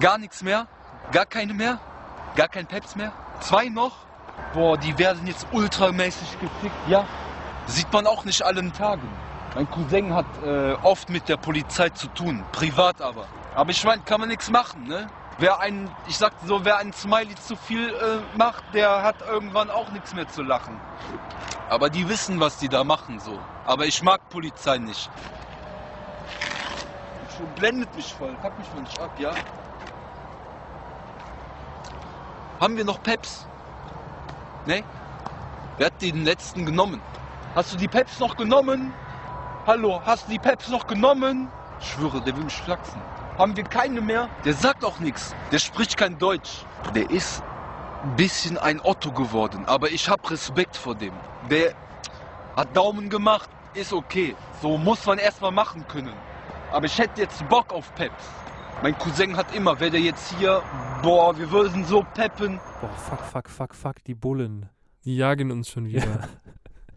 Gar 0.00 0.18
nichts 0.18 0.42
mehr? 0.42 0.66
Gar 1.12 1.26
keine 1.26 1.54
mehr? 1.54 1.80
Gar 2.36 2.48
kein 2.48 2.66
Peps 2.66 2.94
mehr? 2.96 3.12
Zwei 3.40 3.68
noch? 3.68 3.96
Boah, 4.52 4.76
die 4.76 4.96
werden 4.98 5.26
jetzt 5.26 5.46
ultramäßig 5.52 6.38
gefickt, 6.40 6.88
ja? 6.88 7.04
Sieht 7.66 7.92
man 7.92 8.06
auch 8.06 8.24
nicht 8.24 8.42
allen 8.42 8.72
Tagen. 8.72 9.08
Mein 9.54 9.70
Cousin 9.70 10.12
hat 10.12 10.26
äh, 10.44 10.74
oft 10.82 11.08
mit 11.08 11.28
der 11.28 11.36
Polizei 11.36 11.88
zu 11.90 12.08
tun, 12.08 12.44
privat 12.52 13.00
aber. 13.00 13.26
Aber 13.54 13.70
ich 13.70 13.84
meine, 13.84 14.02
kann 14.02 14.20
man 14.20 14.28
nichts 14.28 14.50
machen, 14.50 14.86
ne? 14.88 15.08
Wer 15.38 15.58
einen, 15.58 15.90
ich 16.06 16.16
sag 16.16 16.32
so, 16.46 16.64
wer 16.64 16.78
einen 16.78 16.92
Smiley 16.92 17.34
zu 17.34 17.56
viel 17.56 17.88
äh, 17.88 18.38
macht, 18.38 18.62
der 18.72 19.02
hat 19.02 19.16
irgendwann 19.22 19.68
auch 19.68 19.90
nichts 19.90 20.14
mehr 20.14 20.28
zu 20.28 20.42
lachen. 20.42 20.80
Aber 21.68 21.90
die 21.90 22.08
wissen, 22.08 22.38
was 22.38 22.58
die 22.58 22.68
da 22.68 22.84
machen, 22.84 23.18
so. 23.18 23.38
Aber 23.66 23.84
ich 23.84 24.00
mag 24.02 24.28
Polizei 24.28 24.78
nicht. 24.78 25.10
Schon 27.36 27.46
blendet 27.56 27.92
mich 27.96 28.14
voll, 28.14 28.36
pack 28.40 28.56
mich 28.58 28.72
mal 28.74 28.82
nicht 28.82 29.00
ab, 29.00 29.10
ja? 29.18 29.32
Haben 32.60 32.76
wir 32.76 32.84
noch 32.84 33.02
Peps? 33.02 33.46
Ne? 34.66 34.84
Wer 35.78 35.86
hat 35.86 36.00
den 36.00 36.24
letzten 36.24 36.64
genommen? 36.64 37.02
Hast 37.56 37.72
du 37.72 37.76
die 37.76 37.88
Peps 37.88 38.20
noch 38.20 38.36
genommen? 38.36 38.94
Hallo, 39.66 40.00
hast 40.04 40.28
du 40.28 40.32
die 40.32 40.38
Peps 40.38 40.68
noch 40.68 40.86
genommen? 40.86 41.48
Ich 41.80 41.90
schwöre, 41.90 42.20
der 42.20 42.36
will 42.36 42.44
mich 42.44 42.56
flachsen. 42.56 43.02
Haben 43.36 43.56
wir 43.56 43.64
keine 43.64 44.00
mehr? 44.00 44.28
Der 44.44 44.54
sagt 44.54 44.84
auch 44.84 45.00
nichts. 45.00 45.34
Der 45.50 45.58
spricht 45.58 45.96
kein 45.96 46.18
Deutsch. 46.18 46.64
Der 46.94 47.10
ist 47.10 47.42
ein 48.04 48.14
bisschen 48.14 48.56
ein 48.58 48.80
Otto 48.80 49.10
geworden, 49.10 49.64
aber 49.66 49.90
ich 49.90 50.08
habe 50.08 50.30
Respekt 50.30 50.76
vor 50.76 50.94
dem. 50.94 51.12
Der 51.50 51.74
hat 52.54 52.76
Daumen 52.76 53.08
gemacht, 53.08 53.50
ist 53.74 53.92
okay. 53.92 54.36
So 54.62 54.78
muss 54.78 55.04
man 55.04 55.18
erstmal 55.18 55.50
machen 55.50 55.84
können. 55.88 56.12
Aber 56.70 56.86
ich 56.86 56.96
hätte 56.96 57.22
jetzt 57.22 57.48
Bock 57.48 57.72
auf 57.72 57.92
Peps. 57.96 58.22
Mein 58.82 58.96
Cousin 58.98 59.36
hat 59.36 59.52
immer, 59.54 59.80
wäre 59.80 59.90
der 59.90 60.00
jetzt 60.00 60.32
hier, 60.38 60.62
boah, 61.02 61.36
wir 61.36 61.50
würden 61.50 61.84
so 61.84 62.04
peppen. 62.14 62.60
Boah, 62.80 62.90
fuck, 62.90 63.20
fuck, 63.20 63.48
fuck, 63.48 63.74
fuck, 63.74 64.04
die 64.04 64.14
Bullen. 64.14 64.68
Die 65.04 65.16
jagen 65.16 65.50
uns 65.50 65.68
schon 65.68 65.86
wieder. 65.86 66.28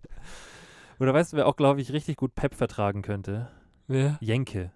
Oder 0.99 1.13
weißt 1.15 1.33
du, 1.33 1.37
wer 1.37 1.47
auch, 1.47 1.55
glaube 1.55 1.81
ich, 1.81 1.91
richtig 1.91 2.17
gut 2.17 2.35
Pep 2.35 2.53
vertragen 2.53 3.01
könnte? 3.01 3.49
Wer? 3.87 4.17
Jenke. 4.19 4.71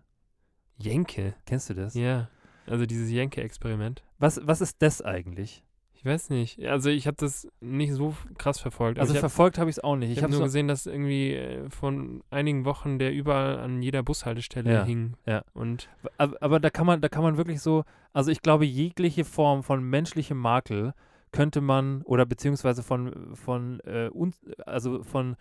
Jenke. 0.83 1.33
Kennst 1.45 1.69
du 1.69 1.73
das? 1.73 1.93
Ja. 1.93 2.29
Also 2.67 2.85
dieses 2.85 3.09
Jenke-Experiment. 3.11 4.03
Was, 4.19 4.39
was 4.45 4.61
ist 4.61 4.81
das 4.81 5.01
eigentlich? 5.01 5.63
Ich 5.93 6.05
weiß 6.05 6.31
nicht. 6.31 6.59
Also 6.65 6.89
ich 6.89 7.05
habe 7.05 7.17
das 7.19 7.47
nicht 7.59 7.93
so 7.93 8.15
krass 8.39 8.59
verfolgt. 8.59 8.97
Also 8.97 9.11
ich 9.13 9.17
habe 9.17 9.29
verfolgt 9.29 9.59
habe 9.59 9.69
ich 9.69 9.77
es 9.77 9.83
auch 9.83 9.95
nicht. 9.95 10.09
ich 10.09 10.17
Ich 10.17 10.23
hab 10.23 10.29
habe 10.31 10.37
nur 10.37 10.45
gesehen, 10.45 10.67
dass 10.67 10.87
irgendwie 10.87 11.35
äh, 11.35 11.69
von 11.69 12.23
einigen 12.31 12.65
Wochen 12.65 12.97
der 12.97 13.13
überall 13.13 13.59
an 13.59 13.83
jeder 13.83 14.01
Bushaltestelle 14.01 14.73
Ja, 14.73 14.83
hing. 14.83 15.13
ja. 15.27 15.43
Und 15.53 15.89
aber, 16.17 16.37
aber 16.41 16.59
da 16.59 16.71
kann 16.71 16.87
man, 16.87 17.01
da 17.01 17.07
kann 17.09 17.21
man 17.21 17.37
wirklich 17.37 17.61
so, 17.61 17.83
also 18.13 18.31
ich 18.31 18.41
glaube, 18.41 18.65
jegliche 18.65 19.25
Form 19.25 19.61
von 19.61 19.83
menschlichem 19.83 20.39
Makel 20.39 20.93
könnte 21.31 21.61
man, 21.61 22.01
oder 22.01 22.25
beziehungsweise 22.25 22.81
von, 22.81 23.35
von, 23.35 23.79
äh, 23.81 24.09
uns, 24.11 24.39
also 24.65 25.03
von, 25.03 25.35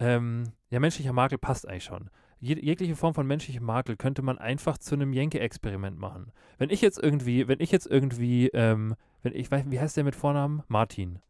ähm, 0.00 0.44
ja, 0.70 0.80
menschlicher 0.80 1.12
Makel 1.12 1.38
passt 1.38 1.68
eigentlich 1.68 1.84
schon. 1.84 2.10
Je, 2.44 2.56
jegliche 2.60 2.96
Form 2.96 3.14
von 3.14 3.24
menschlichem 3.26 3.64
Makel 3.64 3.96
könnte 3.96 4.20
man 4.20 4.36
einfach 4.36 4.76
zu 4.76 4.96
einem 4.96 5.12
Jenke-Experiment 5.12 5.96
machen. 5.96 6.32
Wenn 6.58 6.70
ich 6.70 6.80
jetzt 6.80 6.98
irgendwie, 7.00 7.46
wenn 7.46 7.60
ich 7.60 7.70
jetzt 7.70 7.86
irgendwie, 7.86 8.48
ähm, 8.48 8.96
wenn 9.22 9.32
ich 9.32 9.48
weiß, 9.48 9.66
wie 9.68 9.78
heißt 9.78 9.96
der 9.96 10.02
mit 10.02 10.16
Vornamen? 10.16 10.64
Martin. 10.66 11.20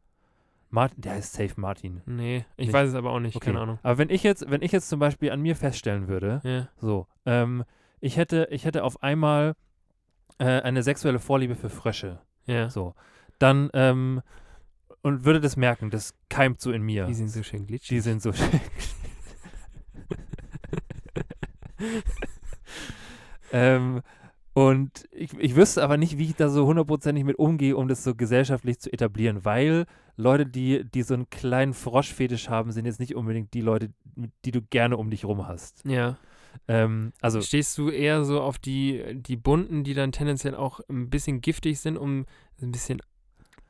Martin, 0.71 1.03
der 1.03 1.13
heißt 1.13 1.35
safe 1.35 1.61
Martin. 1.61 2.01
nee, 2.07 2.47
ich 2.57 2.69
Nicht. 2.69 2.73
weiß 2.73 2.89
es 2.89 2.95
aber 2.95 3.11
auch 3.11 3.21
nicht. 3.21 3.37
Okay. 3.37 3.51
Keine 3.51 3.61
Ahnung. 3.61 3.79
Aber 3.83 3.99
wenn 3.99 4.09
ich 4.09 4.23
jetzt, 4.23 4.51
wenn 4.51 4.63
ich 4.63 4.73
jetzt 4.73 4.89
zum 4.89 5.01
Beispiel 5.01 5.31
an 5.31 5.43
mir 5.43 5.55
feststellen 5.55 6.09
würde, 6.09 6.41
Ja. 6.45 6.69
so, 6.81 7.07
ähm, 7.27 7.65
ich 8.01 8.17
hätte, 8.17 8.49
ich 8.51 8.65
hätte 8.65 8.83
auf 8.83 9.03
einmal 9.03 9.55
äh, 10.39 10.63
eine 10.63 10.83
sexuelle 10.83 11.19
Vorliebe 11.19 11.57
für 11.57 11.69
Frösche. 11.69 12.21
Ja. 12.47 12.71
So. 12.71 12.95
Dann, 13.39 13.69
ähm, 13.75 14.23
und 15.03 15.27
würde 15.27 15.41
das 15.41 15.59
merken, 15.59 15.91
das 15.91 16.15
keimt 16.31 16.59
so 16.63 16.73
in 16.73 16.81
mir. 16.81 17.05
Die 17.05 17.13
sind 17.15 17.29
so 17.29 17.43
schön 17.43 17.67
glitschig. 17.67 17.89
Die 17.91 18.01
sind 18.01 18.23
so 18.23 18.33
schön. 18.33 18.49
ähm, 23.53 24.03
und 24.55 25.09
ich, 25.13 25.33
ich 25.39 25.57
wüsste 25.57 25.83
aber 25.83 25.97
nicht, 25.97 26.19
wie 26.19 26.27
ich 26.27 26.37
da 26.37 26.49
so 26.49 26.67
hundertprozentig 26.67 27.25
mit 27.25 27.39
umgehe, 27.39 27.77
um 27.77 27.89
das 27.89 28.05
so 28.05 28.15
gesellschaftlich 28.15 28.79
zu 28.79 28.93
etablieren, 28.93 29.45
weil 29.45 29.87
Leute, 30.17 30.47
die, 30.47 30.85
die 30.85 31.03
so 31.03 31.15
einen 31.15 31.31
kleinen 31.31 31.73
Froschfetisch 31.73 32.49
haben, 32.51 32.71
sind 32.71 32.85
jetzt 32.85 33.01
nicht 33.01 33.15
unbedingt 33.15 33.55
die 33.55 33.63
Leute, 33.63 33.91
die 34.45 34.51
du 34.51 34.61
gerne 34.61 34.97
um 34.99 35.11
dich 35.11 35.25
rum 35.25 35.47
hast. 35.47 35.85
ja. 35.85 36.17
Ähm, 36.69 37.15
also, 37.23 37.41
Stehst 37.41 37.79
du 37.79 37.89
eher 37.89 38.25
so 38.25 38.43
auf 38.43 38.59
die, 38.59 39.03
die 39.15 39.37
bunten, 39.37 39.85
die 39.85 39.95
dann 39.95 40.13
tendenziell 40.13 40.55
auch 40.55 40.81
ein 40.91 41.09
bisschen 41.09 41.41
giftig 41.41 41.81
sind, 41.81 41.97
um 41.97 42.27
ein 42.61 42.73
bisschen 42.73 43.01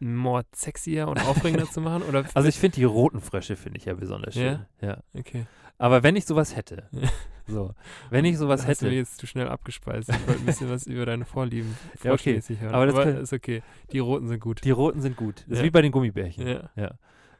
more 0.01 0.43
sexier 0.53 1.07
und 1.07 1.25
aufregender 1.25 1.67
zu 1.71 1.81
machen? 1.81 2.03
Oder 2.03 2.25
Also 2.35 2.49
ich 2.49 2.59
finde 2.59 2.75
die 2.75 2.85
roten 2.85 3.21
Frösche 3.21 3.55
finde 3.55 3.79
ich 3.79 3.85
ja 3.85 3.95
besonders 3.95 4.35
schön. 4.35 4.67
Ja? 4.81 4.89
Ja. 4.89 4.99
okay. 5.17 5.47
Aber 5.79 6.03
wenn 6.03 6.17
ich 6.17 6.27
sowas 6.27 6.57
hätte. 6.57 6.89
so, 7.47 7.75
wenn 8.11 8.25
ich 8.25 8.39
sowas 8.39 8.63
Da 8.63 8.69
hast 8.69 8.83
du 8.83 8.87
hätte, 8.87 8.93
mir 8.95 8.99
jetzt 9.01 9.19
zu 9.19 9.27
schnell 9.27 9.49
abgespeist. 9.49 10.09
Ich 10.09 10.27
wollte 10.27 10.41
ein 10.41 10.47
bisschen 10.47 10.71
was 10.71 10.87
über 10.87 11.07
deine 11.07 11.25
Vorlieben 11.25 11.77
Ja, 12.03 12.13
okay. 12.13 12.41
hören. 12.41 12.75
Aber 12.75 12.87
das 12.87 12.95
Aber 12.95 13.19
ist 13.21 13.33
okay. 13.33 13.63
Die 13.93 13.99
roten 13.99 14.29
sind 14.29 14.41
gut. 14.41 14.65
die 14.65 14.71
roten 14.71 15.01
sind 15.01 15.17
gut. 15.17 15.41
Das 15.49 15.53
ist 15.55 15.59
Ja. 15.59 15.65
wie 15.65 15.71
bei 15.71 15.83
den 15.83 15.93
Gummibärchen. 15.93 16.47
Ja. 16.77 16.91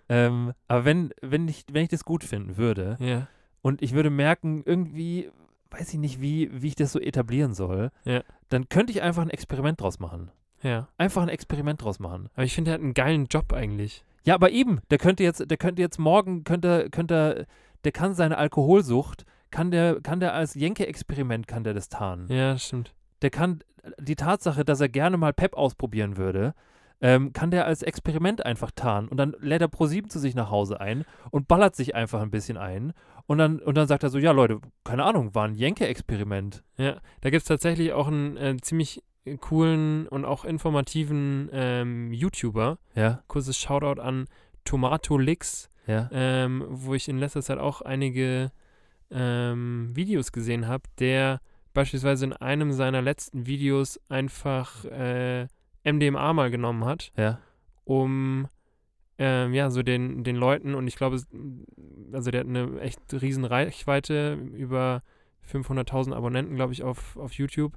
Ähm, 0.09 0.53
aber 0.69 0.85
wenn, 0.85 1.13
wenn, 1.23 1.49
ich, 1.49 1.65
wenn 1.73 1.85
ich 1.85 1.89
das 1.89 2.05
gut 2.05 2.25
finden 2.25 2.57
würde 2.57 2.97
Ja. 3.01 3.29
und 3.63 3.83
ich 3.83 3.93
würde 3.95 4.11
merken, 4.11 4.63
irgendwie, 4.67 5.31
weiß 5.71 5.93
ich 5.95 5.99
nicht, 5.99 6.21
wie, 6.21 6.51
wie 6.53 6.69
ich 6.69 6.75
das 6.75 6.93
so 6.93 7.01
etablieren 7.01 7.55
soll, 7.55 7.91
Ja. 8.05 8.23
dann 8.49 8.69
könnte 8.69 8.93
ich 8.93 9.01
einfach 9.03 9.23
ein 9.23 9.31
Experiment 9.31 9.81
draus 9.81 10.01
machen. 10.01 10.31
Ja. 10.63 10.89
Einfach 10.99 11.23
ein 11.23 11.29
Experiment 11.29 11.83
draus 11.83 11.99
machen. 11.99 12.29
Aber 12.35 12.45
ich 12.45 12.55
finde, 12.55 12.71
er 12.71 12.75
hat 12.75 12.81
einen 12.83 12.95
geilen 12.95 13.27
Job 13.27 13.53
eigentlich. 13.53 14.05
Ja, 14.25 14.35
aber 14.35 14.51
eben, 14.51 14.81
der 14.91 14.99
könnte 14.99 15.25
jetzt, 15.25 15.51
der 15.51 15.57
könnte 15.57 15.83
jetzt 15.83 15.99
morgen, 15.99 16.45
könnte, 16.45 16.89
könnte, 16.91 17.47
der 17.85 17.91
kann 17.93 18.15
seine 18.15 18.39
Alkoholsucht, 18.39 19.25
kann 19.53 19.71
der, 19.71 20.01
kann 20.01 20.19
der 20.19 20.35
als 20.35 20.55
Jenke-Experiment, 20.55 21.47
kann 21.47 21.63
der 21.63 21.75
das 21.75 21.89
tarnen. 21.89 22.27
Ja, 22.29 22.59
stimmt. 22.59 22.93
Der 23.23 23.31
kann 23.31 23.63
die 24.01 24.17
Tatsache, 24.17 24.65
dass 24.65 24.81
er 24.81 24.89
gerne 24.89 25.17
mal 25.17 25.33
Pep 25.33 25.55
ausprobieren 25.55 26.17
würde, 26.17 26.55
ähm, 27.01 27.33
kann 27.33 27.51
der 27.51 27.67
als 27.67 27.83
Experiment 27.83 28.45
einfach 28.47 28.71
tarnen. 28.71 29.09
Und 29.09 29.17
dann 29.17 29.35
lädt 29.41 29.61
er 29.61 29.69
Pro7 29.69 30.09
zu 30.09 30.19
sich 30.19 30.35
nach 30.35 30.51
Hause 30.51 30.81
ein 30.81 31.05
und 31.31 31.49
ballert 31.49 31.77
sich 31.77 31.95
einfach 31.95 32.21
ein 32.21 32.31
bisschen 32.31 32.57
ein. 32.57 32.93
Und 33.27 33.39
dann, 33.39 33.61
und 33.61 33.77
dann 33.77 33.87
sagt 33.87 34.03
er 34.03 34.11
so, 34.11 34.19
ja 34.19 34.33
Leute, 34.33 34.61
keine 34.85 35.05
Ahnung, 35.05 35.35
war 35.35 35.47
ein 35.47 35.55
Jenke-Experiment. 35.55 36.63
Ja, 36.77 36.97
da 37.21 37.31
gibt 37.31 37.43
es 37.43 37.49
tatsächlich 37.49 37.93
auch 37.93 38.09
einen 38.09 38.37
äh, 38.37 38.57
ziemlich 38.61 39.03
coolen 39.41 40.09
und 40.09 40.25
auch 40.25 40.45
informativen 40.45 41.49
ähm, 41.53 42.13
YouTuber. 42.13 42.79
Ja, 42.95 43.23
Kurzes 43.29 43.59
Shoutout 43.59 44.01
an 44.01 44.27
Tomato 44.65 45.19
Licks, 45.19 45.69
ja, 45.87 46.09
ähm, 46.13 46.65
wo 46.69 46.95
ich 46.95 47.09
in 47.09 47.19
letzter 47.19 47.43
Zeit 47.43 47.59
auch 47.59 47.83
einige 47.83 48.51
ähm, 49.13 49.91
Videos 49.95 50.33
gesehen 50.33 50.67
habe, 50.67 50.85
der 50.99 51.41
beispielsweise 51.75 52.27
in 52.27 52.33
einem 52.33 52.73
seiner 52.73 53.03
letzten 53.03 53.47
Videos 53.47 54.01
einfach 54.09 54.85
äh, 54.85 55.47
MDMA 55.85 56.33
mal 56.33 56.51
genommen 56.51 56.85
hat, 56.85 57.13
ja, 57.17 57.39
um 57.85 58.47
ähm, 59.19 59.55
ja, 59.55 59.71
so 59.71 59.83
den, 59.83 60.25
den 60.25 60.37
Leuten, 60.37 60.75
und 60.75 60.89
ich 60.89 60.97
glaube, 60.97 61.21
also 62.13 62.31
der 62.31 62.41
hat 62.41 62.49
eine 62.49 62.81
echt 62.81 63.01
riesen 63.13 63.45
Reichweite, 63.45 64.35
über 64.35 65.03
500.000 65.49 66.13
Abonnenten, 66.13 66.57
glaube 66.57 66.73
ich, 66.73 66.83
auf, 66.83 67.17
auf 67.17 67.33
YouTube. 67.35 67.75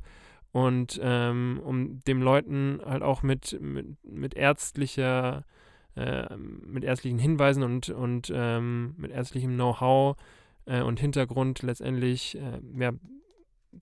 Und 0.52 1.00
ähm, 1.04 1.60
um 1.64 2.04
dem 2.06 2.22
Leuten 2.22 2.80
halt 2.84 3.04
auch 3.04 3.22
mit, 3.22 3.60
mit, 3.62 3.86
mit 4.04 4.34
ärztlicher, 4.34 5.44
äh, 5.96 6.36
mit 6.38 6.84
ärztlichen 6.84 7.20
Hinweisen 7.20 7.62
und, 7.62 7.90
und 7.90 8.32
ähm, 8.34 8.96
mit 8.98 9.12
ärztlichem 9.12 9.54
Know-how 9.54 10.16
äh, 10.66 10.82
und 10.82 11.00
Hintergrund 11.00 11.62
letztendlich 11.62 12.38
äh, 12.38 12.60
ja, 12.78 12.92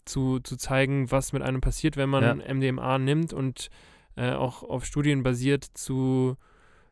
zu, 0.05 0.39
zu 0.39 0.57
zeigen, 0.57 1.11
was 1.11 1.33
mit 1.33 1.41
einem 1.41 1.61
passiert, 1.61 1.97
wenn 1.97 2.09
man 2.09 2.23
MDMA 2.39 2.97
nimmt 2.97 3.33
und 3.33 3.69
äh, 4.15 4.31
auch 4.31 4.63
auf 4.63 4.85
Studien 4.85 5.23
basiert 5.23 5.63
zu 5.73 6.35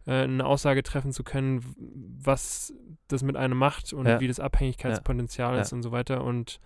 äh, 0.07 0.23
eine 0.23 0.45
Aussage 0.45 0.81
treffen 0.83 1.11
zu 1.11 1.23
können, 1.23 1.63
was 1.77 2.73
das 3.07 3.23
mit 3.23 3.35
einem 3.35 3.57
macht 3.57 3.93
und 3.93 4.07
Ja. 4.07 4.19
wie 4.19 4.27
das 4.27 4.39
Abhängigkeitspotenzial 4.39 5.55
Ja. 5.55 5.61
ist 5.61 5.73
und 5.73 5.83
so 5.83 5.91
weiter. 5.91 6.23
Und 6.23 6.59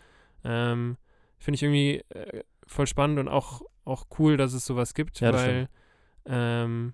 ähm, 0.43 0.97
finde 1.37 1.55
ich 1.55 1.63
irgendwie 1.63 2.03
äh, 2.09 2.43
voll 2.67 2.87
spannend 2.87 3.19
und 3.19 3.27
auch, 3.27 3.61
auch 3.83 4.05
cool, 4.19 4.37
dass 4.37 4.53
es 4.53 4.65
sowas 4.65 4.93
gibt, 4.93 5.19
Ja, 5.19 5.33
weil 5.33 5.67
ähm, 6.25 6.93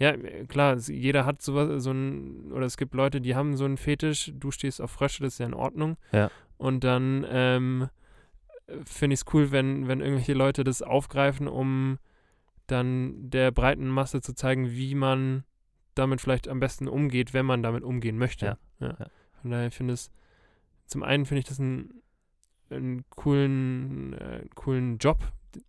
ja, 0.00 0.10
äh, 0.12 0.46
klar, 0.46 0.76
jeder 0.78 1.26
hat 1.26 1.42
sowas, 1.42 1.82
so 1.84 1.92
ein, 1.92 2.50
oder 2.52 2.66
es 2.66 2.76
gibt 2.76 2.94
Leute, 2.94 3.20
die 3.20 3.36
haben 3.36 3.56
so 3.56 3.64
einen 3.66 3.76
Fetisch, 3.76 4.32
du 4.34 4.50
stehst 4.50 4.80
auf 4.80 4.90
Frösche, 4.90 5.22
das 5.22 5.34
ist 5.34 5.38
ja 5.38 5.46
in 5.46 5.54
Ordnung. 5.54 5.96
Ja. 6.12 6.30
Und 6.56 6.82
dann 6.84 7.24
ähm, 7.28 7.88
finde 8.84 9.14
ich 9.14 9.20
es 9.20 9.26
cool, 9.34 9.50
wenn, 9.52 9.88
wenn 9.88 10.00
irgendwelche 10.00 10.34
Leute 10.34 10.64
das 10.64 10.82
aufgreifen, 10.82 11.46
um 11.48 11.98
dann 12.66 13.30
der 13.30 13.50
breiten 13.50 13.88
Masse 13.88 14.20
zu 14.20 14.34
zeigen, 14.34 14.70
wie 14.70 14.94
man 14.94 15.44
damit 15.94 16.20
vielleicht 16.20 16.48
am 16.48 16.60
besten 16.60 16.88
umgeht, 16.88 17.34
wenn 17.34 17.44
man 17.44 17.62
damit 17.62 17.82
umgehen 17.82 18.16
möchte. 18.16 18.56
Ja, 18.78 18.86
ja. 18.86 18.96
Von 19.42 19.50
daher 19.50 19.70
finde 19.70 19.94
ich 19.94 20.00
es, 20.00 20.10
zum 20.86 21.02
einen 21.02 21.26
finde 21.26 21.40
ich 21.40 21.46
das 21.46 21.60
einen, 21.60 22.02
einen 22.70 23.04
coolen, 23.10 24.14
äh, 24.14 24.46
coolen 24.54 24.98
Job, 24.98 25.18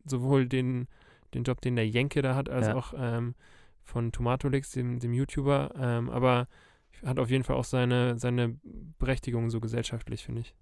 sowohl 0.06 0.48
den, 0.48 0.88
den 1.34 1.44
Job, 1.44 1.60
den 1.62 1.76
der 1.76 1.88
Jenke 1.88 2.22
da 2.22 2.36
hat, 2.36 2.50
als 2.50 2.68
Ja. 2.68 2.76
auch 2.76 2.94
ähm, 2.96 3.34
von 3.84 4.12
Tomatolix, 4.12 4.72
dem, 4.72 5.00
dem 5.00 5.14
YouTuber, 5.14 5.72
ähm, 5.78 6.10
aber 6.10 6.48
hat 7.06 7.20
auf 7.20 7.30
jeden 7.30 7.44
Fall 7.44 7.56
auch 7.56 7.64
seine, 7.64 8.18
seine 8.18 8.58
Berechtigung 9.00 9.50
so 9.50 9.60
gesellschaftlich, 9.60 10.24
finde 10.24 10.42
ich. 10.42 10.56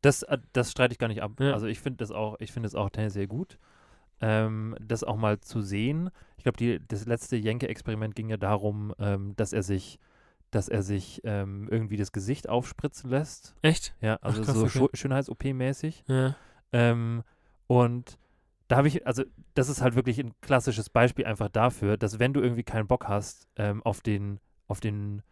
Das, 0.00 0.22
äh, 0.22 0.38
das 0.52 0.70
streite 0.70 0.92
ich 0.92 0.98
gar 0.98 1.08
nicht 1.08 1.22
ab. 1.22 1.32
Ja. 1.40 1.52
Also 1.52 1.66
ich 1.66 1.80
finde 1.80 1.98
das 1.98 2.10
auch, 2.10 2.36
ich 2.40 2.52
finde 2.52 2.66
es 2.66 2.74
auch 2.74 2.90
tendenziell 2.90 3.26
gut, 3.26 3.58
ähm, 4.20 4.76
das 4.80 5.04
auch 5.04 5.16
mal 5.16 5.40
zu 5.40 5.60
sehen. 5.60 6.10
Ich 6.36 6.44
glaube, 6.44 6.80
das 6.80 7.06
letzte 7.06 7.36
Jenke-Experiment 7.36 8.14
ging 8.14 8.28
ja 8.28 8.36
darum, 8.36 8.92
ähm, 8.98 9.34
dass 9.36 9.52
er 9.52 9.62
sich, 9.62 9.98
dass 10.50 10.68
er 10.68 10.82
sich 10.82 11.20
ähm, 11.24 11.68
irgendwie 11.70 11.96
das 11.96 12.12
Gesicht 12.12 12.48
aufspritzen 12.48 13.10
lässt. 13.10 13.54
Echt? 13.62 13.94
Ja, 14.00 14.16
also 14.16 14.42
krass, 14.42 14.56
so 14.56 14.84
okay. 14.84 14.96
Schönheits-OP-mäßig. 14.96 16.04
Ja. 16.06 16.36
Ähm, 16.72 17.22
und 17.66 18.18
da 18.68 18.76
habe 18.76 18.88
ich, 18.88 19.06
also 19.06 19.24
das 19.54 19.68
ist 19.68 19.82
halt 19.82 19.94
wirklich 19.94 20.18
ein 20.18 20.32
klassisches 20.40 20.88
Beispiel 20.90 21.26
einfach 21.26 21.48
dafür, 21.48 21.96
dass 21.96 22.18
wenn 22.18 22.32
du 22.32 22.40
irgendwie 22.40 22.62
keinen 22.62 22.86
Bock 22.86 23.08
hast 23.08 23.48
ähm, 23.56 23.82
auf 23.82 24.00
den, 24.00 24.40
auf 24.66 24.80
den, 24.80 25.22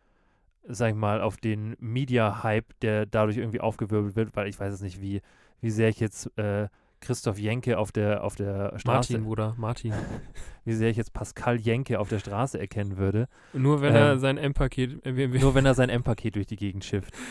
sag 0.64 0.90
ich 0.90 0.94
mal, 0.94 1.20
auf 1.20 1.36
den 1.38 1.76
Media-Hype, 1.78 2.78
der 2.80 3.06
dadurch 3.06 3.38
irgendwie 3.38 3.60
aufgewirbelt 3.60 4.16
wird, 4.16 4.36
weil 4.36 4.48
ich 4.48 4.60
weiß 4.60 4.74
es 4.74 4.82
nicht, 4.82 5.00
wie, 5.00 5.22
wie 5.60 5.70
sehr 5.70 5.88
ich 5.88 6.00
jetzt 6.00 6.36
äh, 6.36 6.68
Christoph 7.00 7.38
Jenke 7.38 7.78
auf 7.78 7.90
der, 7.90 8.22
auf 8.22 8.36
der 8.36 8.78
Straße, 8.78 9.12
Martin, 9.12 9.24
Bruder, 9.24 9.54
Martin. 9.58 9.92
wie 10.64 10.74
sehr 10.74 10.90
ich 10.90 10.96
jetzt 10.96 11.12
Pascal 11.12 11.58
Jenke 11.58 11.98
auf 11.98 12.08
der 12.08 12.18
Straße 12.18 12.58
erkennen 12.58 12.96
würde, 12.96 13.28
Nur 13.52 13.80
wenn 13.80 13.94
er 13.94 14.12
Ähm, 14.12 14.18
sein 14.18 14.38
M-Paket, 14.38 15.04
äh, 15.04 15.28
nur 15.28 15.54
wenn 15.54 15.66
er 15.66 15.74
sein 15.74 15.88
M-Paket 15.88 16.36
durch 16.36 16.46
die 16.46 16.56
Gegend 16.56 16.84
schifft. 16.84 17.12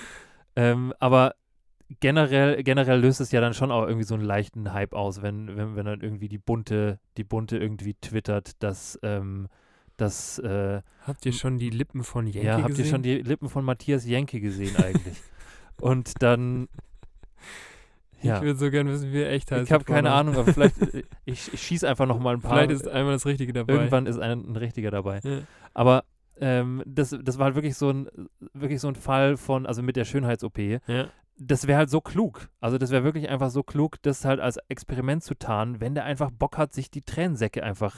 Ähm, 0.53 0.93
aber 0.99 1.35
generell, 1.99 2.63
generell 2.63 2.99
löst 2.99 3.21
es 3.21 3.31
ja 3.31 3.41
dann 3.41 3.53
schon 3.53 3.71
auch 3.71 3.83
irgendwie 3.85 4.05
so 4.05 4.15
einen 4.15 4.23
leichten 4.23 4.73
Hype 4.73 4.93
aus, 4.93 5.21
wenn, 5.21 5.55
wenn, 5.55 5.75
wenn 5.75 5.85
dann 5.85 6.01
irgendwie 6.01 6.29
die 6.29 6.37
Bunte, 6.37 6.99
die 7.17 7.23
Bunte 7.23 7.57
irgendwie 7.57 7.95
twittert, 7.95 8.61
dass, 8.63 8.99
ähm, 9.03 9.47
dass 9.97 10.39
äh, 10.39 10.81
habt 11.05 11.25
ihr 11.25 11.33
schon 11.33 11.57
die 11.57 11.69
Lippen 11.69 12.03
von 12.03 12.27
Jenke 12.27 12.47
ja, 12.47 12.57
habt 12.57 12.67
gesehen? 12.67 12.85
ihr 12.85 12.89
schon 12.91 13.01
die 13.03 13.17
Lippen 13.21 13.49
von 13.49 13.65
Matthias 13.65 14.05
Jenke 14.05 14.39
gesehen 14.39 14.75
eigentlich? 14.77 15.17
Und 15.81 16.21
dann 16.21 16.67
ja, 18.21 18.37
Ich 18.37 18.43
würde 18.43 18.59
so 18.59 18.69
gerne 18.69 18.91
wissen, 18.91 19.11
wie 19.11 19.21
er 19.21 19.31
echt 19.31 19.51
heißt. 19.51 19.63
ich 19.63 19.71
habe 19.71 19.83
keine. 19.83 20.11
Ahnung, 20.11 20.35
aber 20.35 20.53
vielleicht 20.53 20.75
ich, 21.25 21.53
ich 21.53 21.59
schieße 21.61 21.87
einfach 21.87 22.05
noch 22.05 22.19
mal 22.19 22.35
ein 22.35 22.41
paar. 22.41 22.53
Vielleicht 22.53 22.71
ist 22.71 22.87
einmal 22.87 23.13
das 23.13 23.25
Richtige 23.25 23.51
dabei. 23.53 23.73
irgendwann 23.73 24.05
ist 24.05 24.19
ein, 24.19 24.51
ein 24.51 24.55
richtiger 24.55 24.91
dabei. 24.91 25.21
Ja. 25.23 25.39
Aber 25.73 26.03
ähm, 26.39 26.83
das, 26.85 27.15
das 27.21 27.37
war 27.37 27.45
halt 27.45 27.55
wirklich 27.55 27.75
so 27.75 27.89
ein 27.89 28.07
wirklich 28.53 28.79
so 28.79 28.87
ein 28.87 28.95
Fall 28.95 29.37
von, 29.37 29.65
also 29.65 29.81
mit 29.81 29.95
der 29.95 30.05
Schönheits-OP, 30.05 30.57
Ja. 30.87 31.07
Das 31.47 31.67
wäre 31.67 31.79
halt 31.79 31.89
so 31.89 32.01
klug. 32.01 32.49
Also 32.59 32.77
das 32.77 32.91
wäre 32.91 33.03
wirklich 33.03 33.29
einfach 33.29 33.49
so 33.49 33.63
klug, 33.63 34.01
das 34.03 34.25
halt 34.25 34.39
als 34.39 34.57
Experiment 34.69 35.23
zu 35.23 35.35
tarnen, 35.35 35.81
wenn 35.81 35.95
der 35.95 36.05
einfach 36.05 36.31
Bock 36.31 36.57
hat, 36.57 36.73
sich 36.73 36.91
die 36.91 37.01
Tränensäcke 37.01 37.63
einfach 37.63 37.95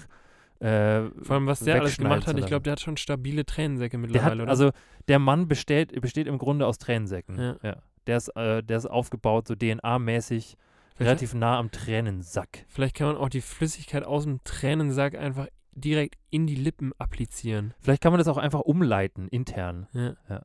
äh, 0.59 1.09
Vor 1.21 1.35
allem, 1.35 1.47
was 1.47 1.59
der 1.59 1.81
alles 1.81 1.97
gemacht 1.97 2.25
hat, 2.25 2.37
ich 2.39 2.45
glaube, 2.45 2.63
der 2.63 2.73
hat 2.73 2.79
schon 2.79 2.95
stabile 2.95 3.45
Tränensäcke 3.45 3.97
der 3.97 3.99
mittlerweile, 3.99 4.31
hat, 4.31 4.39
oder? 4.39 4.49
also 4.49 4.71
der 5.09 5.19
Mann 5.19 5.47
besteht, 5.49 5.99
besteht 5.99 6.27
im 6.27 6.37
Grunde 6.37 6.65
aus 6.65 6.77
Tränensäcken. 6.77 7.57
Ja. 7.61 7.77
Der 8.07 8.17
ist, 8.17 8.29
äh, 8.29 8.63
der 8.63 8.77
ist 8.77 8.85
aufgebaut, 8.85 9.47
so 9.47 9.55
DNA-mäßig, 9.55 10.55
relativ 10.99 11.33
nah 11.33 11.57
am 11.57 11.71
Tränensack. 11.71 12.65
vielleicht 12.69 12.95
kann 12.95 13.07
man 13.07 13.17
auch 13.17 13.29
die 13.29 13.41
Flüssigkeit 13.41 14.03
aus 14.03 14.23
dem 14.23 14.43
Tränensack 14.43 15.15
einfach 15.15 15.47
direkt 15.71 16.15
in 16.29 16.47
die 16.47 16.55
Lippen 16.55 16.93
applizieren. 16.97 17.73
Vielleicht 17.79 18.01
kann 18.01 18.13
man 18.13 18.19
das 18.19 18.27
auch 18.27 18.37
einfach 18.37 18.61
umleiten, 18.61 19.27
intern, 19.27 19.87
Ja. 19.93 20.43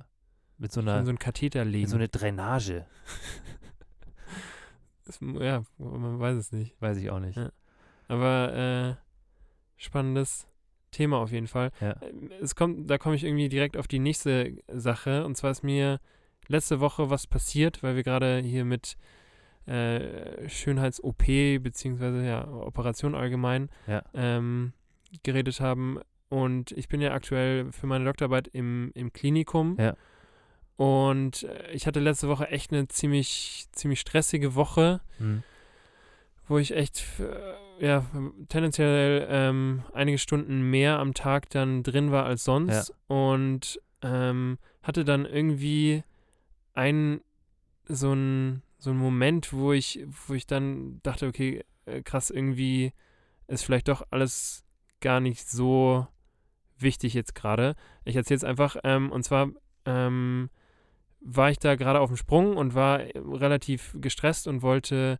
Mit 0.58 0.72
so 0.72 0.80
In 0.80 0.88
einer, 0.88 1.04
so 1.04 1.10
einen 1.10 1.18
Katheter 1.18 1.64
mit 1.64 1.72
legen. 1.74 1.86
so 1.88 1.96
eine 1.96 2.08
Drainage. 2.08 2.84
das, 5.04 5.18
ja, 5.20 5.62
man 5.78 6.18
weiß 6.18 6.36
es 6.36 6.52
nicht. 6.52 6.74
Weiß 6.80 6.96
ich 6.98 7.10
auch 7.10 7.20
nicht. 7.20 7.36
Ja. 7.36 7.50
Aber 8.08 8.96
äh, 8.98 9.02
spannendes 9.76 10.46
Thema 10.90 11.18
auf 11.18 11.30
jeden 11.30 11.46
Fall. 11.46 11.70
Ja. 11.80 11.96
Ähm, 12.02 12.30
Es 12.40 12.54
kommt, 12.54 12.88
da 12.90 12.98
komme 12.98 13.14
ich 13.16 13.24
irgendwie 13.24 13.48
direkt 13.48 13.76
auf 13.76 13.86
die 13.88 13.98
nächste 13.98 14.56
Sache. 14.72 15.24
Und 15.24 15.36
zwar 15.36 15.50
ist 15.50 15.62
mir 15.62 16.00
letzte 16.48 16.80
Woche 16.80 17.10
was 17.10 17.26
passiert, 17.26 17.82
weil 17.82 17.96
wir 17.96 18.02
gerade 18.02 18.38
hier 18.38 18.64
mit 18.64 18.96
äh, 19.66 20.48
Schönheits-OP 20.48 21.24
beziehungsweise 21.62 22.24
ja, 22.26 22.48
Operation 22.48 23.14
allgemein 23.14 23.68
Ja. 23.86 24.02
ähm, 24.14 24.72
geredet 25.22 25.60
haben. 25.60 26.00
Und 26.30 26.72
ich 26.72 26.88
bin 26.88 27.00
ja 27.00 27.12
aktuell 27.12 27.70
für 27.72 27.86
meine 27.86 28.04
Doktorarbeit 28.04 28.48
im, 28.48 28.90
im 28.94 29.12
Klinikum. 29.12 29.76
Ja. 29.78 29.94
Und 30.78 31.42
äh, 31.42 31.72
ich 31.72 31.86
hatte 31.86 31.98
letzte 32.00 32.28
Woche 32.28 32.48
echt 32.48 32.72
eine 32.72 32.86
ziemlich, 32.88 33.66
ziemlich 33.72 34.00
stressige 34.00 34.54
Woche 34.54 35.00
Hm. 35.18 35.42
wo 36.46 36.56
ich 36.58 36.74
echt 36.74 36.96
f- 36.98 37.22
ja, 37.80 38.06
tendenziell 38.48 39.26
ähm, 39.30 39.82
einige 39.92 40.18
Stunden 40.18 40.62
mehr 40.70 40.98
am 40.98 41.12
Tag 41.14 41.50
dann 41.50 41.82
drin 41.82 42.10
war 42.10 42.24
als 42.26 42.44
sonst 42.44 42.92
und 43.08 43.80
ähm, 44.02 44.58
hatte 44.82 45.04
dann 45.04 45.26
irgendwie 45.26 46.02
einen 46.74 47.20
so 47.86 48.12
einen 48.12 48.62
so 48.78 48.90
einen 48.90 48.98
Moment, 49.00 49.52
wo 49.52 49.72
ich, 49.72 50.04
wo 50.28 50.34
ich 50.34 50.46
dann 50.46 51.00
dachte, 51.02 51.26
okay, 51.26 51.64
äh, 51.86 52.02
krass, 52.02 52.30
irgendwie 52.30 52.92
ist 53.48 53.64
vielleicht 53.64 53.88
doch 53.88 54.06
alles 54.10 54.62
gar 55.00 55.18
nicht 55.20 55.48
so 55.50 56.06
wichtig 56.78 57.14
jetzt 57.14 57.34
gerade. 57.34 57.74
Ich 58.04 58.14
erzähle 58.14 58.36
es 58.36 58.44
einfach, 58.44 58.76
ähm, 58.84 59.10
und 59.10 59.24
zwar 59.24 59.48
ähm, 59.84 60.48
war 61.20 61.50
ich 61.50 61.58
da 61.58 61.74
gerade 61.76 62.00
auf 62.00 62.10
dem 62.10 62.16
Sprung 62.16 62.56
und 62.56 62.74
war 62.74 63.00
äh, 63.00 63.12
relativ 63.18 63.94
gestresst 64.00 64.46
und 64.46 64.62
wollte 64.62 65.18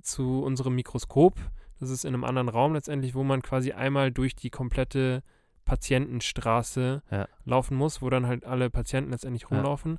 zu 0.00 0.42
unserem 0.42 0.74
Mikroskop. 0.74 1.34
Das 1.80 1.90
ist 1.90 2.04
in 2.04 2.14
einem 2.14 2.24
anderen 2.24 2.48
Raum 2.48 2.74
letztendlich, 2.74 3.14
wo 3.14 3.24
man 3.24 3.42
quasi 3.42 3.72
einmal 3.72 4.12
durch 4.12 4.34
die 4.36 4.50
komplette 4.50 5.22
Patientenstraße 5.64 7.02
Ja. 7.10 7.28
laufen 7.44 7.76
muss, 7.76 8.02
wo 8.02 8.10
dann 8.10 8.26
halt 8.26 8.44
alle 8.44 8.70
Patienten 8.70 9.10
letztendlich 9.10 9.42
Ja. 9.42 9.48
rumlaufen. 9.48 9.98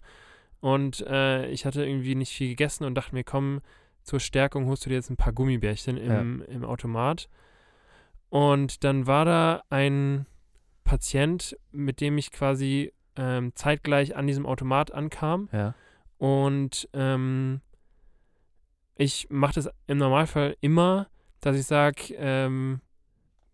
Und 0.59 1.01
äh, 1.07 1.47
ich 1.49 1.65
hatte 1.65 1.85
irgendwie 1.85 2.15
nicht 2.15 2.31
viel 2.33 2.49
gegessen 2.49 2.85
und 2.85 2.95
dachte 2.95 3.13
mir, 3.13 3.23
komm, 3.23 3.61
zur 4.01 4.19
Stärkung 4.19 4.65
holst 4.67 4.85
du 4.85 4.89
dir 4.89 4.95
jetzt 4.95 5.09
ein 5.09 5.17
paar 5.17 5.33
Gummibärchen 5.33 5.97
im, 5.97 6.41
im 6.47 6.63
Automat. 6.65 7.29
Und 8.29 8.83
dann 8.83 9.05
war 9.07 9.25
da 9.25 9.63
ein 9.69 10.25
Patient, 10.83 11.57
mit 11.71 12.01
dem 12.01 12.17
ich 12.17 12.31
quasi 12.31 12.93
ähm, 13.15 13.51
zeitgleich 13.55 14.15
an 14.15 14.27
diesem 14.27 14.45
Automat 14.45 14.91
ankam. 14.91 15.49
Ja. 15.51 15.73
Und 16.17 16.87
ähm, 16.93 17.61
ich 18.95 19.27
mache 19.29 19.55
das 19.55 19.69
im 19.87 19.97
Normalfall 19.97 20.55
immer, 20.61 21.07
dass 21.41 21.57
ich 21.57 21.65
sage, 21.65 22.13
ähm, 22.17 22.79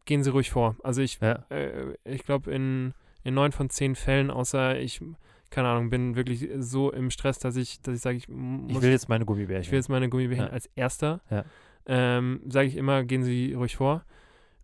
gehen 0.06 0.24
Sie 0.24 0.30
ruhig 0.32 0.50
vor. 0.52 0.76
Also 0.84 1.02
ich, 1.02 1.20
Ja. 1.22 1.46
äh, 1.50 1.94
ich 2.04 2.24
glaube, 2.24 2.52
in, 2.52 2.94
in 3.24 3.34
neun 3.34 3.52
von 3.52 3.70
zehn 3.70 3.96
Fällen, 3.96 4.30
außer 4.32 4.78
ich, 4.80 5.02
keine 5.50 5.70
Ahnung, 5.70 5.90
bin 5.90 6.16
wirklich 6.16 6.48
so 6.58 6.92
im 6.92 7.10
Stress, 7.10 7.40
dass 7.40 7.56
ich, 7.56 7.82
dass 7.82 7.96
ich 7.96 8.02
sage, 8.02 8.18
ich 8.18 8.28
muss 8.28 8.72
Ich 8.78 8.82
will 8.82 8.92
jetzt 8.92 9.10
meine 9.10 9.26
Gummibärchen. 9.26 9.62
ich 9.64 9.72
will 9.72 9.80
jetzt 9.80 9.90
meine 9.90 10.10
Gummibärchen 10.10 10.48
Ja. 10.48 10.52
als 10.52 10.68
erster. 10.76 11.22
Ja. 11.30 11.46
Ähm, 11.86 12.42
Sage 12.48 12.68
ich 12.68 12.76
immer, 12.76 13.04
gehen 13.04 13.24
Sie 13.24 13.54
ruhig 13.54 13.76
vor. 13.78 14.04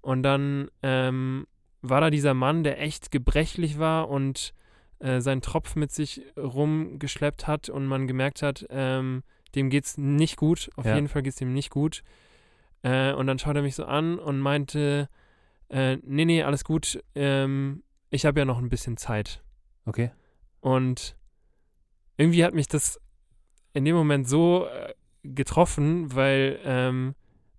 Und 0.01 0.21
dann 0.23 0.69
ähm, 0.83 1.47
war 1.81 2.01
da 2.01 2.09
dieser 2.11 2.33
Mann, 2.35 2.63
der 2.63 2.79
echt 2.81 3.09
gebrechlich 3.11 3.79
war 3.79 4.09
und 4.09 4.53
äh, 4.99 5.19
seinen 5.21 5.41
Tropf 5.41 5.75
mit 5.75 5.91
sich 5.91 6.21
rumgeschleppt 6.37 7.47
hat 7.47 7.69
und 7.69 7.85
man 7.85 8.07
gemerkt 8.07 8.41
hat, 8.41 8.65
ähm, 8.69 9.23
dem 9.55 9.69
geht's 9.69 9.97
nicht 9.97 10.37
gut. 10.37 10.69
Auf 10.75 10.85
Ja. 10.85 10.95
jeden 10.95 11.07
Fall 11.07 11.21
geht's 11.23 11.37
dem 11.37 11.53
nicht 11.53 11.69
gut. 11.69 12.03
Äh, 12.83 13.13
und 13.13 13.27
dann 13.27 13.39
schaut 13.39 13.55
er 13.55 13.61
mich 13.61 13.75
so 13.75 13.85
an 13.85 14.19
und 14.19 14.39
meinte, 14.39 15.09
äh, 15.69 15.97
nee, 16.03 16.25
nee, 16.25 16.43
alles 16.43 16.63
gut. 16.63 17.01
Ähm, 17.15 17.83
ich 18.09 18.25
habe 18.25 18.39
ja 18.39 18.45
noch 18.45 18.59
ein 18.59 18.69
bisschen 18.69 18.97
Zeit. 18.97 19.41
okay. 19.85 20.11
Und 20.61 21.15
irgendwie 22.17 22.43
hat 22.43 22.53
mich 22.55 22.67
das 22.67 22.99
in 23.73 23.85
dem 23.85 23.95
Moment 23.95 24.27
so 24.27 24.65
äh, 24.67 24.93
getroffen, 25.23 26.15
weil 26.15 26.59
ähm, 26.63 27.13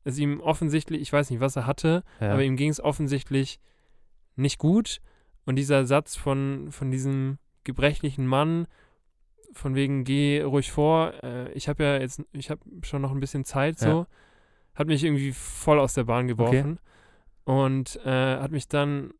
es 0.05 0.19
ihm 0.19 0.41
offensichtlich, 0.41 1.01
ich 1.03 1.13
weiß 1.13 1.31
nicht, 1.31 1.41
was 1.41 1.57
er 1.57 1.67
hatte, 1.67 2.03
Ja. 2.21 2.33
aber 2.33 2.43
ihm 2.43 2.57
ging 2.57 2.71
es 2.71 2.81
offensichtlich 2.81 3.61
nicht 4.35 4.59
gut. 4.59 5.01
Und 5.47 5.57
dieser 5.57 5.87
Satz 5.87 6.17
von, 6.17 6.69
von 6.71 6.91
diesem 6.91 7.39
gebrechlichen 7.65 8.27
Mann, 8.27 8.67
von 9.53 9.75
wegen, 9.75 10.05
geh 10.05 10.43
ruhig 10.43 10.71
vor, 10.71 11.15
äh, 11.23 11.51
ich 11.53 11.69
habe 11.69 11.83
ja 11.83 11.97
jetzt, 11.99 12.23
ich 12.33 12.51
habe 12.51 12.61
schon 12.83 13.01
noch 13.01 13.13
ein 13.13 13.21
bisschen 13.21 13.45
Zeit, 13.45 13.79
so, 13.79 13.89
Ja. 13.89 14.07
hat 14.75 14.87
mich 14.89 15.03
irgendwie 15.03 15.33
voll 15.33 15.79
aus 15.81 15.95
der 15.95 16.05
Bahn 16.05 16.27
geworfen. 16.29 16.79
Und 17.45 17.97
äh, 18.05 18.39
hat 18.39 18.51
mich 18.51 18.69
dann 18.69 19.15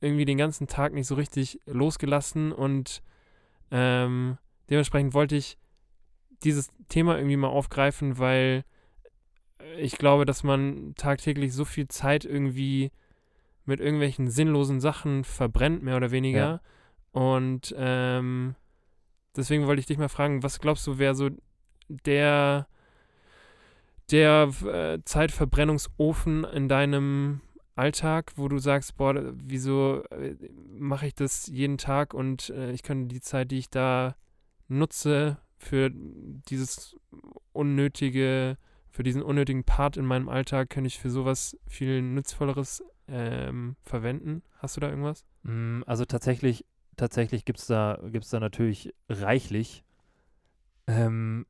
irgendwie 0.00 0.24
den 0.24 0.38
ganzen 0.38 0.66
Tag 0.66 0.92
nicht 0.94 1.06
so 1.06 1.14
richtig 1.14 1.60
losgelassen 1.66 2.52
und 2.52 3.02
ähm, 3.70 4.38
dementsprechend 4.70 5.14
wollte 5.14 5.36
ich 5.36 5.58
dieses 6.42 6.70
Thema 6.88 7.16
irgendwie 7.16 7.36
mal 7.36 7.48
aufgreifen, 7.48 8.18
weil 8.18 8.64
ich 9.78 9.98
glaube, 9.98 10.24
dass 10.24 10.42
man 10.42 10.94
tagtäglich 10.96 11.52
so 11.52 11.64
viel 11.64 11.88
Zeit 11.88 12.24
irgendwie 12.24 12.92
mit 13.66 13.80
irgendwelchen 13.80 14.30
sinnlosen 14.30 14.80
Sachen 14.80 15.24
verbrennt, 15.24 15.82
mehr 15.82 15.96
oder 15.96 16.10
weniger. 16.10 16.60
Und 17.10 17.74
ähm, 17.76 18.54
deswegen 19.36 19.66
wollte 19.66 19.80
ich 19.80 19.86
dich 19.86 19.98
mal 19.98 20.08
fragen, 20.08 20.42
was 20.42 20.60
glaubst 20.60 20.86
du, 20.86 20.98
wäre 20.98 21.14
so 21.14 21.30
der, 21.88 22.68
der 24.10 24.50
äh, 24.64 24.98
Zeitverbrennungsofen 25.04 26.44
in 26.44 26.68
deinem 26.68 27.40
Alltag, 27.74 28.32
wo 28.36 28.48
du 28.48 28.58
sagst, 28.58 28.96
boah, 28.96 29.14
wieso 29.34 30.02
äh, 30.10 30.34
mache 30.70 31.06
ich 31.06 31.14
das 31.14 31.46
jeden 31.46 31.78
Tag 31.78 32.14
und 32.14 32.50
äh, 32.50 32.72
ich 32.72 32.82
könnte 32.82 33.08
die 33.08 33.20
Zeit, 33.20 33.50
die 33.50 33.58
ich 33.58 33.70
da 33.70 34.16
nutze 34.68 35.38
für 35.58 35.90
dieses 35.92 36.96
unnötige, 37.52 38.56
für 38.90 39.02
diesen 39.02 39.22
unnötigen 39.22 39.64
Part 39.64 39.96
in 39.96 40.06
meinem 40.06 40.28
Alltag, 40.28 40.70
könnte 40.70 40.88
ich 40.88 40.98
für 40.98 41.10
sowas 41.10 41.56
viel 41.66 42.02
Nützvolleres 42.02 42.82
ähm, 43.08 43.76
verwenden. 43.82 44.42
Hast 44.58 44.76
du 44.76 44.80
da 44.80 44.88
irgendwas? 44.88 45.24
Mm, 45.42 45.82
Also 45.86 46.04
tatsächlich, 46.04 46.64
tatsächlich 46.96 47.44
gibt 47.44 47.58
es 47.58 47.66
da, 47.66 47.98
gibt's 48.10 48.30
da 48.30 48.40
natürlich 48.40 48.92
reichlich. 49.08 49.84
Ähm, 50.86 51.46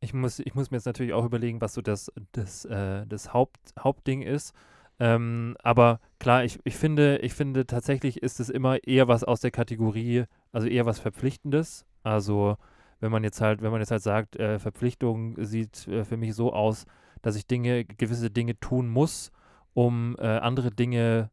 ich, 0.00 0.12
muss, 0.14 0.38
ich 0.38 0.54
muss 0.54 0.70
mir 0.70 0.76
jetzt 0.76 0.86
natürlich 0.86 1.12
auch 1.12 1.24
überlegen, 1.24 1.60
was 1.60 1.74
so 1.74 1.82
das, 1.82 2.12
das, 2.32 2.64
äh, 2.64 3.06
das 3.06 3.32
Haupt, 3.32 3.58
Hauptding 3.78 4.22
ist. 4.22 4.54
Ähm, 4.98 5.56
aber 5.62 6.00
klar, 6.18 6.44
ich, 6.44 6.58
ich, 6.64 6.76
finde, 6.76 7.18
ich 7.18 7.34
finde 7.34 7.66
tatsächlich 7.66 8.22
ist 8.22 8.40
es 8.40 8.48
immer 8.48 8.82
eher 8.84 9.08
was 9.08 9.24
aus 9.24 9.40
der 9.40 9.50
Kategorie, 9.50 10.24
also 10.52 10.66
eher 10.68 10.86
was 10.86 10.98
Verpflichtendes. 10.98 11.84
Also 12.02 12.56
wenn 13.00 13.12
man 13.12 13.24
jetzt 13.24 13.40
halt, 13.40 13.62
wenn 13.62 13.72
man 13.72 13.80
jetzt 13.80 13.90
halt 13.90 14.02
sagt, 14.02 14.36
äh, 14.36 14.58
Verpflichtung 14.58 15.36
sieht 15.44 15.86
äh, 15.88 16.04
für 16.04 16.16
mich 16.16 16.34
so 16.34 16.52
aus, 16.52 16.86
dass 17.20 17.36
ich 17.36 17.46
Dinge, 17.46 17.84
gewisse 17.84 18.30
Dinge 18.30 18.58
tun 18.58 18.88
muss, 18.88 19.32
um 19.76 20.16
äh, 20.18 20.26
andere 20.26 20.70
Dinge 20.70 21.30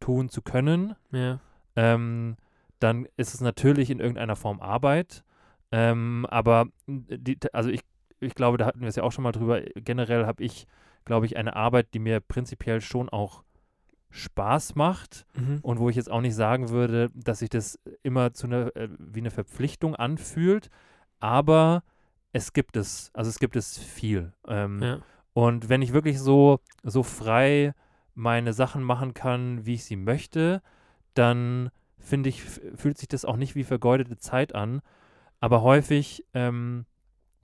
tun 0.00 0.28
zu 0.28 0.42
können, 0.42 0.96
Ja. 1.12 1.38
ähm, 1.76 2.36
dann 2.80 3.06
ist 3.16 3.34
es 3.34 3.40
natürlich 3.40 3.88
in 3.88 4.00
irgendeiner 4.00 4.34
Form 4.34 4.60
Arbeit. 4.60 5.22
Ähm, 5.70 6.26
aber 6.28 6.66
die, 6.88 7.38
also 7.52 7.70
ich, 7.70 7.82
ich 8.18 8.34
glaube, 8.34 8.58
da 8.58 8.66
hatten 8.66 8.80
wir 8.80 8.88
es 8.88 8.96
ja 8.96 9.04
auch 9.04 9.12
schon 9.12 9.22
mal 9.22 9.30
drüber. 9.32 9.60
Generell 9.76 10.26
habe 10.26 10.42
ich, 10.42 10.66
glaube 11.04 11.26
ich, 11.26 11.36
eine 11.36 11.54
Arbeit, 11.54 11.94
die 11.94 12.00
mir 12.00 12.18
prinzipiell 12.18 12.80
schon 12.80 13.08
auch 13.08 13.44
Spaß 14.10 14.74
macht 14.74 15.24
Mhm. 15.36 15.60
und 15.62 15.78
wo 15.78 15.88
ich 15.88 15.94
jetzt 15.96 16.10
auch 16.10 16.20
nicht 16.20 16.34
sagen 16.34 16.70
würde, 16.70 17.10
dass 17.14 17.38
sich 17.38 17.48
das 17.50 17.78
immer 18.02 18.32
zu 18.34 18.48
einer, 18.48 18.74
äh, 18.76 18.88
wie 18.98 19.20
eine 19.20 19.30
Verpflichtung 19.30 19.94
anfühlt, 19.94 20.68
aber 21.20 21.84
es 22.32 22.52
gibt 22.52 22.76
es, 22.76 23.10
also 23.14 23.28
es 23.28 23.38
gibt 23.38 23.54
es 23.56 23.78
viel. 23.78 24.32
Ähm, 24.48 24.82
ja. 24.82 24.98
Und 25.34 25.68
wenn 25.68 25.82
ich 25.82 25.92
wirklich 25.92 26.18
so, 26.18 26.60
so 26.82 27.02
frei 27.02 27.74
meine 28.14 28.52
Sachen 28.52 28.82
machen 28.82 29.12
kann, 29.14 29.66
wie 29.66 29.74
ich 29.74 29.84
sie 29.84 29.96
möchte, 29.96 30.62
dann 31.14 31.70
finde 31.98 32.28
ich, 32.28 32.42
fühlt 32.42 32.98
sich 32.98 33.08
das 33.08 33.24
auch 33.24 33.36
nicht 33.36 33.54
wie 33.54 33.64
vergeudete 33.64 34.16
Zeit 34.16 34.54
an. 34.54 34.80
Aber 35.40 35.62
häufig, 35.62 36.24
ähm, 36.34 36.86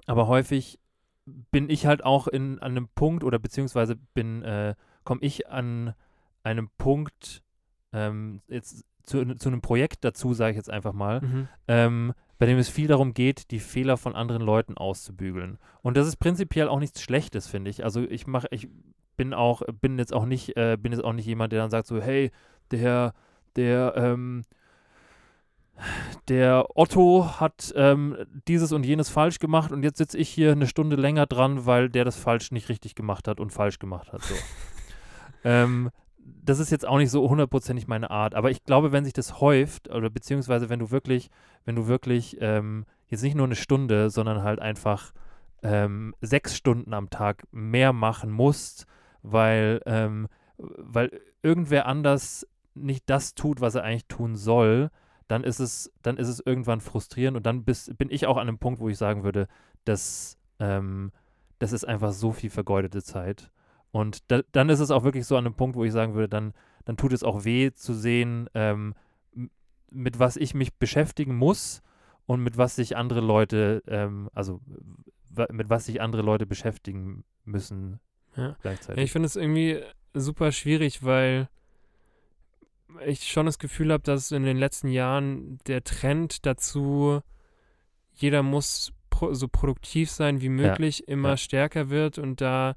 aber 0.06 0.28
häufig 0.28 0.78
bin 1.26 1.68
ich 1.68 1.86
halt 1.86 2.04
auch 2.04 2.28
in 2.28 2.58
an 2.60 2.72
einem 2.72 2.88
Punkt 2.88 3.24
oder 3.24 3.38
beziehungsweise 3.38 3.96
bin, 4.14 4.42
äh, 4.42 4.74
komme 5.04 5.20
ich 5.22 5.48
an 5.48 5.94
einem 6.42 6.70
Punkt, 6.78 7.42
ähm, 7.92 8.40
jetzt 8.48 8.84
zu, 9.02 9.34
zu 9.34 9.48
einem 9.48 9.60
Projekt 9.60 10.04
dazu, 10.04 10.32
sage 10.34 10.52
ich 10.52 10.56
jetzt 10.56 10.70
einfach 10.70 10.92
mal, 10.92 11.20
Mhm. 11.20 11.48
ähm, 11.68 12.12
bei 12.40 12.46
dem 12.46 12.56
es 12.56 12.70
viel 12.70 12.88
darum 12.88 13.12
geht, 13.12 13.50
die 13.50 13.60
Fehler 13.60 13.98
von 13.98 14.16
anderen 14.16 14.40
Leuten 14.40 14.78
auszubügeln. 14.78 15.58
Und 15.82 15.98
das 15.98 16.08
ist 16.08 16.16
prinzipiell 16.16 16.68
auch 16.68 16.78
nichts 16.78 17.02
Schlechtes, 17.02 17.46
finde 17.46 17.68
ich. 17.68 17.84
Also 17.84 18.00
ich 18.00 18.26
mache, 18.26 18.48
ich 18.50 18.66
bin 19.18 19.34
auch, 19.34 19.60
bin 19.82 19.98
jetzt 19.98 20.14
auch 20.14 20.24
nicht, 20.24 20.56
äh, 20.56 20.78
bin 20.80 20.92
jetzt 20.92 21.04
auch 21.04 21.12
nicht 21.12 21.26
jemand, 21.26 21.52
der 21.52 21.60
dann 21.60 21.70
sagt 21.70 21.86
so, 21.86 22.00
hey, 22.00 22.30
der, 22.70 23.12
der, 23.56 23.92
ähm, 23.94 24.44
der 26.28 26.64
Otto 26.74 27.28
hat 27.38 27.74
ähm, 27.76 28.16
dieses 28.48 28.72
und 28.72 28.86
jenes 28.86 29.10
falsch 29.10 29.38
gemacht 29.38 29.70
und 29.70 29.82
jetzt 29.82 29.98
sitze 29.98 30.16
ich 30.16 30.30
hier 30.30 30.52
eine 30.52 30.66
Stunde 30.66 30.96
länger 30.96 31.26
dran, 31.26 31.66
weil 31.66 31.90
der 31.90 32.06
das 32.06 32.16
falsch 32.16 32.52
nicht 32.52 32.70
richtig 32.70 32.94
gemacht 32.94 33.28
hat 33.28 33.38
und 33.38 33.50
falsch 33.52 33.78
gemacht 33.78 34.14
hat. 34.14 34.22
So. 34.22 34.34
ähm, 35.44 35.90
das 36.22 36.58
ist 36.58 36.70
jetzt 36.70 36.86
auch 36.86 36.98
nicht 36.98 37.10
so 37.10 37.28
hundertprozentig 37.28 37.86
meine 37.86 38.10
Art, 38.10 38.34
aber 38.34 38.50
ich 38.50 38.64
glaube, 38.64 38.92
wenn 38.92 39.04
sich 39.04 39.12
das 39.12 39.40
häuft, 39.40 39.88
oder 39.90 40.10
beziehungsweise 40.10 40.68
wenn 40.68 40.78
du 40.78 40.90
wirklich, 40.90 41.30
wenn 41.64 41.76
du 41.76 41.86
wirklich 41.86 42.36
ähm, 42.40 42.86
jetzt 43.08 43.22
nicht 43.22 43.34
nur 43.34 43.46
eine 43.46 43.56
Stunde, 43.56 44.10
sondern 44.10 44.42
halt 44.42 44.60
einfach 44.60 45.12
ähm, 45.62 46.14
sechs 46.20 46.56
Stunden 46.56 46.94
am 46.94 47.10
Tag 47.10 47.44
mehr 47.52 47.92
machen 47.92 48.30
musst, 48.30 48.86
weil, 49.22 49.80
ähm, 49.86 50.28
weil 50.56 51.20
irgendwer 51.42 51.86
anders 51.86 52.46
nicht 52.74 53.04
das 53.10 53.34
tut, 53.34 53.60
was 53.60 53.74
er 53.74 53.84
eigentlich 53.84 54.06
tun 54.06 54.36
soll, 54.36 54.90
dann 55.28 55.44
ist 55.44 55.60
es, 55.60 55.92
dann 56.02 56.16
ist 56.16 56.28
es 56.28 56.42
irgendwann 56.44 56.80
frustrierend 56.80 57.36
und 57.36 57.46
dann 57.46 57.64
bis, 57.64 57.92
bin 57.96 58.10
ich 58.10 58.26
auch 58.26 58.36
an 58.36 58.48
einem 58.48 58.58
Punkt, 58.58 58.80
wo 58.80 58.88
ich 58.88 58.98
sagen 58.98 59.22
würde, 59.22 59.46
dass, 59.84 60.38
ähm, 60.58 61.12
das 61.58 61.72
ist 61.72 61.84
einfach 61.84 62.12
so 62.12 62.32
viel 62.32 62.50
vergeudete 62.50 63.02
Zeit. 63.02 63.50
Und 63.92 64.30
da, 64.30 64.42
dann 64.52 64.68
ist 64.68 64.80
es 64.80 64.90
auch 64.90 65.04
wirklich 65.04 65.26
so 65.26 65.36
an 65.36 65.46
einem 65.46 65.54
Punkt, 65.54 65.76
wo 65.76 65.84
ich 65.84 65.92
sagen 65.92 66.14
würde, 66.14 66.28
dann, 66.28 66.52
dann 66.84 66.96
tut 66.96 67.12
es 67.12 67.24
auch 67.24 67.44
weh 67.44 67.72
zu 67.72 67.92
sehen, 67.92 68.48
ähm, 68.54 68.94
mit 69.90 70.18
was 70.18 70.36
ich 70.36 70.54
mich 70.54 70.74
beschäftigen 70.74 71.36
muss 71.36 71.82
und 72.26 72.42
mit 72.42 72.56
was 72.56 72.76
sich 72.76 72.96
andere 72.96 73.20
Leute, 73.20 73.82
ähm, 73.88 74.30
also 74.32 74.60
mit 75.50 75.68
was 75.70 75.86
sich 75.86 76.00
andere 76.00 76.22
Leute 76.22 76.46
beschäftigen 76.46 77.24
müssen 77.44 78.00
Ja. 78.36 78.56
gleichzeitig. 78.62 78.98
Ja, 78.98 79.04
ich 79.04 79.12
finde 79.12 79.26
es 79.26 79.36
irgendwie 79.36 79.80
super 80.14 80.52
schwierig, 80.52 81.04
weil 81.04 81.48
ich 83.06 83.28
schon 83.28 83.46
das 83.46 83.58
Gefühl 83.58 83.92
habe, 83.92 84.02
dass 84.02 84.32
in 84.32 84.42
den 84.42 84.56
letzten 84.56 84.88
Jahren 84.88 85.58
der 85.66 85.84
Trend 85.84 86.46
dazu, 86.46 87.20
jeder 88.14 88.42
muss 88.42 88.92
pro 89.10 89.32
so 89.32 89.48
produktiv 89.48 90.10
sein 90.10 90.40
wie 90.40 90.48
möglich, 90.48 91.08
immer 91.08 91.30
ja. 91.30 91.36
stärker 91.36 91.90
wird 91.90 92.18
und 92.18 92.40
da 92.40 92.74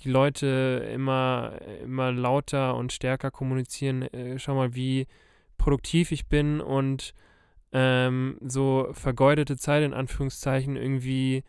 die 0.00 0.10
Leute 0.10 0.88
immer, 0.92 1.58
immer 1.82 2.12
lauter 2.12 2.76
und 2.76 2.92
stärker 2.92 3.30
kommunizieren, 3.30 4.02
äh, 4.02 4.38
schau 4.38 4.54
mal, 4.54 4.74
wie 4.74 5.06
produktiv 5.58 6.12
ich 6.12 6.26
bin 6.26 6.60
und 6.60 7.14
ähm, 7.72 8.38
so 8.46 8.88
vergeudete 8.92 9.56
Zeit 9.56 9.82
in 9.82 9.94
Anführungszeichen 9.94 10.76
irgendwie 10.76 11.42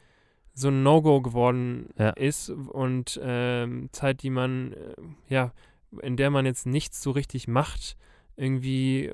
so 0.53 0.69
ein 0.69 0.81
No-Go 0.81 1.21
geworden 1.21 1.89
Ja. 1.97 2.09
ist 2.11 2.49
und 2.49 3.19
ähm, 3.23 3.89
Zeit, 3.91 4.23
die 4.23 4.29
man, 4.31 4.73
äh, 4.73 4.95
ja, 5.29 5.53
in 6.01 6.17
der 6.17 6.31
man 6.31 6.45
jetzt 6.45 6.65
nichts 6.65 7.01
so 7.01 7.11
richtig 7.11 7.47
macht, 7.47 7.95
irgendwie 8.35 9.11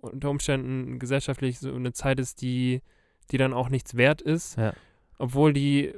unter 0.00 0.30
Umständen 0.30 0.98
gesellschaftlich 0.98 1.58
so 1.58 1.74
eine 1.74 1.92
Zeit 1.92 2.20
ist, 2.20 2.42
die, 2.42 2.80
die 3.30 3.38
dann 3.38 3.52
auch 3.54 3.70
nichts 3.70 3.96
wert 3.96 4.20
ist, 4.22 4.56
Ja. 4.56 4.72
obwohl 5.18 5.52
die, 5.52 5.92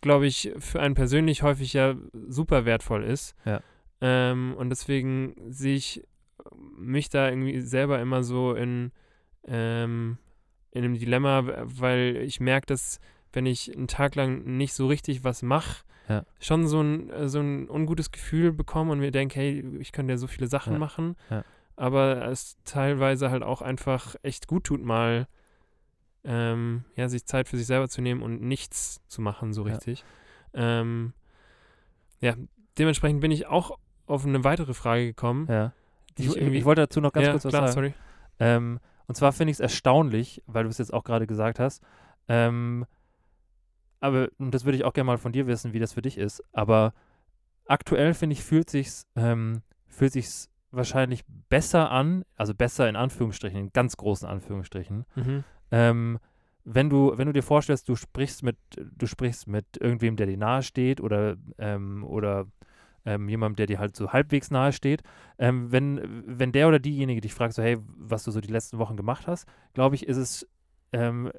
glaube 0.00 0.26
ich, 0.26 0.52
für 0.58 0.80
einen 0.80 0.94
persönlich 0.94 1.42
häufig 1.42 1.72
ja 1.72 1.94
super 2.28 2.64
wertvoll 2.64 3.04
ist. 3.04 3.34
Ja. 3.44 3.60
Ähm, 4.00 4.54
und 4.56 4.70
deswegen 4.70 5.34
sehe 5.48 5.74
ich 5.76 6.02
mich 6.76 7.08
da 7.08 7.28
irgendwie 7.28 7.60
selber 7.60 8.00
immer 8.00 8.22
so 8.22 8.54
in, 8.54 8.92
ähm, 9.44 10.18
in 10.70 10.84
einem 10.84 10.98
Dilemma, 10.98 11.44
weil 11.62 12.16
ich 12.16 12.40
merke, 12.40 12.66
dass 12.66 13.00
wenn 13.32 13.46
ich 13.46 13.74
einen 13.74 13.88
Tag 13.88 14.14
lang 14.14 14.42
nicht 14.56 14.74
so 14.74 14.86
richtig 14.86 15.24
was 15.24 15.42
mache, 15.42 15.84
Ja. 16.08 16.24
schon 16.40 16.66
so 16.66 16.80
ein, 16.80 17.10
äh, 17.10 17.28
so 17.28 17.38
ein 17.40 17.70
ungutes 17.70 18.10
Gefühl 18.10 18.52
bekomme 18.52 18.92
und 18.92 18.98
mir 18.98 19.12
denke, 19.12 19.36
hey, 19.40 19.64
ich 19.78 19.92
könnte 19.92 20.12
ja 20.12 20.16
so 20.18 20.26
viele 20.26 20.48
Sachen 20.48 20.74
Ja. 20.74 20.78
machen. 20.78 21.16
Ja. 21.30 21.44
Aber 21.76 22.26
es 22.28 22.56
teilweise 22.64 23.30
halt 23.30 23.42
auch 23.42 23.62
einfach 23.62 24.16
echt 24.22 24.46
gut 24.48 24.64
tut, 24.64 24.82
mal 24.84 25.26
ähm, 26.24 26.84
ja, 26.96 27.08
sich 27.08 27.24
Zeit 27.26 27.48
für 27.48 27.56
sich 27.56 27.66
selber 27.66 27.88
zu 27.88 28.00
nehmen 28.02 28.22
und 28.22 28.40
nichts 28.42 29.00
zu 29.08 29.20
machen, 29.20 29.52
so 29.52 29.66
Ja. 29.66 29.74
richtig. 29.74 30.04
Ähm, 30.54 31.12
ja, 32.20 32.34
dementsprechend 32.78 33.20
bin 33.20 33.30
ich 33.30 33.46
auch 33.46 33.78
auf 34.06 34.24
eine 34.26 34.44
weitere 34.44 34.74
Frage 34.74 35.06
gekommen. 35.06 35.46
ja. 35.48 35.72
Ich, 36.18 36.36
ich 36.36 36.64
wollte 36.66 36.82
dazu 36.82 37.00
noch 37.00 37.12
ganz 37.12 37.24
ja, 37.26 37.32
kurz 37.32 37.44
was 37.46 37.50
klar, 37.52 37.62
sagen. 37.68 37.72
sorry. 37.72 37.94
Ähm, 38.38 38.80
und 39.06 39.14
zwar 39.14 39.32
finde 39.32 39.50
ich 39.50 39.56
es 39.56 39.60
erstaunlich, 39.60 40.42
weil 40.46 40.64
du 40.64 40.68
es 40.68 40.76
jetzt 40.76 40.92
auch 40.92 41.04
gerade 41.04 41.26
gesagt 41.26 41.58
hast. 41.58 41.82
Ähm, 42.28 42.84
aber, 44.00 44.28
und 44.38 44.52
das 44.52 44.64
würde 44.66 44.76
ich 44.76 44.84
auch 44.84 44.92
gerne 44.92 45.06
mal 45.06 45.16
von 45.18 45.32
dir 45.32 45.46
wissen, 45.46 45.72
wie 45.72 45.78
das 45.78 45.94
für 45.94 46.02
dich 46.02 46.18
ist. 46.18 46.42
Aber 46.52 46.92
aktuell, 47.66 48.12
finde 48.12 48.34
ich, 48.34 48.44
fühlt 48.44 48.68
sich's, 48.68 49.06
ähm, 49.16 49.62
fühlt 49.88 50.12
sich's 50.12 50.50
wahrscheinlich 50.70 51.24
besser 51.48 51.90
an, 51.90 52.24
also 52.36 52.54
besser 52.54 52.88
in 52.90 52.96
Anführungsstrichen, 52.96 53.58
in 53.58 53.72
ganz 53.72 53.96
großen 53.96 54.28
Anführungsstrichen, 54.28 55.06
Mhm. 55.14 55.44
Ähm, 55.72 56.20
wenn 56.64 56.88
du, 56.88 57.12
wenn 57.16 57.26
du 57.26 57.32
dir 57.32 57.42
vorstellst, 57.42 57.88
du 57.88 57.96
sprichst 57.96 58.44
mit, 58.44 58.56
du 58.76 59.06
sprichst 59.06 59.48
mit 59.48 59.64
irgendwem, 59.80 60.14
der 60.14 60.26
dir 60.26 60.36
nahe 60.36 60.62
steht 60.62 61.00
oder, 61.00 61.36
ähm, 61.58 62.04
oder 62.04 62.46
ähm, 63.04 63.28
jemandem, 63.28 63.56
der 63.56 63.66
dir 63.66 63.78
halt 63.80 63.96
so 63.96 64.12
halbwegs 64.12 64.52
nahe 64.52 64.72
steht, 64.72 65.02
ähm, 65.38 65.72
wenn, 65.72 66.22
wenn 66.24 66.52
der 66.52 66.68
oder 66.68 66.78
diejenige 66.78 67.20
dich 67.20 67.34
fragt, 67.34 67.54
so, 67.54 67.62
hey, 67.62 67.78
was 67.96 68.22
du 68.22 68.30
so 68.30 68.40
die 68.40 68.52
letzten 68.52 68.78
Wochen 68.78 68.96
gemacht 68.96 69.26
hast, 69.26 69.48
glaube 69.74 69.96
ich, 69.96 70.06
ist 70.06 70.18
es, 70.18 70.48
ähm, 70.92 71.32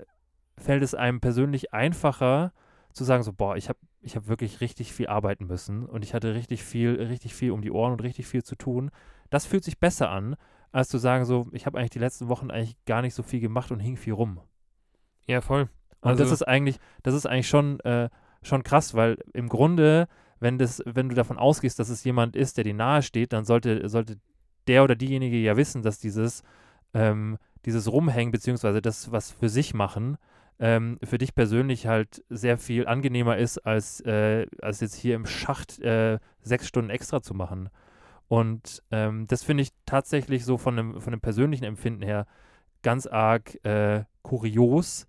fällt 0.58 0.84
es 0.84 0.94
einem 0.94 1.22
persönlich 1.22 1.74
einfacher 1.74 2.52
zu 2.92 3.06
sagen, 3.06 3.24
so, 3.24 3.32
boah, 3.32 3.56
ich 3.56 3.70
habe 3.70 3.80
ich 4.02 4.18
hab 4.18 4.28
wirklich 4.28 4.60
richtig 4.60 4.92
viel 4.92 5.08
arbeiten 5.08 5.46
müssen 5.48 5.86
und 5.86 6.04
ich 6.04 6.14
hatte 6.14 6.36
richtig 6.36 6.64
viel, 6.64 7.02
richtig 7.02 7.34
viel 7.34 7.52
um 7.52 7.62
die 7.62 7.72
Ohren 7.72 7.94
und 7.94 8.04
richtig 8.04 8.28
viel 8.28 8.44
zu 8.44 8.56
tun. 8.56 8.92
Das 9.30 9.46
fühlt 9.46 9.64
sich 9.64 9.80
besser 9.80 10.10
an, 10.10 10.36
als 10.74 10.90
zu 10.90 10.98
sagen, 10.98 11.24
so, 11.24 11.48
ich 11.54 11.66
habe 11.66 11.78
eigentlich 11.78 11.92
die 11.92 12.00
letzten 12.00 12.28
Wochen 12.28 12.52
eigentlich 12.52 12.76
gar 12.86 13.02
nicht 13.02 13.14
so 13.14 13.24
viel 13.24 13.40
gemacht 13.40 13.72
und 13.72 13.80
hing 13.80 13.96
viel 13.96 14.14
rum. 14.14 14.40
Ja, 15.28 15.40
voll. 15.40 15.70
Und 16.02 16.20
das 16.20 16.22
Also- 16.22 16.34
ist 16.34 16.44
eigentlich, 16.44 16.80
das 17.04 17.14
ist 17.14 17.26
eigentlich 17.26 17.48
schon, 17.48 17.80
äh, 17.82 18.10
schon 18.42 18.64
krass, 18.64 18.94
weil 18.94 19.18
im 19.34 19.48
Grunde, 19.48 20.08
wenn 20.40 20.58
das, 20.58 20.82
wenn 20.86 21.08
du 21.08 21.16
davon 21.16 21.38
ausgehst, 21.38 21.80
dass 21.80 21.88
es 21.88 22.04
jemand 22.04 22.36
ist, 22.36 22.58
der 22.58 22.66
dir 22.66 22.74
nahe 22.74 23.02
steht, 23.02 23.32
dann 23.32 23.46
sollte, 23.46 23.88
sollte 23.88 24.18
der 24.68 24.84
oder 24.84 24.96
diejenige 24.96 25.38
ja 25.38 25.56
wissen, 25.56 25.82
dass 25.82 26.00
dieses, 26.00 26.44
ähm, 26.94 27.38
dieses 27.66 27.90
Rumhängen, 27.90 28.32
beziehungsweise 28.34 28.82
das, 28.82 29.12
was 29.12 29.32
für 29.32 29.48
sich 29.48 29.74
machen, 29.74 30.18
ähm, 30.60 31.00
für 31.04 31.18
dich 31.18 31.36
persönlich 31.36 31.88
halt 31.88 32.24
sehr 32.30 32.58
viel 32.58 32.86
angenehmer 32.88 33.38
ist, 33.38 33.60
als, 33.60 34.02
äh, 34.02 34.46
als 34.62 34.82
jetzt 34.82 34.96
hier 34.96 35.16
im 35.16 35.26
Schacht 35.26 35.80
äh, 35.80 36.20
sechs 36.42 36.68
Stunden 36.68 36.90
extra 36.90 37.22
zu 37.22 37.34
machen. 37.34 37.70
Und 38.28 38.82
ähm, 38.92 39.28
das 39.28 39.44
finde 39.44 39.64
ich 39.64 39.70
tatsächlich 39.86 40.46
so 40.46 40.58
von 40.58 40.78
einem, 40.78 41.02
von 41.02 41.14
einem 41.14 41.22
persönlichen 41.22 41.66
Empfinden 41.66 42.02
her 42.02 42.26
ganz 42.82 43.08
arg 43.08 43.64
äh, 43.66 44.04
kurios, 44.22 45.08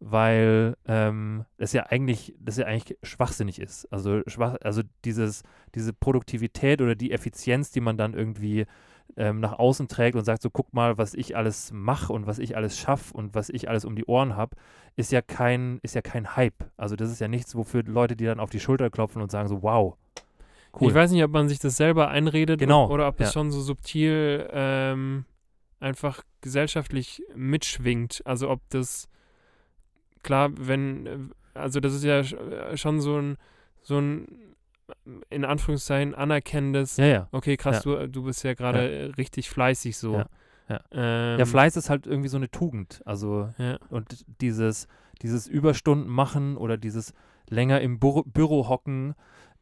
weil 0.00 0.76
ähm, 0.86 1.44
das 1.56 1.72
ja 1.72 1.84
eigentlich, 1.86 2.34
das 2.38 2.56
ja 2.56 2.66
eigentlich 2.66 2.98
schwachsinnig 3.02 3.60
ist. 3.60 3.90
Also 3.92 4.22
schwach, 4.26 4.56
also 4.62 4.82
dieses, 5.04 5.42
diese 5.74 5.92
Produktivität 5.92 6.82
oder 6.82 6.94
die 6.94 7.12
Effizienz, 7.12 7.70
die 7.70 7.80
man 7.80 7.96
dann 7.96 8.14
irgendwie 8.14 8.66
ähm, 9.16 9.40
nach 9.40 9.58
außen 9.58 9.88
trägt 9.88 10.16
und 10.16 10.24
sagt, 10.24 10.42
so 10.42 10.50
guck 10.50 10.72
mal, 10.74 10.98
was 10.98 11.14
ich 11.14 11.36
alles 11.36 11.70
mache 11.72 12.12
und 12.12 12.26
was 12.26 12.38
ich 12.38 12.56
alles 12.56 12.78
schaffe 12.78 13.14
und 13.14 13.34
was 13.34 13.48
ich 13.48 13.68
alles 13.68 13.84
um 13.84 13.96
die 13.96 14.06
Ohren 14.06 14.36
habe, 14.36 14.56
ist 14.96 15.12
ja 15.12 15.22
kein, 15.22 15.78
ist 15.82 15.94
ja 15.94 16.02
kein 16.02 16.36
Hype. 16.36 16.70
Also 16.76 16.96
das 16.96 17.10
ist 17.10 17.20
ja 17.20 17.28
nichts, 17.28 17.54
wofür 17.54 17.82
Leute, 17.84 18.16
die 18.16 18.24
dann 18.24 18.40
auf 18.40 18.50
die 18.50 18.60
Schulter 18.60 18.90
klopfen 18.90 19.22
und 19.22 19.30
sagen 19.30 19.48
so, 19.48 19.62
wow. 19.62 19.96
Cool. 20.80 20.88
Ich 20.88 20.94
weiß 20.94 21.10
nicht, 21.12 21.22
ob 21.22 21.30
man 21.30 21.48
sich 21.48 21.58
das 21.58 21.76
selber 21.76 22.08
einredet 22.08 22.58
Genau, 22.58 22.90
oder 22.90 23.06
ob 23.08 23.20
es 23.20 23.28
ja. 23.28 23.32
schon 23.32 23.50
so 23.50 23.60
subtil 23.60 24.48
ähm, 24.52 25.24
einfach 25.80 26.22
gesellschaftlich 26.40 27.22
mitschwingt. 27.34 28.22
Also 28.24 28.50
ob 28.50 28.60
das, 28.70 29.08
klar, 30.22 30.50
wenn, 30.56 31.30
also 31.54 31.80
das 31.80 31.94
ist 31.94 32.04
ja 32.04 32.20
äh, 32.20 32.76
schon 32.76 33.00
so 33.00 33.18
ein, 33.18 33.36
so 33.82 33.98
ein, 33.98 34.26
in 35.30 35.44
Anführungszeichen, 35.44 36.14
anerkennendes, 36.14 36.96
ja, 36.96 37.06
ja. 37.06 37.28
okay, 37.32 37.56
krass, 37.56 37.82
du, 37.82 38.08
du 38.08 38.24
bist 38.24 38.42
ja 38.44 38.54
gerade 38.54 39.12
richtig 39.16 39.50
fleißig 39.50 39.96
so. 39.96 40.14
Ja, 40.14 40.26
ja. 40.68 40.80
Ähm, 40.92 41.38
ja, 41.38 41.46
Fleiß 41.46 41.76
ist 41.76 41.90
halt 41.90 42.06
irgendwie 42.06 42.28
so 42.28 42.36
eine 42.36 42.50
Tugend. 42.50 43.02
Also 43.04 43.50
Ja, 43.58 43.78
Und 43.90 44.24
dieses, 44.40 44.88
dieses 45.22 45.46
Überstunden 45.46 46.10
machen 46.10 46.56
oder 46.56 46.76
dieses 46.76 47.14
länger 47.48 47.80
im 47.80 47.98
Büro, 47.98 48.22
Büro 48.24 48.68
hocken 48.68 49.14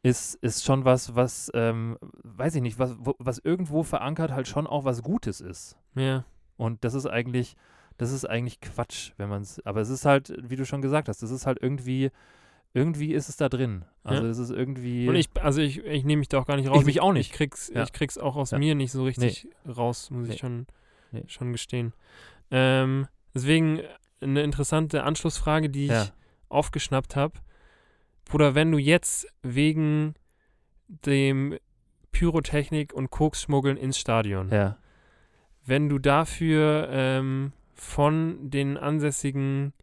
ist, 0.02 0.34
ist 0.36 0.64
schon 0.64 0.84
was, 0.84 1.14
was, 1.14 1.50
ähm, 1.54 1.96
weiß 2.24 2.56
ich 2.56 2.62
nicht, 2.62 2.78
was, 2.78 2.96
was 2.98 3.38
irgendwo 3.38 3.82
verankert 3.82 4.32
halt 4.32 4.48
schon 4.48 4.66
auch 4.66 4.84
was 4.84 5.02
Gutes 5.02 5.40
ist. 5.40 5.76
ja, 5.94 6.24
Und 6.56 6.82
das 6.84 6.94
ist 6.94 7.06
eigentlich, 7.06 7.56
das 7.98 8.10
ist 8.10 8.24
eigentlich 8.28 8.60
Quatsch, 8.60 9.12
wenn 9.16 9.28
man 9.28 9.42
es, 9.42 9.64
aber 9.64 9.80
es 9.80 9.88
ist 9.90 10.04
halt, 10.04 10.32
wie 10.42 10.56
du 10.56 10.64
schon 10.66 10.82
gesagt 10.82 11.08
hast, 11.08 11.22
das 11.22 11.30
ist 11.30 11.46
halt 11.46 11.58
irgendwie, 11.62 12.10
irgendwie 12.74 13.12
ist 13.12 13.28
es 13.28 13.36
da 13.36 13.48
drin. 13.48 13.84
Also 14.02 14.24
Ja. 14.24 14.30
es 14.30 14.38
ist 14.38 14.50
irgendwie. 14.50 15.08
Und 15.08 15.14
ich, 15.14 15.28
also 15.40 15.60
ich, 15.60 15.78
ich 15.84 16.04
nehme 16.04 16.20
mich 16.20 16.28
da 16.28 16.38
auch 16.40 16.46
gar 16.46 16.56
nicht 16.56 16.68
raus. 16.68 16.80
Ich 16.80 16.86
mich 16.86 17.00
auch 17.00 17.12
nicht. 17.12 17.30
Ich 17.30 17.36
krieg's, 17.36 17.70
Ja. 17.72 17.82
ich 17.84 17.92
krieg's 17.92 18.16
auch 18.18 18.34
aus 18.34 18.50
Ja. 18.50 18.58
mir 18.58 18.74
nicht 18.74 18.90
so 18.92 19.04
richtig 19.04 19.46
raus, 19.68 20.10
muss 20.10 20.26
Nee. 20.28 20.34
ich 20.34 20.40
schon, 20.40 20.66
Nee. 21.12 21.24
schon 21.28 21.52
gestehen. 21.52 21.92
Ähm, 22.50 23.06
deswegen 23.34 23.80
eine 24.20 24.42
interessante 24.42 25.04
Anschlussfrage, 25.04 25.68
die 25.70 25.86
ich 25.86 26.12
aufgeschnappt 26.48 27.14
habe. 27.14 27.34
Bruder, 28.32 28.54
wenn 28.54 28.72
du 28.72 28.78
jetzt 28.78 29.26
wegen 29.42 30.14
dem 30.88 31.58
Pyrotechnik 32.12 32.94
und 32.94 33.10
Koksschmuggeln 33.10 33.76
ins 33.76 33.98
Stadion, 33.98 34.48
ja, 34.48 34.78
wenn 35.66 35.90
du 35.90 35.98
dafür 35.98 36.88
ähm, 36.90 37.52
von 37.74 38.48
den 38.48 38.78
ansässigen 38.78 39.74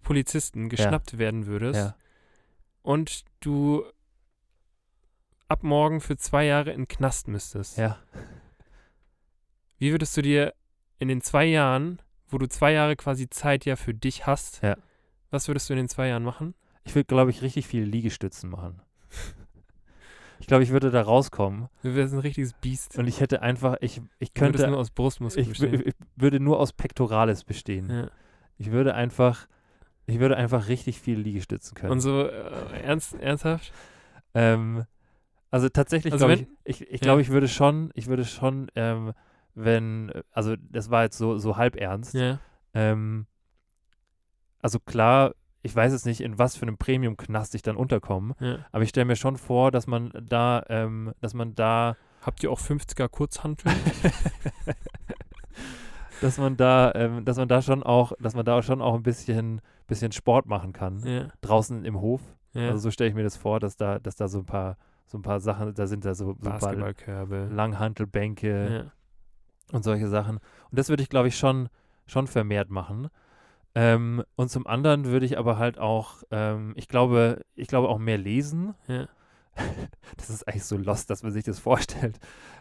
Polizisten 0.00 0.70
geschnappt 0.70 1.18
werden 1.18 1.44
würdest 1.44 1.78
ja. 1.78 1.96
und 2.80 3.26
du 3.40 3.84
ab 5.48 5.62
morgen 5.62 6.00
für 6.00 6.16
zwei 6.16 6.46
Jahre 6.46 6.72
in 6.72 6.88
Knast 6.88 7.28
müsstest, 7.28 7.76
ja. 7.76 7.98
wie 9.76 9.90
würdest 9.90 10.16
du 10.16 10.22
dir 10.22 10.54
in 10.98 11.08
den 11.08 11.20
zwei 11.20 11.44
Jahren, 11.44 12.00
wo 12.30 12.38
du 12.38 12.46
zwei 12.48 12.72
Jahre 12.72 12.96
quasi 12.96 13.28
Zeit 13.28 13.66
ja 13.66 13.76
für 13.76 13.92
dich 13.92 14.26
hast, 14.26 14.62
Ja. 14.62 14.78
was 15.30 15.48
würdest 15.48 15.68
du 15.68 15.74
in 15.74 15.80
den 15.80 15.88
zwei 15.90 16.08
Jahren 16.08 16.24
machen? 16.24 16.54
Ich 16.90 16.96
würde, 16.96 17.04
glaube 17.04 17.30
ich, 17.30 17.40
richtig 17.42 17.68
viele 17.68 17.84
Liegestützen 17.84 18.50
machen. 18.50 18.82
Ich 20.40 20.48
glaube, 20.48 20.64
ich 20.64 20.70
würde 20.70 20.90
da 20.90 21.02
rauskommen 21.02 21.68
Du 21.84 21.94
wärst 21.94 22.14
ein 22.14 22.18
richtiges 22.18 22.52
Biest. 22.54 22.98
und 22.98 23.06
ich 23.06 23.20
hätte 23.20 23.42
einfach, 23.42 23.76
ich, 23.80 24.02
ich 24.18 24.32
Du 24.32 24.40
würdest 24.40 24.64
könnte, 24.64 24.70
nur 24.70 24.80
aus 24.80 24.90
Brustmuskeln 24.90 25.44
ich, 25.44 25.50
bestehen. 25.50 25.82
ich 25.86 25.94
würde 26.16 26.40
nur 26.40 26.58
aus 26.58 26.72
Pectorales 26.72 27.44
bestehen. 27.44 27.88
Ja. 27.90 28.10
Ich 28.58 28.72
würde 28.72 28.96
einfach, 28.96 29.46
ich 30.06 30.18
würde 30.18 30.36
einfach 30.36 30.66
richtig 30.66 31.00
viel 31.00 31.20
Liegestützen 31.20 31.76
können. 31.76 31.92
Und 31.92 32.00
so 32.00 32.26
äh, 32.26 32.82
ernst, 32.82 33.14
ernsthaft? 33.14 33.72
ähm, 34.34 34.84
Also 35.52 35.68
tatsächlich 35.68 36.12
Also 36.12 36.26
glaube 36.26 36.42
ich, 36.42 36.48
ich, 36.64 36.80
ich 36.90 37.00
Ja. 37.02 37.04
glaube, 37.04 37.20
ich 37.22 37.28
würde 37.28 37.46
schon, 37.46 37.92
ich 37.94 38.08
würde 38.08 38.24
schon, 38.24 38.68
ähm, 38.74 39.12
wenn, 39.54 40.10
also 40.32 40.56
das 40.56 40.90
war 40.90 41.04
jetzt 41.04 41.18
so, 41.18 41.38
so 41.38 41.56
halb 41.56 41.76
ernst. 41.76 42.14
Ja. 42.14 42.40
Ähm, 42.74 43.26
also 44.60 44.80
klar, 44.80 45.36
ich 45.62 45.74
weiß 45.74 45.92
jetzt 45.92 46.06
nicht, 46.06 46.20
in 46.20 46.38
was 46.38 46.56
für 46.56 46.62
einem 46.62 46.78
Premium-Knast 46.78 47.54
ich 47.54 47.62
dann 47.62 47.76
unterkomme, 47.76 48.34
ja. 48.40 48.58
aber 48.72 48.82
ich 48.82 48.90
stelle 48.90 49.04
mir 49.04 49.16
schon 49.16 49.36
vor, 49.36 49.70
dass 49.70 49.86
man 49.86 50.10
da, 50.22 50.64
ähm, 50.68 51.12
dass 51.20 51.34
man 51.34 51.54
da, 51.54 51.96
Habt 52.22 52.42
ihr 52.42 52.50
auch 52.50 52.60
50er 52.60 53.08
Kurzhanteln? 53.08 53.74
dass 56.20 56.38
man 56.38 56.56
da, 56.56 56.92
ähm, 56.94 57.24
dass 57.24 57.38
man 57.38 57.48
da 57.48 57.62
schon 57.62 57.82
auch, 57.82 58.12
dass 58.20 58.34
man 58.34 58.44
da 58.44 58.62
schon 58.62 58.82
auch 58.82 58.94
ein 58.94 59.02
bisschen, 59.02 59.60
bisschen 59.86 60.12
Sport 60.12 60.46
machen 60.46 60.72
kann. 60.72 60.98
ja. 61.06 61.28
Draußen 61.40 61.84
im 61.84 62.00
Hof. 62.00 62.20
ja. 62.52 62.68
Also 62.68 62.78
so 62.78 62.90
stelle 62.90 63.08
ich 63.08 63.16
mir 63.16 63.22
das 63.22 63.36
vor, 63.36 63.58
dass 63.58 63.76
da, 63.76 63.98
dass 63.98 64.16
da 64.16 64.28
so 64.28 64.40
ein 64.40 64.46
paar, 64.46 64.76
so 65.06 65.18
ein 65.18 65.22
paar 65.22 65.40
Sachen, 65.40 65.74
da 65.74 65.86
sind 65.86 66.04
da 66.04 66.14
so, 66.14 66.26
so 66.26 66.34
Basketballkörbe. 66.34 67.48
Langhantelbänke. 67.50 68.92
Und 69.72 69.84
solche 69.84 70.08
Sachen. 70.08 70.38
Und 70.70 70.78
das 70.78 70.88
würde 70.88 71.02
ich, 71.02 71.08
glaube 71.08 71.28
ich, 71.28 71.38
schon, 71.38 71.68
schon 72.06 72.26
vermehrt 72.26 72.70
machen. 72.70 73.08
Ähm, 73.74 74.24
und 74.36 74.50
zum 74.50 74.66
anderen 74.66 75.04
würde 75.04 75.26
ich 75.26 75.38
aber 75.38 75.58
halt 75.58 75.78
auch, 75.78 76.22
ähm, 76.30 76.72
ich 76.76 76.88
glaube, 76.88 77.42
ich 77.54 77.68
glaube 77.68 77.88
auch 77.88 77.98
mehr 77.98 78.18
lesen. 78.18 78.74
Ja. 78.88 79.08
Das 80.16 80.30
ist 80.30 80.46
eigentlich 80.48 80.64
so 80.64 80.76
lost, 80.76 81.10
dass 81.10 81.22
man 81.22 81.32
sich 81.32 81.44
das 81.44 81.58
vorstellt, 81.58 82.18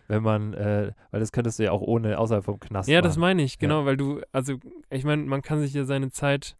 wenn 0.07 0.21
man, 0.23 0.53
äh, 0.53 0.91
weil 1.11 1.19
das 1.19 1.31
könntest 1.31 1.57
du 1.59 1.63
ja 1.63 1.71
auch 1.71 1.81
ohne, 1.81 2.17
außerhalb 2.19 2.43
vom 2.43 2.59
Knast 2.59 2.89
Ja, 2.89 3.01
das 3.01 3.13
machen. 3.15 3.21
meine 3.21 3.43
ich, 3.43 3.53
Ja. 3.53 3.57
genau, 3.61 3.85
weil 3.85 3.95
du, 3.95 4.21
also 4.31 4.55
ich 4.89 5.03
meine, 5.03 5.23
man 5.23 5.41
kann 5.41 5.59
sich 5.61 5.73
ja 5.73 5.83
seine 5.85 6.11
Zeit 6.11 6.57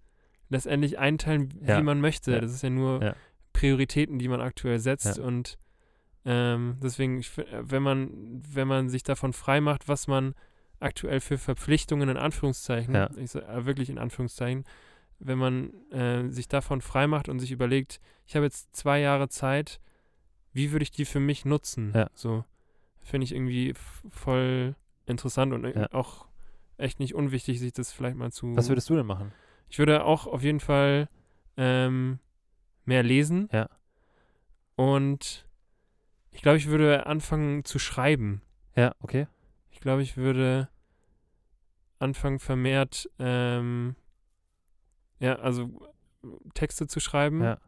letztendlich 0.49 0.97
einteilen, 0.99 1.53
wie 1.59 1.67
Ja. 1.69 1.81
man 1.81 1.99
möchte. 1.99 2.31
Ja. 2.33 2.39
Das 2.39 2.51
ist 2.53 2.61
ja 2.63 2.69
nur 2.69 3.03
Ja. 3.03 3.15
Prioritäten, 3.53 4.19
die 4.19 4.27
man 4.29 4.39
aktuell 4.41 4.79
setzt 4.79 5.17
Ja. 5.17 5.23
und 5.23 5.57
ähm, 6.25 6.77
deswegen, 6.81 7.21
wenn 7.61 7.83
man, 7.83 8.41
wenn 8.47 8.67
man 8.67 8.89
sich 8.89 9.03
davon 9.03 9.33
frei 9.33 9.61
macht, 9.61 9.87
was 9.87 10.07
man 10.07 10.33
aktuell 10.79 11.19
für 11.19 11.37
Verpflichtungen 11.37 12.09
in 12.09 12.17
Anführungszeichen, 12.17 12.93
Ja. 12.95 13.09
ich 13.17 13.31
sag, 13.31 13.43
äh, 13.47 13.65
wirklich 13.65 13.89
in 13.89 13.97
Anführungszeichen, 13.97 14.63
wenn 15.19 15.37
man 15.37 15.73
äh, 15.91 16.29
sich 16.29 16.47
davon 16.47 16.81
frei 16.81 17.07
macht 17.07 17.27
und 17.29 17.39
sich 17.39 17.51
überlegt, 17.51 17.99
ich 18.25 18.35
habe 18.35 18.45
jetzt 18.45 18.75
zwei 18.75 18.99
Jahre 18.99 19.27
Zeit, 19.29 19.79
wie 20.53 20.71
würde 20.71 20.83
ich 20.83 20.91
die 20.91 21.05
für 21.05 21.19
mich 21.19 21.43
nutzen? 21.45 21.91
Ja. 21.93 22.09
So 22.13 22.45
finde 23.01 23.25
ich 23.25 23.33
irgendwie 23.33 23.73
voll 24.09 24.75
interessant 25.05 25.53
und 25.53 25.65
äh, 25.65 25.81
Ja. 25.81 25.91
auch 25.93 26.27
echt 26.77 26.99
nicht 26.99 27.13
unwichtig, 27.15 27.59
sich 27.59 27.73
das 27.73 27.91
vielleicht 27.91 28.15
mal 28.15 28.31
zu. 28.31 28.55
Was 28.55 28.69
würdest 28.69 28.89
du 28.89 28.95
denn 28.95 29.05
machen? 29.05 29.33
Ich 29.67 29.77
würde 29.79 30.05
auch 30.05 30.25
auf 30.27 30.41
jeden 30.43 30.59
Fall 30.61 31.09
ähm, 31.57 32.19
mehr 32.85 33.03
lesen. 33.03 33.49
Ja. 33.51 33.67
Und 34.75 35.45
ich 36.31 36.41
glaube, 36.41 36.57
ich 36.57 36.67
würde 36.67 37.05
anfangen 37.05 37.65
zu 37.65 37.79
schreiben. 37.79 38.41
Ja, 38.75 38.95
okay. 39.01 39.27
Ich 39.79 39.81
glaube, 39.81 40.01
ich 40.01 40.17
würde 40.17 40.67
anfangen 41.99 42.39
vermehrt, 42.39 43.09
ähm, 43.17 43.95
ja, 45.21 45.35
also 45.35 45.69
Texte 46.53 46.85
zu 46.87 46.99
schreiben. 46.99 47.41
Ja. 47.41 47.59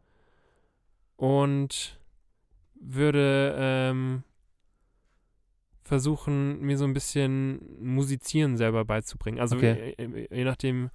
Und 1.16 1.98
würde 2.74 3.54
ähm, 3.56 4.24
versuchen, 5.84 6.60
mir 6.60 6.76
so 6.76 6.84
ein 6.84 6.92
bisschen 6.92 7.60
Musizieren 7.82 8.58
selber 8.58 8.84
beizubringen. 8.84 9.40
Also 9.40 9.56
Okay. 9.56 9.94
je, 9.98 10.06
je- 10.06 10.28
je 10.30 10.44
nachdem, 10.44 10.90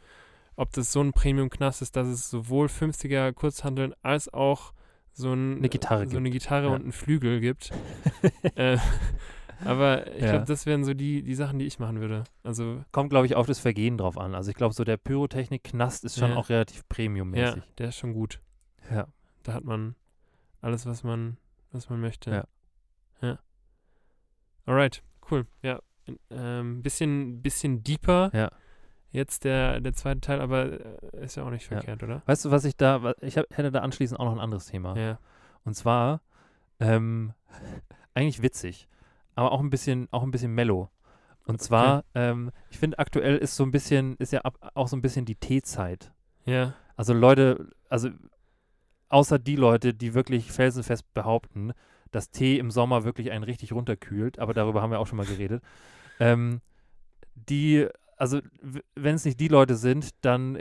ob 0.56 0.72
das 0.74 0.92
so 0.92 1.02
ein 1.02 1.14
Premium-Knast 1.14 1.82
ist, 1.82 1.96
dass 1.96 2.08
es 2.08 2.30
sowohl 2.30 2.68
50er 2.68 3.34
Kurzhandeln 3.34 3.96
als 4.04 4.32
auch 4.32 4.72
so 5.14 5.34
ein, 5.34 5.58
Eine 5.58 5.70
Gitarre 5.70 6.08
so 6.08 6.18
eine 6.18 6.30
Gitarre 6.30 6.68
Ja. 6.68 6.74
und 6.76 6.84
einen 6.84 6.92
Flügel 6.92 7.40
gibt. 7.40 7.72
äh, 8.56 8.78
aber 9.66 10.08
ich 10.16 10.22
Ja. 10.24 10.32
glaube, 10.32 10.46
das 10.46 10.66
wären 10.66 10.84
so 10.84 10.94
die, 10.94 11.24
die 11.24 11.36
Sachen, 11.36 11.60
die 11.60 11.66
ich 11.66 11.80
machen 11.80 12.00
würde. 12.00 12.24
Also, 12.44 12.84
Kommt, 12.92 13.10
glaube 13.10 13.26
ich, 13.26 13.36
auf 13.36 13.48
das 13.48 13.60
Vergehen 13.60 13.98
drauf 13.98 14.18
an. 14.18 14.36
Also 14.36 14.50
ich 14.50 14.56
glaube, 14.56 14.74
so 14.74 14.84
der 14.84 14.98
Pyrotechnik-Knast 14.98 16.04
ist 16.06 16.20
schon 16.20 16.32
Ja. 16.32 16.36
auch 16.38 16.50
relativ 16.50 16.78
ja, 16.78 16.84
premium-mäßig. 16.90 17.64
der 17.78 17.90
ist 17.90 17.98
schon 17.98 18.14
gut. 18.14 18.40
Ja. 18.92 19.08
Da 19.44 19.54
hat 19.54 19.64
man 19.64 19.96
alles, 20.62 20.86
was 20.86 21.04
man, 21.04 21.38
was 21.72 21.90
man 21.90 22.00
möchte. 22.02 22.32
Ja. 22.32 22.44
Ja. 23.22 23.40
Alright, 24.66 25.02
cool. 25.32 25.46
Ja. 25.62 25.80
Ähm, 26.30 26.82
bisschen, 26.84 27.42
bisschen 27.42 27.84
deeper. 27.84 28.30
Ja. 28.34 28.52
Jetzt 29.10 29.46
der, 29.46 29.80
der 29.80 29.94
zweite 29.94 30.20
Teil, 30.22 30.42
aber 30.42 30.80
äh, 31.14 31.24
ist 31.24 31.36
ja 31.36 31.44
auch 31.44 31.50
nicht 31.50 31.64
Ja. 31.64 31.78
verkehrt, 31.78 32.04
oder? 32.04 32.22
Weißt 32.26 32.46
du, 32.46 32.52
was 32.52 32.66
ich 32.66 32.76
da, 32.76 33.14
ich 33.22 33.38
hab, 33.38 33.46
hätte 33.56 33.72
da 33.72 33.80
anschließend 33.80 34.20
auch 34.20 34.26
noch 34.26 34.34
ein 34.34 34.40
anderes 34.40 34.68
Thema. 34.68 34.98
Ja. 34.98 35.20
Und 35.64 35.74
zwar, 35.76 36.22
ähm, 36.80 37.34
eigentlich 38.14 38.42
witzig, 38.42 38.88
aber 39.38 39.52
auch 39.52 39.60
ein 39.60 39.70
bisschen, 39.70 40.08
auch 40.12 40.24
ein 40.24 40.32
bisschen 40.32 40.54
mellow. 40.54 40.90
Und 41.46 41.62
zwar, 41.62 42.04
ähm, 42.16 42.52
ich 42.70 42.78
finde 42.78 43.00
aktuell 43.00 43.38
ist 43.38 43.56
so 43.56 43.64
ein 43.64 43.72
bisschen, 43.72 44.18
ist 44.18 44.34
ja 44.34 44.42
ab, 44.42 44.58
auch 44.74 44.88
so 44.88 44.98
ein 44.98 45.02
bisschen 45.02 45.26
die 45.26 45.36
Teezeit. 45.36 46.12
Ja. 46.46 46.74
Also 46.96 47.14
Leute, 47.14 47.70
also 47.88 48.10
außer 49.10 49.40
die 49.40 49.56
Leute, 49.56 49.94
die 49.94 50.14
wirklich 50.14 50.52
felsenfest 50.52 51.14
behaupten, 51.14 51.72
dass 52.12 52.32
Tee 52.32 52.58
im 52.58 52.72
Sommer 52.72 53.04
wirklich 53.04 53.32
einen 53.32 53.44
richtig 53.44 53.72
runterkühlt, 53.72 54.40
aber 54.40 54.54
darüber 54.54 54.82
haben 54.82 54.92
wir 54.92 55.00
auch 55.00 55.08
schon 55.08 55.18
mal 55.18 55.26
geredet, 55.26 55.64
ähm, 56.20 56.62
die, 57.36 57.88
also 58.18 58.42
wenn 58.96 59.16
es 59.16 59.24
nicht 59.24 59.40
die 59.40 59.48
Leute 59.50 59.76
sind, 59.76 60.10
dann 60.22 60.58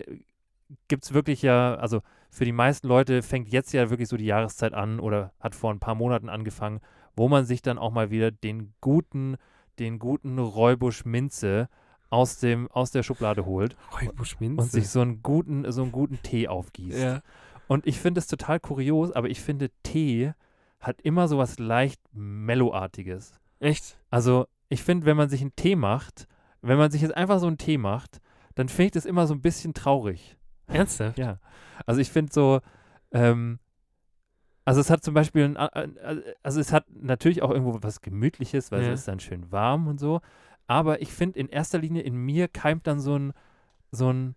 gibt 0.89 1.05
es 1.05 1.15
wirklich 1.15 1.43
ja, 1.43 1.77
also 1.77 2.03
für 2.31 2.45
die 2.45 2.53
meisten 2.53 2.87
Leute 2.87 3.23
fängt 3.23 3.49
jetzt 3.49 3.73
ja 3.73 3.89
wirklich 3.89 4.09
so 4.09 4.17
die 4.19 4.27
Jahreszeit 4.27 4.75
an 4.75 5.01
oder 5.01 5.33
hat 5.41 5.55
vor 5.55 5.73
ein 5.73 5.81
paar 5.81 5.95
Monaten 5.95 6.29
angefangen, 6.29 6.81
wo 7.17 7.29
man 7.29 7.45
sich 7.45 7.63
dann 7.63 7.79
auch 7.79 7.91
mal 7.91 8.11
wieder 8.11 8.31
den 8.31 8.75
guten, 8.81 9.37
den 9.79 9.99
guten 9.99 10.39
Räubusch 10.39 11.05
Minze 11.05 11.69
aus 12.11 12.39
dem, 12.39 12.71
aus 12.71 12.93
der 12.93 13.03
Schublade 13.03 13.47
holt 13.47 13.77
Räubusch 14.01 14.37
und 14.41 14.71
sich 14.71 14.89
so 14.89 15.01
einen 15.01 15.23
guten, 15.23 15.71
so 15.73 15.83
einen 15.83 15.93
guten 15.93 16.23
Tee 16.23 16.47
aufgießt. 16.47 16.99
Ja. 16.99 17.23
Und 17.69 17.87
ich 17.87 17.99
finde 17.99 18.21
es 18.21 18.27
total 18.27 18.61
kurios, 18.61 19.11
aber 19.13 19.29
ich 19.29 19.41
finde, 19.41 19.71
Tee 19.83 20.33
hat 20.79 21.01
immer 21.01 21.27
so 21.27 21.39
was 21.39 21.59
leicht 21.59 22.01
Mellowartiges. 22.13 23.35
Echt? 23.59 23.99
Also, 24.11 24.47
ich 24.69 24.83
finde, 24.83 25.07
wenn 25.07 25.17
man 25.17 25.29
sich 25.29 25.41
einen 25.41 25.57
Tee 25.57 25.75
macht, 25.75 26.29
wenn 26.61 26.79
man 26.79 26.91
sich 26.91 27.03
jetzt 27.03 27.17
einfach 27.17 27.41
so 27.41 27.47
einen 27.47 27.59
Tee 27.59 27.79
macht, 27.79 28.21
dann 28.55 28.69
finde 28.69 28.87
ich 28.87 28.93
das 28.93 29.07
immer 29.07 29.27
so 29.27 29.35
ein 29.35 29.41
bisschen 29.41 29.75
traurig. 29.75 30.37
Ernsthaft? 30.69 31.19
Ja. 31.19 31.41
Also, 31.87 32.01
ich 32.01 32.11
finde 32.11 32.33
so, 32.33 32.61
ähm, 33.13 33.59
also 34.67 34.81
es 34.81 34.91
hat 34.91 35.03
zum 35.03 35.15
Beispiel, 35.15 35.57
ein, 35.57 35.57
also 36.43 36.61
es 36.61 36.73
hat 36.73 36.85
natürlich 36.91 37.41
auch 37.43 37.51
irgendwo 37.51 37.79
was 37.81 38.03
Gemütliches, 38.03 38.71
weil 38.71 38.83
Ja. 38.83 38.91
es 38.91 39.01
ist 39.01 39.09
dann 39.09 39.21
schön 39.21 39.51
warm 39.51 39.87
und 39.87 39.99
so. 39.99 40.21
Aber 40.67 41.01
ich 41.01 41.13
finde, 41.13 41.39
in 41.39 41.49
erster 41.49 41.79
Linie 41.79 42.03
in 42.03 42.17
mir 42.17 42.49
keimt 42.49 42.87
dann 42.87 42.99
so 43.01 43.17
ein, 43.17 43.33
so 43.93 44.13
ein, 44.13 44.35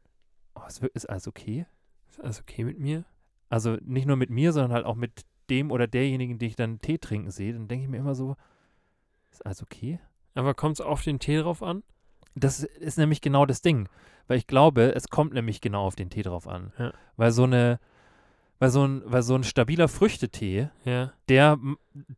oh, 0.56 0.62
ist 0.94 1.10
alles 1.10 1.28
okay? 1.28 1.66
Ist 2.08 2.22
alles 2.22 2.40
okay 2.40 2.64
mit 2.64 2.80
mir? 2.80 3.04
Also 3.50 3.78
nicht 3.82 4.06
nur 4.06 4.16
mit 4.16 4.30
mir, 4.30 4.54
sondern 4.54 4.72
halt 4.74 4.86
auch 4.86 4.96
mit 4.96 5.26
dem 5.50 5.72
oder 5.72 5.88
derjenigen, 5.88 6.38
die 6.38 6.46
ich 6.46 6.56
dann 6.56 6.80
Tee 6.80 7.00
trinken 7.00 7.32
sehe, 7.32 7.54
dann 7.54 7.68
denke 7.68 7.86
ich 7.86 7.90
mir 7.90 7.98
immer 7.98 8.14
so, 8.14 8.36
ist 9.32 9.44
alles 9.46 9.64
okay? 9.64 10.00
Aber 10.36 10.54
kommt 10.54 10.76
es 10.76 10.82
auf 10.82 11.02
den 11.02 11.18
Tee 11.20 11.38
drauf 11.40 11.64
an? 11.64 11.82
Das 12.36 12.64
ist 12.64 13.00
nämlich 13.00 13.22
genau 13.22 13.48
das 13.48 13.62
Ding. 13.64 13.90
Weil 14.28 14.38
ich 14.38 14.46
glaube, 14.46 14.94
es 14.96 15.10
kommt 15.10 15.34
nämlich 15.34 15.60
genau 15.60 15.86
auf 15.88 15.96
den 15.96 16.12
Tee 16.12 16.22
drauf 16.22 16.48
an. 16.48 16.72
Ja. 16.78 16.94
Weil 17.18 17.32
so 17.32 17.44
eine, 17.46 17.80
weil 18.60 18.70
so 18.70 18.86
ein, 18.86 19.02
weil 19.06 19.22
so 19.24 19.36
ein 19.36 19.44
stabiler 19.44 19.88
Früchtetee, 19.88 20.70
Ja. 20.86 21.14
der, 21.30 21.58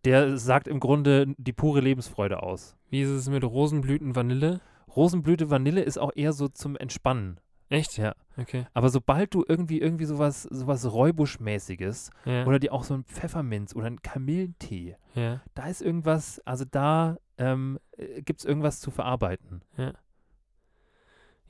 der 0.05 0.37
sagt 0.37 0.67
im 0.67 0.79
Grunde 0.79 1.33
die 1.37 1.53
pure 1.53 1.79
Lebensfreude 1.81 2.41
aus. 2.43 2.75
Wie 2.89 3.01
ist 3.01 3.09
es 3.09 3.29
mit 3.29 3.43
Rosenblüten 3.43 4.15
Vanille? 4.15 4.59
Rosenblüte 4.95 5.49
Vanille 5.49 5.81
ist 5.81 5.97
auch 5.97 6.11
eher 6.15 6.33
so 6.33 6.47
zum 6.47 6.75
Entspannen. 6.75 7.39
Echt? 7.69 7.97
Ja. 7.97 8.13
Okay. 8.35 8.65
Aber 8.73 8.89
sobald 8.89 9.33
du 9.33 9.45
irgendwie 9.47 9.79
irgendwie 9.79 10.03
sowas, 10.03 10.43
sowas 10.43 10.91
Räubuschmäßiges 10.91 12.11
Ja. 12.25 12.45
oder 12.45 12.59
dir 12.59 12.73
auch 12.73 12.83
so 12.83 12.93
ein 12.95 13.05
Pfefferminz 13.05 13.73
oder 13.73 13.87
ein 13.87 14.01
Kamillentee, 14.01 14.97
ja. 15.15 15.39
da 15.53 15.67
ist 15.67 15.81
irgendwas, 15.81 16.41
also 16.43 16.65
da 16.69 17.15
ähm, 17.37 17.79
gibt 18.25 18.41
es 18.41 18.45
irgendwas 18.45 18.81
zu 18.81 18.91
verarbeiten. 18.91 19.61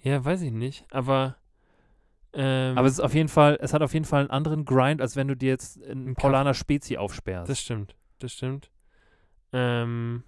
Ja, 0.04 0.24
weiß 0.24 0.42
ich 0.42 0.52
nicht. 0.52 0.86
Aber. 0.92 1.38
Ähm, 2.34 2.78
Aber 2.78 2.88
es 2.88 2.94
ist 2.94 3.00
auf 3.00 3.14
jeden 3.14 3.30
Fall, 3.30 3.58
es 3.62 3.74
hat 3.74 3.82
auf 3.82 3.94
jeden 3.94 4.06
Fall 4.06 4.22
einen 4.22 4.30
anderen 4.30 4.66
Grind, 4.66 5.02
als 5.02 5.16
wenn 5.16 5.28
du 5.28 5.36
dir 5.36 5.50
jetzt 5.50 5.84
einen 5.84 6.10
Ein 6.10 6.16
Paulaner 6.16 6.54
Spezi 6.54 6.98
aufsperrst. 6.98 7.50
Das 7.50 7.60
stimmt, 7.60 7.96
das 8.20 8.34
stimmt. 8.34 8.72
Ähm, 9.52 10.24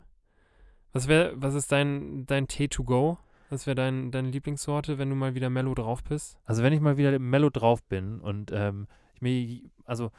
was 0.91 1.07
wäre, 1.07 1.33
was 1.35 1.55
ist 1.55 1.71
dein, 1.71 2.25
dein 2.25 2.47
Tee 2.47 2.67
to 2.67 2.83
go? 2.83 3.17
Was 3.49 3.67
wäre 3.67 3.75
dein, 3.75 4.11
deine 4.11 4.29
Lieblingssorte, 4.29 4.97
wenn 4.97 5.09
du 5.09 5.15
mal 5.15 5.35
wieder 5.35 5.49
mellow 5.49 5.75
drauf 5.75 6.03
bist? 6.03 6.37
also 6.45 6.63
wenn 6.63 6.73
ich 6.73 6.81
mal 6.81 6.97
wieder 6.97 7.17
mellow 7.19 7.49
drauf 7.49 7.83
bin 7.83 8.19
und 8.19 8.51
ähm, 8.53 8.87
ich 9.15 9.21
mir, 9.21 9.61
also 9.85 10.11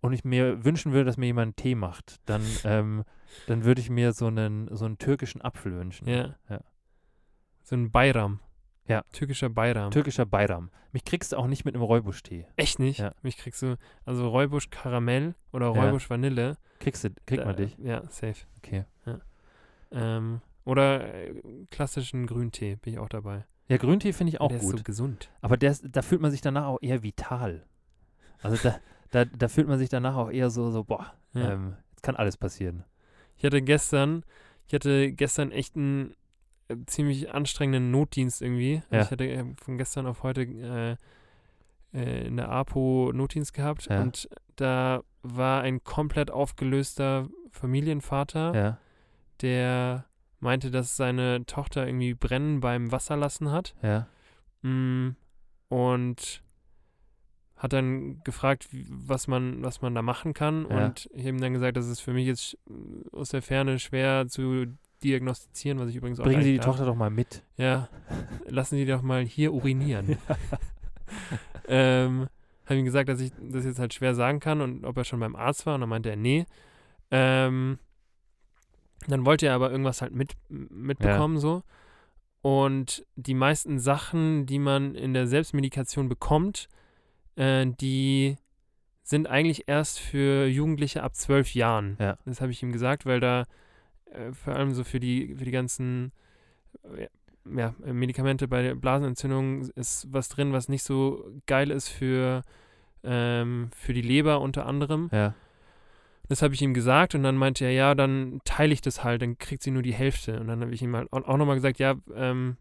und 0.00 0.12
ich 0.12 0.24
mir 0.24 0.64
wünschen 0.64 0.92
würde, 0.92 1.04
dass 1.04 1.16
mir 1.16 1.26
jemand 1.26 1.44
einen 1.44 1.56
Tee 1.56 1.74
macht, 1.74 2.16
dann, 2.24 2.42
ähm, 2.64 3.04
dann 3.46 3.64
würde 3.64 3.80
ich 3.80 3.90
mir 3.90 4.12
so 4.12 4.26
einen, 4.26 4.74
so 4.74 4.86
einen 4.86 4.98
türkischen 4.98 5.42
Apfel 5.42 5.76
wünschen. 5.76 6.08
Ja. 6.08 6.36
Ja. 6.48 6.60
So 7.62 7.76
ein 7.76 7.90
Bayram. 7.90 8.40
Ja. 8.86 9.02
Türkischer 9.12 9.48
Bayram. 9.48 9.90
Türkischer 9.90 10.26
Bayram. 10.26 10.70
Mich 10.92 11.04
kriegst 11.04 11.32
du 11.32 11.36
auch 11.36 11.46
nicht 11.46 11.64
mit 11.64 11.74
einem 11.74 11.84
Räubusch-Tee. 11.84 12.46
Echt 12.56 12.78
nicht? 12.80 12.98
Ja. 12.98 13.14
Mich 13.22 13.36
kriegst 13.36 13.62
du, 13.62 13.76
also 14.04 14.28
Räubusch 14.28 14.70
Karamell 14.70 15.34
oder 15.52 15.72
Ja. 15.74 15.84
Räubusch 15.84 16.10
Vanille. 16.10 16.56
Kriegst 16.80 17.04
du, 17.04 17.10
kriegt 17.26 17.44
man 17.44 17.54
dich. 17.56 17.76
Ja, 17.78 18.02
safe. 18.08 18.46
Okay. 18.58 18.84
Ähm, 19.92 20.40
oder 20.64 21.12
äh, 21.14 21.42
klassischen 21.70 22.26
Grüntee 22.26 22.76
bin 22.76 22.92
ich 22.94 22.98
auch 22.98 23.08
dabei. 23.08 23.44
Ja, 23.68 23.76
Grüntee 23.76 24.12
finde 24.12 24.32
ich 24.32 24.40
auch 24.40 24.48
der 24.48 24.58
ist 24.58 24.64
gut. 24.64 24.78
so 24.78 24.84
gesund. 24.84 25.30
Aber 25.40 25.56
der 25.56 25.70
ist, 25.72 25.84
da 25.90 26.02
fühlt 26.02 26.20
man 26.20 26.30
sich 26.30 26.40
danach 26.40 26.66
auch 26.66 26.78
eher 26.80 27.02
vital. 27.02 27.64
Also 28.42 28.56
da, 28.62 28.78
da, 29.10 29.24
da 29.24 29.48
fühlt 29.48 29.68
man 29.68 29.78
sich 29.78 29.88
danach 29.88 30.16
auch 30.16 30.30
eher 30.30 30.50
so, 30.50 30.70
so 30.70 30.84
boah, 30.84 31.12
Ja. 31.34 31.52
ähm, 31.52 31.76
jetzt 31.90 32.02
kann 32.02 32.16
alles 32.16 32.36
passieren. 32.36 32.84
Ich 33.36 33.44
hatte 33.44 33.62
gestern, 33.62 34.24
ich 34.66 34.74
hatte 34.74 35.12
gestern 35.12 35.50
echt 35.50 35.76
einen 35.76 36.14
ziemlich 36.86 37.32
anstrengenden 37.32 37.90
Notdienst 37.90 38.42
irgendwie. 38.42 38.82
Also 38.90 38.96
Ja. 38.96 39.02
Ich 39.02 39.10
hatte 39.10 39.24
äh, 39.28 39.44
von 39.62 39.78
gestern 39.78 40.06
auf 40.06 40.22
heute 40.22 40.42
äh, 40.42 40.96
äh, 41.98 42.26
in 42.26 42.36
der 42.36 42.48
APO 42.50 43.12
Notdienst 43.14 43.52
gehabt 43.54 43.86
Ja. 43.90 44.00
und 44.02 44.28
da 44.56 45.02
war 45.22 45.62
ein 45.62 45.82
komplett 45.84 46.30
aufgelöster 46.30 47.28
Familienvater, 47.50 48.54
Ja, 48.54 48.78
der 49.42 50.06
meinte, 50.38 50.70
dass 50.70 50.96
seine 50.96 51.44
Tochter 51.46 51.86
irgendwie 51.86 52.14
Brennen 52.14 52.60
beim 52.60 52.92
Wasserlassen 52.92 53.50
hat. 53.50 53.74
ja, 53.82 54.06
Mm, 54.62 55.16
Und 55.68 56.42
hat 57.56 57.72
dann 57.72 58.20
gefragt, 58.24 58.68
was 58.72 59.26
man, 59.28 59.62
was 59.62 59.80
man 59.82 59.94
da 59.94 60.02
machen 60.02 60.32
kann. 60.34 60.66
Ja. 60.70 60.86
Und 60.86 61.08
ich 61.12 61.20
habe 61.20 61.30
ihm 61.30 61.40
dann 61.40 61.52
gesagt, 61.54 61.76
das 61.76 61.88
ist 61.88 62.00
für 62.00 62.12
mich 62.12 62.26
jetzt 62.26 62.56
aus 63.12 63.30
der 63.30 63.40
Ferne 63.42 63.78
schwer 63.78 64.26
zu 64.28 64.66
diagnostizieren, 65.02 65.78
was 65.78 65.88
ich 65.88 65.96
übrigens 65.96 66.20
auch 66.20 66.24
Bringen 66.24 66.42
Sie 66.42 66.52
die 66.52 66.56
darf. 66.58 66.66
Tochter 66.66 66.86
doch 66.86 66.94
mal 66.94 67.10
mit. 67.10 67.42
Ja, 67.56 67.88
lassen 68.46 68.76
Sie 68.76 68.86
doch 68.86 69.02
mal 69.02 69.24
hier 69.24 69.52
urinieren. 69.52 70.18
ähm, 71.68 72.28
habe 72.66 72.78
ihm 72.78 72.84
gesagt, 72.84 73.08
dass 73.08 73.20
ich 73.20 73.32
das 73.40 73.64
jetzt 73.64 73.78
halt 73.78 73.94
schwer 73.94 74.14
sagen 74.14 74.40
kann 74.40 74.60
und 74.60 74.84
ob 74.84 74.96
er 74.96 75.04
schon 75.04 75.20
beim 75.20 75.36
Arzt 75.36 75.66
war. 75.66 75.74
Und 75.74 75.80
dann 75.80 75.90
meinte 75.90 76.10
er, 76.10 76.16
nee. 76.16 76.46
Ähm, 77.10 77.78
dann 79.08 79.26
wollte 79.26 79.46
er 79.46 79.54
aber 79.54 79.70
irgendwas 79.70 80.02
halt 80.02 80.14
mit, 80.14 80.34
mitbekommen, 80.48 81.38
so. 81.38 81.62
Und 82.42 83.04
die 83.16 83.34
meisten 83.34 83.78
Sachen, 83.78 84.46
die 84.46 84.58
man 84.58 84.94
in 84.94 85.12
der 85.12 85.26
Selbstmedikation 85.26 86.08
bekommt, 86.08 86.68
äh, 87.36 87.66
die 87.66 88.36
sind 89.02 89.26
eigentlich 89.26 89.64
erst 89.66 89.98
für 89.98 90.46
Jugendliche 90.46 91.02
ab 91.02 91.16
zwölf 91.16 91.54
Jahren. 91.54 91.96
Ja. 91.98 92.18
Das 92.24 92.40
habe 92.40 92.52
ich 92.52 92.62
ihm 92.62 92.72
gesagt, 92.72 93.04
weil 93.04 93.20
da 93.20 93.46
äh, 94.12 94.32
vor 94.32 94.54
allem 94.54 94.72
so 94.72 94.84
für 94.84 95.00
die, 95.00 95.34
für 95.36 95.44
die 95.44 95.50
ganzen 95.50 96.12
äh, 96.96 97.08
ja, 97.56 97.74
äh, 97.84 97.92
Medikamente 97.92 98.48
bei 98.48 98.62
der 98.62 98.74
Blasenentzündung 98.74 99.62
ist 99.74 100.06
was 100.12 100.28
drin, 100.28 100.52
was 100.52 100.68
nicht 100.68 100.82
so 100.82 101.24
geil 101.46 101.70
ist 101.70 101.88
für, 101.88 102.42
ähm, 103.02 103.70
für 103.74 103.92
die 103.94 104.02
Leber 104.02 104.40
unter 104.40 104.66
anderem. 104.66 105.08
Ja, 105.12 105.34
Das 106.28 106.42
habe 106.42 106.54
ich 106.54 106.62
ihm 106.62 106.74
gesagt 106.74 107.14
und 107.14 107.22
dann 107.22 107.36
meinte 107.36 107.64
er, 107.64 107.72
ja, 107.72 107.94
dann 107.94 108.40
teile 108.44 108.72
ich 108.72 108.80
das 108.82 109.02
halt, 109.02 109.22
dann 109.22 109.38
kriegt 109.38 109.62
sie 109.62 109.70
nur 109.70 109.82
die 109.82 109.94
Hälfte. 109.94 110.38
Und 110.38 110.48
dann 110.48 110.60
habe 110.60 110.72
ich 110.72 110.82
ihm 110.82 110.94
halt 110.94 111.12
auch, 111.12 111.36
nochmal 111.36 111.56
gesagt, 111.56 111.78
ja, 111.78 111.96
ähm, 112.14 112.56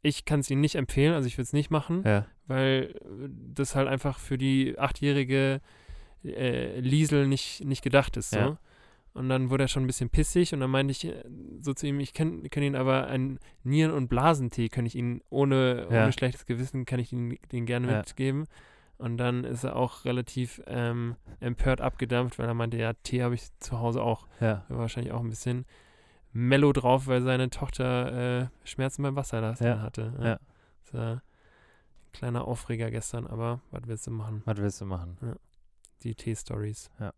ich 0.00 0.24
kann 0.24 0.40
es 0.40 0.50
Ihnen 0.50 0.60
nicht 0.60 0.76
empfehlen, 0.76 1.12
also 1.12 1.26
ich 1.26 1.36
würde 1.36 1.42
es 1.42 1.52
nicht 1.52 1.70
machen, 1.70 2.02
ja, 2.04 2.24
weil 2.46 2.94
das 3.52 3.74
halt 3.74 3.88
einfach 3.88 4.18
für 4.20 4.38
die 4.38 4.78
achtjährige 4.78 5.60
äh, 6.24 6.78
Liesel 6.80 7.26
nicht, 7.26 7.64
nicht 7.64 7.82
gedacht 7.82 8.16
ist. 8.16 8.30
So. 8.30 8.38
Ja. 8.38 8.58
Und 9.14 9.28
dann 9.28 9.50
wurde 9.50 9.64
er 9.64 9.68
schon 9.68 9.82
ein 9.84 9.86
bisschen 9.88 10.10
pissig 10.10 10.52
und 10.54 10.60
dann 10.60 10.70
meinte 10.70 10.92
ich 10.92 11.04
äh, 11.06 11.24
so 11.60 11.74
zu 11.74 11.86
ihm, 11.86 11.98
ich 11.98 12.12
kann, 12.14 12.48
kann 12.50 12.62
Ihnen 12.62 12.76
aber 12.76 13.08
einen 13.08 13.38
Nieren- 13.64 13.92
und 13.92 14.08
Blasentee, 14.08 14.68
kann 14.68 14.86
ich 14.86 14.94
Ihnen 14.94 15.22
ohne, 15.30 15.88
Ja. 15.90 16.02
ohne 16.04 16.12
schlechtes 16.12 16.46
Gewissen, 16.46 16.84
kann 16.84 17.00
ich 17.00 17.12
Ihnen 17.12 17.36
den 17.50 17.66
gerne 17.66 17.90
Ja. 17.90 17.98
mitgeben. 17.98 18.46
Und 18.98 19.16
dann 19.16 19.44
ist 19.44 19.64
er 19.64 19.76
auch 19.76 20.04
relativ 20.04 20.60
ähm, 20.66 21.16
empört 21.40 21.80
abgedampft, 21.80 22.38
weil 22.38 22.46
er 22.48 22.54
meinte, 22.54 22.76
ja, 22.76 22.92
Tee 22.94 23.22
habe 23.22 23.34
ich 23.34 23.48
zu 23.58 23.78
Hause 23.80 24.02
auch. 24.02 24.26
ja. 24.40 24.64
Wahrscheinlich 24.68 25.12
auch 25.12 25.20
ein 25.20 25.30
bisschen 25.30 25.66
mellow 26.32 26.72
drauf, 26.72 27.06
weil 27.06 27.22
seine 27.22 27.48
Tochter 27.50 28.40
äh, 28.42 28.46
Schmerzen 28.64 29.02
beim 29.02 29.16
Wasserlassen 29.16 29.66
Ja. 29.66 29.80
hatte. 29.80 30.12
Ja. 30.20 30.38
Das 30.84 30.94
war 30.94 31.12
ein 31.14 31.20
kleiner 32.12 32.46
Aufreger 32.46 32.90
gestern, 32.90 33.26
aber 33.26 33.60
was 33.70 33.82
willst 33.86 34.06
du 34.06 34.10
machen? 34.10 34.42
Was 34.44 34.58
willst 34.58 34.80
du 34.80 34.84
machen? 34.84 35.16
Die 36.02 36.14
Tee-Stories. 36.14 36.90
Ja. 37.00 37.12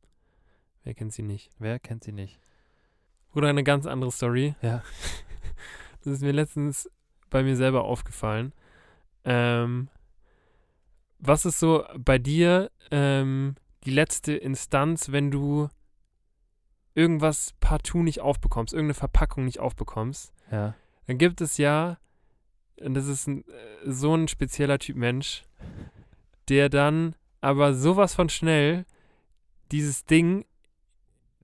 Wer 0.84 0.94
kennt 0.94 1.12
sie 1.12 1.22
nicht? 1.22 1.50
Wer 1.58 1.78
kennt 1.78 2.04
sie 2.04 2.12
nicht? 2.12 2.40
Oder 3.34 3.48
eine 3.48 3.64
ganz 3.64 3.86
andere 3.86 4.10
Story. 4.12 4.54
Ja. 4.62 4.82
Das 6.02 6.14
ist 6.14 6.22
mir 6.22 6.32
letztens 6.32 6.90
bei 7.28 7.42
mir 7.42 7.56
selber 7.56 7.84
aufgefallen. 7.84 8.54
Ähm, 9.24 9.88
was 11.18 11.44
ist 11.44 11.58
so 11.58 11.84
bei 11.98 12.16
dir 12.16 12.70
ähm, 12.90 13.54
die 13.84 13.90
letzte 13.90 14.32
Instanz, 14.32 15.12
wenn 15.12 15.30
du 15.30 15.68
irgendwas 16.94 17.52
partout 17.60 18.02
nicht 18.02 18.20
aufbekommst, 18.20 18.72
irgendeine 18.72 18.94
Verpackung 18.94 19.44
nicht 19.44 19.60
aufbekommst? 19.60 20.32
Ja, 20.50 20.74
Dann 21.06 21.18
gibt 21.18 21.42
es 21.42 21.58
ja, 21.58 21.98
und 22.80 22.94
das 22.94 23.06
ist 23.06 23.26
ein, 23.26 23.44
äh, 23.46 23.52
so 23.84 24.14
ein 24.14 24.26
spezieller 24.26 24.78
Typ 24.78 24.96
Mensch, 24.96 25.44
der 26.48 26.70
dann 26.70 27.14
aber 27.42 27.74
sowas 27.74 28.14
von 28.14 28.30
schnell 28.30 28.86
dieses 29.70 30.06
Ding 30.06 30.46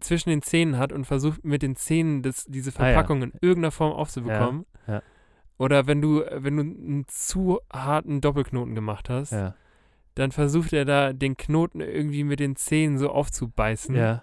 zwischen 0.00 0.28
den 0.30 0.42
Zähnen 0.42 0.78
hat 0.78 0.92
und 0.92 1.04
versucht 1.06 1.44
mit 1.44 1.62
den 1.62 1.76
Zähnen 1.76 2.22
das, 2.22 2.44
diese 2.44 2.70
Ah, 2.78 2.86
ja. 2.88 2.92
Verpackung 2.92 3.22
in 3.22 3.32
irgendeiner 3.40 3.70
Form 3.72 3.92
aufzubekommen. 3.92 4.66
ja. 4.86 5.02
Oder 5.58 5.86
wenn 5.86 6.02
du, 6.02 6.22
wenn 6.30 6.56
du 6.56 6.62
einen 6.62 7.04
zu 7.08 7.60
harten 7.72 8.20
Doppelknoten 8.20 8.74
gemacht 8.74 9.08
hast, 9.08 9.32
ja, 9.32 9.54
dann 10.14 10.30
versucht 10.30 10.72
er 10.74 10.84
da 10.84 11.12
den 11.14 11.36
Knoten 11.38 11.80
irgendwie 11.80 12.24
mit 12.24 12.40
den 12.40 12.56
Zähnen 12.56 12.98
so 12.98 13.08
aufzubeißen. 13.10 13.94
ja. 13.94 14.22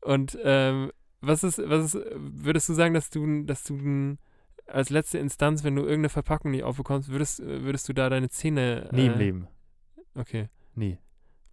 Und 0.00 0.36
ähm, 0.42 0.90
was 1.20 1.42
ist, 1.44 1.58
was 1.64 1.94
ist, 1.94 2.06
würdest 2.16 2.68
du 2.68 2.74
sagen, 2.74 2.94
dass 2.94 3.10
du, 3.10 3.42
dass 3.44 3.62
du 3.64 4.16
als 4.66 4.90
letzte 4.90 5.18
Instanz, 5.18 5.62
wenn 5.64 5.76
du 5.76 5.82
irgendeine 5.82 6.08
Verpackung 6.08 6.50
nicht 6.50 6.64
aufbekommst, 6.64 7.08
würdest, 7.10 7.40
würdest 7.44 7.88
du 7.88 7.92
da 7.92 8.08
deine 8.10 8.28
Zähne. 8.28 8.88
Nie 8.92 9.02
äh, 9.02 9.12
im 9.12 9.18
Leben. 9.18 9.48
Okay. 10.16 10.48
Nie. 10.74 10.98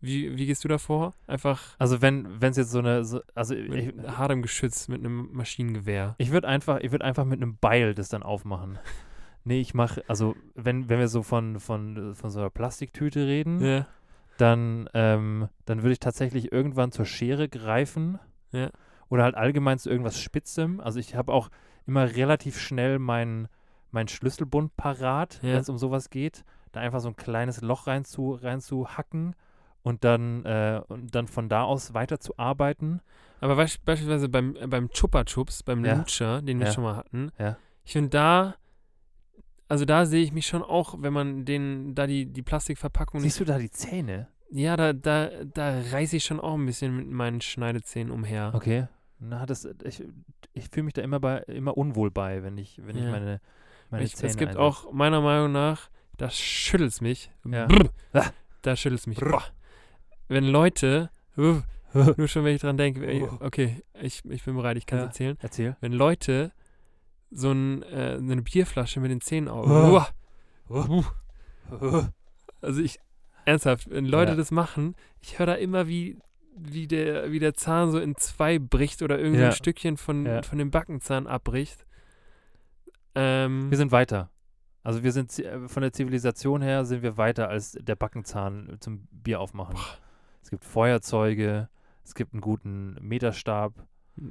Wie, 0.04 0.38
wie 0.38 0.46
gehst 0.46 0.64
du 0.64 0.68
da 0.68 0.78
vor? 0.78 1.14
Einfach 1.28 1.76
Also 1.80 2.02
wenn 2.02 2.28
es 2.42 2.58
jetzt 2.58 2.72
so 2.72 2.80
eine, 2.80 3.06
so, 3.06 3.22
also 3.36 3.56
ich, 3.56 3.70
mit 3.70 4.18
hartem 4.18 4.42
Geschütz, 4.42 4.88
mit 4.90 5.00
einem 5.00 5.30
Maschinengewehr. 5.32 6.16
ich 6.18 6.32
würde 6.32 6.48
einfach, 6.48 6.80
ich 6.82 6.92
würde 6.92 7.06
einfach 7.06 7.24
mit 7.26 7.42
einem 7.42 7.58
Beil 7.58 7.94
das 7.96 8.10
dann 8.10 8.24
aufmachen. 8.24 8.80
Nee, 9.46 9.60
ich 9.60 9.74
mache, 9.74 10.02
also 10.08 10.38
wenn, 10.56 10.88
wenn 10.88 11.00
wir 11.00 11.10
so 11.10 11.22
von, 11.22 11.60
von, 11.60 12.16
von 12.16 12.30
so 12.30 12.40
einer 12.40 12.50
Plastiktüte 12.50 13.28
reden, 13.28 13.60
Ja. 13.60 13.88
dann, 14.38 14.90
ähm, 14.94 15.50
dann 15.66 15.82
würde 15.84 15.92
ich 15.92 16.00
tatsächlich 16.00 16.54
irgendwann 16.54 16.94
zur 16.94 17.04
Schere 17.06 17.50
greifen. 17.50 18.20
Ja. 18.54 18.70
Oder 19.10 19.24
halt 19.24 19.36
allgemein 19.36 19.80
zu 19.80 19.90
irgendwas 19.90 20.18
Spitzem. 20.18 20.80
Also 20.80 21.00
ich 21.00 21.16
habe 21.16 21.34
auch 21.34 21.50
immer 21.86 22.16
relativ 22.16 22.58
schnell 22.58 23.00
meinen 23.00 23.50
mein 23.92 24.08
Schlüsselbund 24.08 24.78
parat, 24.78 25.40
Ja. 25.44 25.56
wenn 25.56 25.60
es 25.60 25.68
um 25.68 25.78
sowas 25.78 26.10
geht. 26.10 26.46
Da 26.72 26.80
einfach 26.80 27.02
so 27.02 27.10
ein 27.10 27.18
kleines 27.18 27.60
Loch 27.60 27.86
rein 27.88 28.06
zu, 28.06 28.32
rein 28.32 28.62
zu 28.62 28.96
hacken 28.96 29.36
und 29.84 30.04
dann, 30.04 30.44
äh, 30.46 30.82
und 30.88 31.14
dann 31.14 31.28
von 31.28 31.50
da 31.50 31.64
aus 31.64 31.94
weiterzuarbeiten. 31.94 33.02
Aber 33.42 33.56
beisp 33.58 33.84
beispielsweise 33.86 34.30
beim, 34.30 34.56
äh, 34.56 34.68
beim 34.68 34.90
Chupa 34.90 35.24
Chups, 35.26 35.64
beim 35.64 35.84
Ja. 35.86 35.96
Lutscher, 35.96 36.42
den 36.42 36.60
wir 36.60 36.68
Ja. 36.68 36.72
schon 36.74 36.84
mal 36.84 36.96
hatten, 36.96 37.32
Ja. 37.38 37.58
ich 37.84 37.92
finde 37.94 38.10
da, 38.10 38.56
also 39.68 39.86
da 39.86 40.06
sehe 40.06 40.24
ich 40.24 40.32
mich 40.32 40.46
schon 40.48 40.62
auch, 40.64 40.96
wenn 41.00 41.14
man 41.14 41.46
den, 41.46 41.96
da 41.96 42.08
die, 42.08 42.26
die 42.26 42.42
Plastikverpackung 42.42 43.20
Siehst 43.22 43.40
du 43.40 43.46
da 43.46 43.58
die 43.58 43.72
Zähne? 43.72 44.28
Ja, 44.52 44.78
da, 44.78 44.94
da, 44.94 45.30
da 45.46 45.82
reiße 45.92 46.16
ich 46.18 46.24
schon 46.26 46.40
auch 46.40 46.54
ein 46.54 46.66
bisschen 46.66 46.96
mit 46.96 47.08
meinen 47.10 47.42
Schneidezähnen 47.42 48.12
umher. 48.14 48.52
Okay. 48.54 48.88
Na, 49.20 49.46
das, 49.46 49.66
ich 49.84 50.04
ich 50.56 50.70
fühle 50.70 50.84
mich 50.84 50.94
da 50.94 51.02
immer 51.02 51.20
bei 51.20 51.40
immer 51.48 51.76
unwohl 51.78 52.12
bei, 52.12 52.44
wenn 52.44 52.58
ich, 52.58 52.80
wenn 52.86 52.96
ich 52.98 53.06
meine, 53.10 53.42
meine 53.90 54.04
ich, 54.04 54.16
Zähne 54.16 54.30
es 54.30 54.38
gibt 54.38 54.50
einsetze. 54.50 54.62
auch 54.64 54.92
meiner 54.94 55.22
Meinung 55.22 55.52
nach, 55.52 55.90
das 56.18 56.38
schüttelt's 56.38 57.02
mich. 57.02 57.32
Ja. 57.46 57.66
Brr, 57.66 57.90
Ah. 58.14 58.26
da 58.62 58.76
schüttelt's 58.76 59.08
mich. 59.08 59.18
Brr. 59.18 59.32
Boah. 59.32 59.44
Wenn 60.28 60.44
Leute, 60.46 61.10
nur 61.36 62.28
schon 62.28 62.44
wenn 62.46 62.56
ich 62.56 62.62
dran 62.62 62.78
denke, 62.78 63.02
Oh. 63.24 63.46
okay, 63.46 63.82
ich, 64.02 64.24
ich 64.26 64.44
bin 64.44 64.56
bereit, 64.56 64.78
ich 64.78 64.86
kann 64.86 65.00
es 65.00 65.04
Ja. 65.04 65.08
erzählen. 65.08 65.38
Erzähl. 65.42 65.76
Wenn 65.82 65.94
Leute 65.94 66.52
so 67.32 67.52
ein, 67.52 67.84
äh, 67.84 68.18
eine 68.20 68.42
Bierflasche 68.42 69.00
mit 69.00 69.12
den 69.12 69.22
Zähnen 69.22 69.48
auf. 69.50 70.14
Also 72.62 72.82
ich, 72.82 73.00
ernsthaft, 73.46 73.90
wenn 73.90 74.06
Leute 74.06 74.32
Ja. 74.32 74.38
das 74.38 74.52
machen, 74.52 74.96
ich 75.22 75.40
höre 75.40 75.48
da 75.48 75.54
immer, 75.56 75.88
wie, 75.88 76.18
wie, 76.56 76.88
der, 76.88 77.32
wie 77.32 77.40
der 77.40 77.54
Zahn 77.56 77.92
so 77.92 78.00
in 78.00 78.16
zwei 78.16 78.60
bricht 78.60 79.02
oder 79.02 79.18
irgend 79.20 79.36
so 79.38 79.42
Ja. 79.42 79.50
ein 79.50 79.56
Stückchen 79.56 79.98
von, 79.98 80.26
Ja. 80.26 80.42
von 80.44 80.58
dem 80.58 80.72
Backenzahn 80.72 81.28
abbricht. 81.28 81.86
Ähm, 83.16 83.70
Wir 83.70 83.78
sind 83.78 83.92
weiter. 83.92 84.30
Also 84.84 85.04
wir 85.04 85.12
sind 85.12 85.38
äh, 85.40 85.68
von 85.68 85.82
der 85.82 85.94
Zivilisation 85.94 86.62
her 86.62 86.84
sind 86.86 87.04
wir 87.04 87.18
weiter 87.18 87.48
als 87.50 87.72
der 87.80 87.96
Backenzahn 87.96 88.78
zum 88.80 89.08
Bier 89.12 89.40
aufmachen. 89.40 89.76
Es 90.44 90.50
gibt 90.50 90.66
Feuerzeuge, 90.66 91.70
es 92.04 92.16
gibt 92.16 92.34
einen 92.34 92.42
guten 92.42 92.96
Meterstab, 93.02 93.74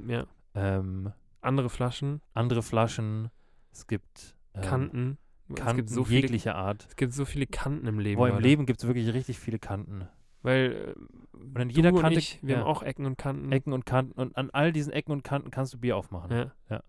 ja, 0.07 0.27
ähm, 0.53 1.11
andere 1.41 1.69
Flaschen, 1.69 2.21
andere 2.33 2.61
Flaschen, 2.61 3.29
es 3.71 3.87
gibt 3.87 4.35
ähm, 4.53 4.61
Kanten. 4.61 5.17
es 5.49 5.55
Kanten 5.55 5.77
gibt 5.77 5.89
so 5.89 6.05
viele, 6.05 6.21
jeglicher 6.21 6.55
Art. 6.55 6.85
es 6.87 6.95
gibt 6.95 7.13
so 7.13 7.25
viele 7.25 7.47
Kanten 7.47 7.87
im 7.87 7.99
Leben. 7.99 8.17
Boah, 8.17 8.29
im. 8.29 8.39
Leben 8.39 8.65
gibt 8.65 8.79
es 8.79 8.87
wirklich 8.87 9.11
richtig 9.13 9.39
viele 9.39 9.57
Kanten. 9.59 10.07
Weil 10.43 10.95
Und 11.31 11.57
an 11.57 11.69
äh, 11.69 11.73
jeder 11.73 11.91
Kante 11.93 12.19
ich, 12.19 12.39
wir 12.43 12.55
ja, 12.55 12.61
haben 12.61 12.67
auch 12.67 12.83
Ecken 12.83 13.05
und 13.05 13.17
Kanten. 13.17 13.51
Ecken 13.51 13.73
und 13.73 13.85
Kanten. 13.85 14.11
Und 14.13 14.37
an 14.37 14.49
all 14.51 14.71
diesen 14.71 14.93
Ecken 14.93 15.11
und 15.11 15.23
Kanten 15.23 15.51
kannst 15.51 15.73
du 15.73 15.79
Bier 15.79 15.97
aufmachen. 15.97 16.31
Ja. 16.31 16.51
Ja. 16.69 16.83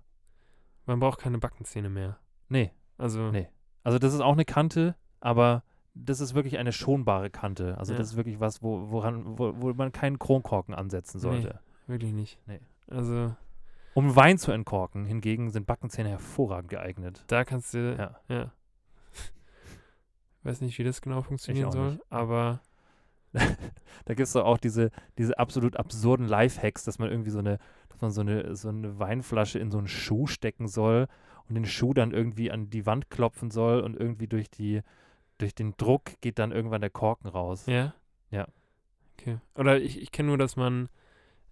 Man 0.86 1.00
braucht 1.00 1.20
keine 1.20 1.38
Backenzähne 1.38 1.88
mehr. 1.88 2.18
Nee. 2.48 2.72
Also, 2.98 3.30
Nee. 3.30 3.48
Also 3.84 3.98
das 3.98 4.12
ist 4.12 4.20
auch 4.20 4.32
eine 4.32 4.44
Kante, 4.44 4.96
aber 5.20 5.62
das 5.94 6.20
ist 6.20 6.34
wirklich 6.34 6.58
eine 6.58 6.72
schonbare 6.72 7.30
Kante. 7.30 7.78
Also 7.78 7.92
Ja. 7.92 7.98
das 7.98 8.08
ist 8.12 8.16
wirklich 8.16 8.40
was, 8.40 8.62
wo, 8.62 8.90
woran, 8.90 9.38
wo, 9.38 9.54
wo 9.56 9.72
man 9.74 9.92
keinen 9.92 10.18
Kronkorken 10.18 10.74
ansetzen 10.74 11.18
sollte. 11.20 11.60
wirklich 11.86 12.12
nicht. 12.12 12.38
Nee. 12.46 12.60
Also, 12.88 13.34
Um 13.94 14.16
Wein 14.16 14.38
zu 14.38 14.50
entkorken, 14.52 15.04
hingegen 15.04 15.50
sind 15.50 15.66
Backenzähne 15.66 16.08
hervorragend 16.10 16.70
geeignet. 16.70 17.22
da 17.28 17.44
kannst 17.44 17.74
du, 17.74 17.96
Ja. 17.96 18.18
ja. 18.28 18.52
Weiß 20.42 20.60
nicht, 20.60 20.78
wie 20.78 20.84
das 20.84 21.00
genau 21.00 21.22
funktionieren 21.22 21.72
soll, 21.72 21.90
nicht. 21.92 22.02
aber 22.10 22.60
Da 24.04 24.14
gibt 24.14 24.26
es 24.26 24.32
doch 24.32 24.44
auch 24.44 24.58
diese, 24.58 24.90
diese 25.18 25.38
absolut 25.38 25.76
absurden 25.76 26.28
Lifehacks, 26.28 26.84
dass 26.84 26.98
man 26.98 27.10
irgendwie 27.10 27.30
so 27.30 27.38
eine, 27.40 27.58
dass 27.88 28.00
man 28.00 28.10
so 28.10 28.20
eine, 28.20 28.54
so 28.54 28.68
eine 28.68 28.98
Weinflasche 28.98 29.58
in 29.58 29.70
so 29.70 29.78
einen 29.78 29.88
Schuh 29.88 30.26
stecken 30.26 30.68
soll 30.68 31.08
und 31.48 31.54
den 31.54 31.64
Schuh 31.64 31.94
dann 31.94 32.12
irgendwie 32.12 32.50
an 32.50 32.70
die 32.70 32.86
Wand 32.86 33.10
klopfen 33.10 33.50
soll 33.50 33.80
und 33.80 33.96
irgendwie 33.96 34.28
durch 34.28 34.50
die, 34.50 34.82
durch 35.44 35.54
den 35.54 35.76
Druck 35.76 36.20
geht 36.20 36.38
dann 36.38 36.50
irgendwann 36.52 36.80
der 36.80 36.90
Korken 36.90 37.28
raus. 37.28 37.66
ja. 37.66 37.94
Ja. 38.30 38.48
Okay. 39.16 39.38
Oder 39.54 39.78
ich, 39.80 40.00
ich 40.02 40.10
kenne 40.10 40.28
nur, 40.28 40.38
dass 40.38 40.56
man 40.56 40.88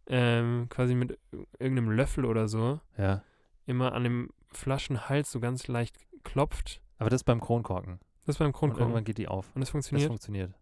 ähm, 0.08 0.66
quasi 0.68 0.94
mit 0.96 1.12
ir- 1.32 1.46
irgendeinem 1.60 1.90
Löffel 1.92 2.24
oder 2.24 2.48
so 2.48 2.80
Ja. 2.98 3.22
immer 3.66 3.92
an 3.92 4.02
dem 4.02 4.30
Flaschenhals 4.50 5.30
so 5.30 5.38
ganz 5.38 5.68
leicht 5.68 5.96
klopft. 6.24 6.82
Aber 6.98 7.08
das 7.08 7.20
ist 7.20 7.24
beim 7.24 7.40
Kronkorken. 7.40 8.00
Das 8.24 8.34
ist 8.34 8.38
beim 8.40 8.48
Und 8.48 8.52
Kronkorken. 8.54 8.82
irgendwann 8.82 9.04
geht 9.04 9.18
die 9.18 9.28
auf. 9.28 9.46
Und 9.54 9.60
das 9.60 9.68
Das 9.68 9.70
funktioniert? 9.70 10.08
funktioniert. 10.08 10.54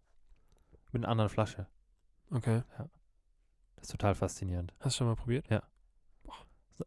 Mit 0.91 1.03
einer 1.03 1.11
anderen 1.11 1.29
Flasche. 1.29 1.65
okay. 2.29 2.61
Das 3.77 3.87
ist 3.87 3.91
total 3.91 4.13
faszinierend. 4.13 4.73
Hast 4.79 4.95
du 4.95 4.97
schon 4.99 5.07
mal 5.07 5.15
probiert? 5.15 5.49
Ein 5.49 5.61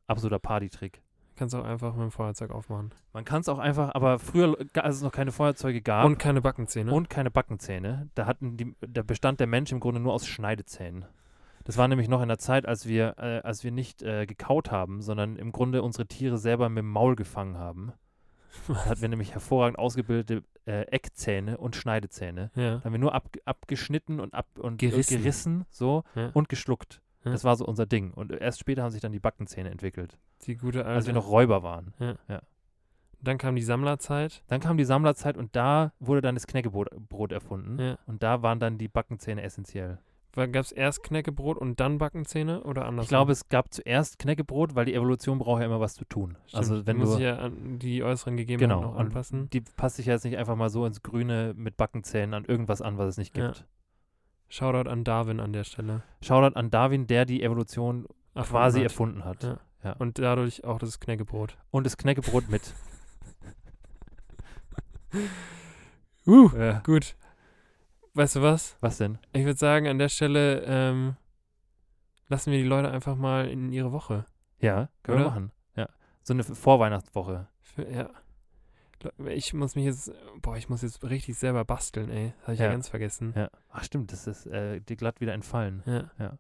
absoluter 0.07 0.38
Partytrick. 0.38 1.03
Kannst 1.37 1.55
auch 1.55 1.64
einfach 1.64 1.95
mit 1.95 2.03
dem 2.03 2.11
Feuerzeug 2.12 2.51
aufmachen. 2.53 2.93
Man 3.12 3.24
kann 3.24 3.41
es 3.41 3.49
auch 3.49 3.59
einfach, 3.59 3.95
aber 3.95 4.18
früher, 4.20 4.57
als 4.74 4.97
es 4.97 5.03
noch 5.03 5.11
keine 5.12 5.32
Feuerzeuge 5.32 5.82
gab 5.82 6.07
Und 6.07 6.18
keine 6.18 6.41
Backenzähne. 6.41 6.93
und 6.93 7.11
keine 7.11 7.30
Backenzähne, 7.30 8.09
da 8.14 8.26
hatten 8.26 8.57
die, 8.57 8.74
da 8.80 9.03
bestand 9.03 9.41
der 9.41 9.47
Mensch 9.49 9.72
im 9.72 9.80
Grunde 9.80 10.01
nur 10.01 10.12
aus 10.12 10.26
Schneidezähnen. 10.26 11.05
Das 11.64 11.76
war 11.78 11.89
nämlich 11.89 12.09
noch 12.09 12.20
in 12.22 12.28
der 12.28 12.39
Zeit, 12.39 12.66
als 12.66 12.87
wir, 12.87 13.14
äh, 13.18 13.41
als 13.43 13.64
wir 13.64 13.72
nicht 13.72 14.03
äh, 14.03 14.26
gekaut 14.26 14.70
haben, 14.70 15.01
sondern 15.03 15.37
im 15.37 15.51
Grunde 15.51 15.82
unsere 15.82 16.07
Tiere 16.07 16.39
selber 16.39 16.68
mit 16.68 16.78
dem 16.82 16.91
Maul 16.91 17.16
gefangen 17.16 17.57
haben. 17.59 17.93
Da 18.68 18.85
hatten 18.85 19.01
wir 19.01 19.09
nämlich 19.09 19.32
hervorragend 19.32 19.78
ausgebildete 19.80 20.45
äh, 20.66 20.82
Eckzähne 20.82 21.57
und 21.59 21.74
Schneidezähne. 21.74 22.51
ja. 22.55 22.76
Da 22.76 22.85
haben 22.85 22.93
wir 22.93 22.99
nur 23.01 23.14
ab, 23.14 23.28
abgeschnitten 23.45 24.20
und, 24.20 24.32
ab, 24.35 24.47
und 24.59 24.80
äh, 24.82 24.89
Gerissen. 24.91 25.18
gerissen 25.18 25.64
so 25.70 26.05
Ja. 26.14 26.30
und 26.35 26.49
geschluckt. 26.49 27.01
Ja. 27.24 27.32
Das 27.32 27.43
war 27.43 27.57
so 27.57 27.64
unser 27.66 27.87
Ding. 27.87 28.12
Und 28.12 28.30
erst 28.30 28.61
später 28.61 28.82
haben 28.82 28.91
sich 28.93 29.01
dann 29.01 29.11
die 29.12 29.18
Backenzähne 29.18 29.70
entwickelt, 29.70 30.18
Die 30.47 30.57
gute 30.57 30.84
alte. 30.84 30.97
als 30.97 31.07
wir 31.07 31.14
noch 31.14 31.28
Räuber 31.28 31.62
waren. 31.62 31.92
Dann 33.20 33.38
kam 33.38 33.57
die 33.57 33.62
Sammlerzeit. 33.62 34.42
Dann 34.49 34.61
kam 34.61 34.76
die 34.76 34.84
Sammlerzeit 34.84 35.36
und 35.38 35.57
da 35.57 35.92
wurde 35.99 36.20
dann 36.20 36.34
das 36.34 36.47
Knäckebrot 36.47 36.90
Brot 37.09 37.32
erfunden. 37.32 37.78
Ja. 37.80 37.99
Und 38.07 38.22
da 38.22 38.42
waren 38.42 38.61
dann 38.61 38.76
die 38.76 38.88
Backenzähne 38.88 39.42
essentiell. 39.42 39.99
Gab 40.34 40.57
es 40.57 40.72
erst 40.72 41.05
Knäckebrot 41.05 41.57
und 41.57 41.78
dann 41.78 41.99
Backenzähne 41.99 42.64
oder 42.64 42.86
anders? 42.86 43.05
Ich 43.05 43.09
glaube, 43.09 43.30
es 43.30 43.49
gab 43.49 43.72
zuerst 43.72 44.18
Knäckebrot, 44.18 44.74
weil 44.74 44.84
die 44.84 44.92
Evolution 44.95 45.38
braucht 45.38 45.61
ja 45.61 45.66
immer 45.66 45.78
was 45.80 45.95
zu 45.95 46.05
tun. 46.05 46.36
Also 46.53 46.84
wenn 46.86 46.97
muss 46.97 47.11
du 47.11 47.14
ich 47.18 47.22
ja 47.22 47.38
an 47.38 47.78
die 47.78 48.03
äußeren 48.03 48.36
Gegebenheiten 48.36 48.80
genau 48.82 48.95
anpassen. 48.97 49.49
die 49.51 49.61
passt 49.61 49.95
sich 49.97 50.07
ja 50.07 50.14
jetzt 50.14 50.24
nicht 50.24 50.36
einfach 50.36 50.57
mal 50.57 50.70
so 50.70 50.84
ins 50.86 51.03
Grüne 51.03 51.55
mit 51.57 51.76
Backenzähnen 51.76 52.34
an 52.34 52.45
irgendwas 52.45 52.82
an, 52.82 52.99
was 52.99 53.11
es 53.11 53.16
nicht 53.16 53.36
Ja. 53.38 53.47
gibt. 53.47 53.64
Shoutout 54.49 54.90
an 54.90 55.05
Darwin 55.05 55.38
an 55.40 55.53
der 55.53 55.62
Stelle. 55.64 56.03
Shoutout 56.20 56.57
an 56.59 56.68
Darwin, 56.70 57.07
der 57.07 57.24
die 57.26 57.42
Evolution 57.42 58.07
Erfunden 58.34 58.51
quasi 58.51 58.78
hat. 58.80 58.84
erfunden 58.84 59.24
hat. 59.24 59.42
Ja. 59.45 59.59
Ja. 59.85 59.93
Und 59.93 60.18
dadurch 60.18 60.64
auch 60.64 60.78
das 60.78 60.99
Knäckebrot. 60.99 61.57
Und 61.70 61.85
das 61.85 61.97
Knäckebrot 61.97 62.49
mit. 62.49 62.62
Uh, 66.26 66.49
Äh, 66.57 66.80
gut. 66.85 67.16
Weißt 68.14 68.37
du 68.37 68.43
was? 68.43 68.76
was 68.80 68.97
denn? 68.99 69.18
Ich 69.32 69.45
würde 69.45 69.59
sagen, 69.59 69.87
an 69.89 69.99
der 69.99 70.09
Stelle 70.09 70.62
ähm, 70.66 71.16
lassen 72.28 72.51
wir 72.51 72.59
die 72.59 72.66
Leute 72.68 72.91
einfach 72.91 73.14
mal 73.16 73.49
in 73.49 73.70
ihre 73.72 73.93
Woche. 73.93 74.24
Ja, 74.59 74.89
können 75.03 75.18
wir 75.18 75.26
Oder? 75.26 75.30
machen. 75.30 75.53
Ja. 75.76 75.89
So 76.22 76.32
eine 76.32 76.43
Vorweihnachtswoche. 76.45 77.49
Für, 77.61 77.91
ja. 77.91 78.11
Ich 79.26 79.53
muss 79.53 79.74
mich 79.76 79.85
jetzt, 79.85 80.11
boah, 80.41 80.57
ich 80.57 80.70
muss 80.70 80.80
jetzt 80.80 81.05
richtig 81.05 81.37
selber 81.37 81.64
basteln, 81.64 82.09
ey. 82.09 82.32
Habe 82.43 82.55
ich 82.55 82.61
ja. 82.61 82.66
Ja. 82.66 82.72
ganz 82.72 82.89
vergessen. 82.89 83.35
Ja. 83.37 83.51
Ach 83.70 83.85
stimmt, 83.85 84.12
das 84.12 84.26
ist 84.26 84.47
äh, 84.47 84.80
dir 84.80 84.97
glatt 84.97 85.20
wieder 85.20 85.35
entfallen. 85.35 85.82
Ja. 85.85 86.11
Ja. 86.18 86.39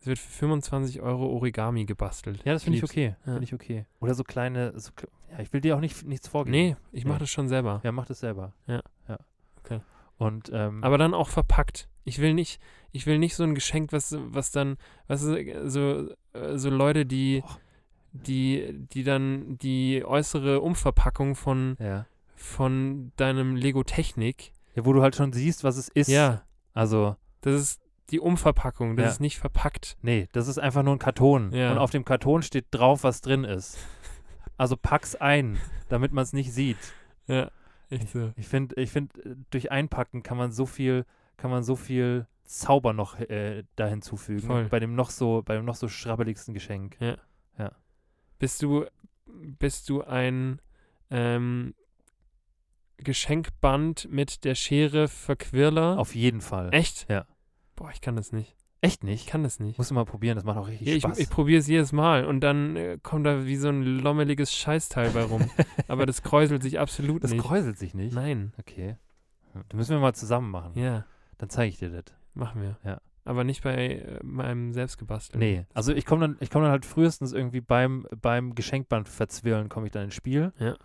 Es 0.00 0.06
wird 0.06 0.18
für 0.18 0.30
25 0.30 1.00
Euro 1.02 1.26
Origami 1.26 1.84
gebastelt. 1.84 2.42
Ja, 2.44 2.54
das 2.54 2.64
finde 2.64 2.78
ich 2.78 2.84
okay. 2.84 3.16
Ja. 3.26 3.32
Finde 3.32 3.44
ich 3.44 3.52
okay. 3.54 3.84
Oder 4.00 4.14
so 4.14 4.24
kleine, 4.24 4.72
so, 4.78 4.90
ja, 5.30 5.40
ich 5.40 5.52
will 5.52 5.60
dir 5.60 5.76
auch 5.76 5.80
nicht, 5.80 6.04
nichts 6.06 6.26
vorgeben. 6.28 6.52
Nee, 6.52 6.76
ich 6.92 7.04
mache 7.04 7.14
Nee. 7.16 7.20
das 7.20 7.30
schon 7.30 7.48
selber. 7.48 7.80
Ja, 7.84 7.92
mach 7.92 8.06
das 8.06 8.20
selber. 8.20 8.52
Ja. 8.66 8.82
ja. 9.08 9.18
Okay. 9.62 9.80
Und, 10.16 10.50
ähm, 10.54 10.82
Aber 10.82 10.96
dann 10.96 11.12
auch 11.12 11.28
verpackt. 11.28 11.88
Ich 12.04 12.18
will 12.18 12.32
nicht, 12.32 12.60
ich 12.92 13.06
will 13.06 13.18
nicht 13.18 13.34
so 13.36 13.42
ein 13.44 13.54
Geschenk, 13.54 13.92
was, 13.92 14.16
was 14.18 14.50
dann, 14.50 14.78
was 15.06 15.20
so, 15.20 15.34
äh, 15.34 16.56
so 16.56 16.70
Leute, 16.70 17.04
die, 17.04 17.42
Boah. 17.42 17.58
die, 18.12 18.72
die 18.92 19.04
dann 19.04 19.58
die 19.58 20.02
äußere 20.04 20.60
Umverpackung 20.62 21.34
von, 21.36 21.76
ja. 21.78 22.06
von 22.36 23.12
deinem 23.16 23.54
Lego 23.54 23.82
Technik. 23.84 24.52
ja, 24.74 24.86
wo 24.86 24.94
du 24.94 25.02
halt 25.02 25.14
schon 25.14 25.32
siehst, 25.34 25.62
was 25.62 25.76
es 25.76 25.88
ist. 25.90 26.08
Ja, 26.08 26.42
Also, 26.72 27.16
das 27.42 27.60
ist 27.60 27.80
die 28.10 28.20
Umverpackung, 28.20 28.96
das 28.96 29.04
Ja. 29.04 29.10
ist 29.12 29.20
nicht 29.20 29.38
verpackt. 29.38 29.96
nee, 30.02 30.28
das 30.32 30.48
ist 30.48 30.58
einfach 30.58 30.82
nur 30.82 30.94
ein 30.96 30.98
Karton. 30.98 31.52
Ja. 31.52 31.72
Und 31.72 31.78
auf 31.78 31.90
dem 31.90 32.04
Karton 32.04 32.42
steht 32.42 32.66
drauf, 32.70 33.04
was 33.04 33.20
drin 33.20 33.44
ist. 33.44 33.78
Also 34.56 34.76
pack's 34.76 35.14
ein, 35.16 35.58
damit 35.88 36.12
man 36.12 36.22
es 36.24 36.32
nicht 36.32 36.52
sieht. 36.52 36.76
Ja, 37.26 37.50
echt 37.88 38.10
so. 38.10 38.32
Ich 38.36 38.46
finde, 38.48 38.74
ich 38.80 38.90
find, 38.90 39.16
äh, 39.24 39.36
durch 39.50 39.70
Einpacken 39.70 40.22
kann 40.22 40.36
man 40.36 40.52
so 40.52 40.66
viel, 40.66 41.06
kann 41.36 41.50
man 41.50 41.62
so 41.62 41.76
viel 41.76 42.26
Zauber 42.44 42.92
noch 42.92 43.18
äh, 43.20 43.62
da 43.76 43.86
hinzufügen. 43.86 44.46
Voll. 44.46 44.64
Bei 44.68 44.80
dem 44.80 44.94
noch 44.94 45.10
so, 45.10 45.42
bei 45.44 45.54
dem 45.54 45.64
noch 45.64 45.76
so 45.76 45.88
schrabbeligsten 45.88 46.52
Geschenk. 46.54 46.98
Bist 48.38 48.62
du, 48.62 48.86
bist 49.26 49.88
du 49.90 50.02
ein 50.02 50.60
ähm, 51.10 51.74
Geschenkband 52.98 54.08
mit 54.10 54.44
der 54.44 54.54
Schere 54.54 55.08
Verquirler? 55.08 55.98
Auf 55.98 56.14
jeden 56.14 56.40
Fall. 56.40 56.70
Echt? 56.72 57.06
Ja. 57.08 57.26
Boah, 57.80 57.90
ich 57.92 58.02
kann 58.02 58.14
das 58.14 58.30
nicht. 58.30 58.54
Echt 58.82 58.98
Ich 59.02 59.02
nicht? 59.04 59.26
kann 59.26 59.42
das 59.42 59.58
nicht. 59.58 59.78
Musst 59.78 59.90
du 59.90 59.94
mal 59.94 60.04
probieren, 60.04 60.36
das 60.36 60.44
macht 60.44 60.58
auch 60.58 60.68
richtig 60.68 60.86
Ja, 60.86 60.94
ich 60.94 61.02
Spaß. 61.02 61.18
ich 61.18 61.30
probiere 61.30 61.60
es 61.60 61.66
jedes 61.66 61.92
Mal 61.92 62.26
und 62.26 62.40
dann 62.40 62.76
äh, 62.76 62.98
kommt 63.02 63.24
da 63.26 63.46
wie 63.46 63.56
so 63.56 63.68
ein 63.70 63.82
lommeliges 63.82 64.54
Scheißteil 64.54 65.10
bei 65.12 65.22
rum. 65.24 65.50
Aber 65.88 66.04
das 66.04 66.22
kräuselt 66.22 66.62
sich 66.62 66.78
absolut 66.78 67.24
das 67.24 67.30
nicht. 67.30 67.42
kräuselt 67.42 67.78
sich 67.78 67.94
nicht. 67.94 68.14
Nein. 68.14 68.52
Okay. 68.58 68.96
Das 69.54 69.76
müssen 69.76 69.92
wir 69.92 69.98
mal 70.00 70.14
zusammen 70.14 70.50
machen. 70.50 70.72
Ja, 70.78 71.06
Dann 71.38 71.48
zeige 71.48 71.70
ich 71.70 71.78
dir 71.78 71.88
das. 71.90 72.04
machen 72.34 72.60
wir. 72.60 72.76
Ja. 72.84 73.00
Aber 73.24 73.44
nicht 73.44 73.62
bei 73.62 73.76
äh, 73.96 74.20
meinem 74.22 74.72
selbstgebastelten. 74.74 75.40
Nee, 75.40 75.64
also 75.72 75.94
ich 75.94 76.04
komme 76.04 76.20
dann, 76.20 76.36
ich 76.40 76.50
komme 76.50 76.64
dann 76.66 76.72
halt 76.72 76.84
frühestens 76.84 77.32
irgendwie 77.32 77.62
beim, 77.62 78.06
beim 78.20 78.54
Geschenkband 78.54 79.08
verzwirlen, 79.08 79.70
komme 79.70 79.86
ich 79.86 79.92
dann 79.92 80.04
ins 80.04 80.14
Spiel. 80.14 80.52
Ja. 80.58 80.76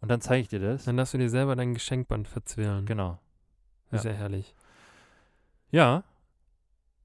Und 0.00 0.08
dann 0.10 0.20
zeige 0.20 0.42
ich 0.42 0.48
dir 0.48 0.60
das. 0.60 0.84
Dann 0.84 0.96
darfst 0.96 1.14
du 1.14 1.18
dir 1.18 1.30
selber 1.30 1.56
dein 1.56 1.74
Geschenkband 1.74 2.28
verzwirlen. 2.28 2.84
Genau. 2.86 3.18
Das 3.90 4.04
ist 4.04 4.10
ja 4.10 4.12
herrlich. 4.16 4.54
Ja, 5.70 6.04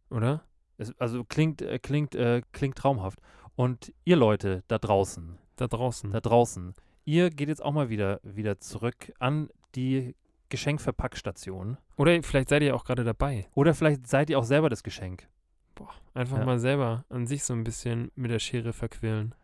Oder? 0.09 0.43
es, 0.77 0.97
also 0.99 1.23
klingt, 1.23 1.61
äh, 1.61 1.77
klingt, 1.79 2.15
äh, 2.15 2.41
klingt 2.51 2.77
traumhaft. 2.77 3.19
Und 3.55 3.91
ihr 4.05 4.15
Leute 4.15 4.63
da 4.69 4.77
draußen, 4.77 5.37
Da 5.57 5.67
draußen. 5.67 6.11
da 6.11 6.21
draußen, 6.21 6.73
ihr 7.05 7.29
geht 7.29 7.49
jetzt 7.49 7.61
auch 7.63 7.73
mal 7.73 7.89
wieder, 7.89 8.19
wieder 8.23 8.59
zurück 8.59 9.11
an 9.19 9.49
die 9.75 10.15
Geschenkverpackstation. 10.49 11.77
Oder 11.97 12.21
vielleicht 12.23 12.49
seid 12.49 12.63
ihr 12.63 12.75
auch 12.75 12.85
gerade 12.85 13.03
dabei. 13.03 13.47
Oder 13.53 13.73
vielleicht 13.73 14.07
seid 14.07 14.29
ihr 14.29 14.39
auch 14.39 14.43
selber 14.43 14.69
das 14.69 14.83
Geschenk. 14.83 15.27
Boah, 15.75 15.89
einfach 16.13 16.37
Ja. 16.39 16.45
mal 16.45 16.59
selber 16.59 17.05
an 17.09 17.27
sich 17.27 17.43
so 17.43 17.53
ein 17.53 17.63
bisschen 17.63 18.11
mit 18.15 18.31
der 18.31 18.39
Schere 18.39 18.73
verquirlen. 18.73 19.35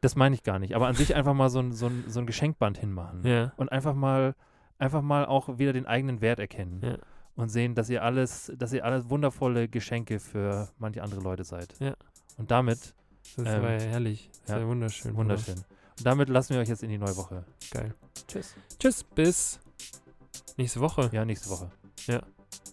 Das 0.00 0.16
meine 0.16 0.34
ich 0.34 0.42
gar 0.42 0.58
nicht. 0.58 0.74
Aber 0.74 0.86
an 0.86 0.94
sich 0.94 1.14
einfach 1.14 1.34
mal 1.34 1.50
so 1.50 1.58
ein, 1.60 1.72
so 1.72 1.86
ein, 1.86 2.04
so 2.08 2.20
ein 2.20 2.26
Geschenkband 2.26 2.78
hinmachen. 2.78 3.24
Ja. 3.26 3.52
Und 3.56 3.70
einfach 3.70 3.94
mal, 3.94 4.34
einfach 4.78 5.02
mal 5.02 5.26
auch 5.26 5.58
wieder 5.58 5.72
den 5.72 5.86
eigenen 5.86 6.20
Wert 6.20 6.38
erkennen. 6.38 6.80
Ja. 6.82 6.98
Und 7.38 7.50
sehen, 7.50 7.76
dass 7.76 7.88
ihr 7.88 8.02
alles, 8.02 8.52
dass 8.58 8.72
ihr 8.72 8.84
alles 8.84 9.08
wundervolle 9.08 9.68
Geschenke 9.68 10.18
für 10.18 10.68
manche 10.78 11.02
andere 11.04 11.20
Leute 11.20 11.44
seid. 11.44 11.72
Ja. 11.78 11.94
Und 12.36 12.50
damit, 12.50 12.94
Das 13.36 13.46
Ähm, 13.46 13.62
war 13.62 13.72
ja 13.72 13.80
herrlich. 13.80 14.28
Das 14.40 14.56
ja, 14.56 14.60
war 14.60 14.68
wunderschön. 14.68 15.14
Wunderschön. 15.14 15.54
Und 15.54 16.04
damit 16.04 16.28
lassen 16.28 16.54
wir 16.54 16.60
euch 16.60 16.68
jetzt 16.68 16.82
in 16.82 16.88
die 16.88 16.98
neue 16.98 17.16
Woche. 17.16 17.44
Geil. 17.70 17.94
Tschüss. 18.26 18.54
Tschüss, 18.78 19.04
bis 19.04 19.60
nächste 20.56 20.80
Woche. 20.80 21.10
Ja, 21.12 21.24
nächste 21.24 21.48
Woche. 21.50 21.70
Ja. 22.06 22.22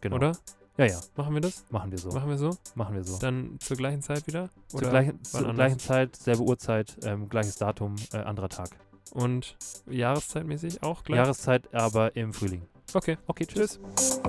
Genau. 0.02 0.16
Oder? 0.16 0.32
Ja, 0.78 0.86
ja. 0.86 1.00
Machen 1.16 1.34
wir 1.36 1.42
das? 1.42 1.64
Machen 1.70 1.92
wir 1.92 1.98
so. 2.00 2.10
Machen 2.10 2.30
wir 2.30 2.38
so? 2.38 2.58
Machen 2.74 2.96
wir 2.96 3.04
so. 3.04 3.20
Dann 3.20 3.58
zur 3.60 3.78
gleichen 3.78 4.02
Zeit 4.02 4.26
wieder? 4.28 4.50
Zur 4.68 4.80
Oder 4.80 4.90
gleichen, 4.90 5.20
wann 5.32 5.44
zur 5.44 5.54
gleichen 5.54 5.80
Zeit, 5.80 6.16
selbe 6.16 6.42
Uhrzeit, 6.42 6.98
ähm, 7.04 7.30
gleiches 7.30 7.58
Datum, 7.58 7.96
äh, 8.14 8.18
anderer 8.18 8.50
Tag. 8.50 8.70
Und 9.12 9.58
jahreszeitmäßig 9.90 10.82
auch 10.82 11.04
gleich? 11.04 11.18
Jahreszeit 11.18 11.74
aber 11.74 12.16
im 12.16 12.34
Frühling. 12.34 12.64
Okay. 12.94 13.18
Okay, 13.28 13.46
tschüss. 13.46 13.80
Tschüss. 13.96 14.22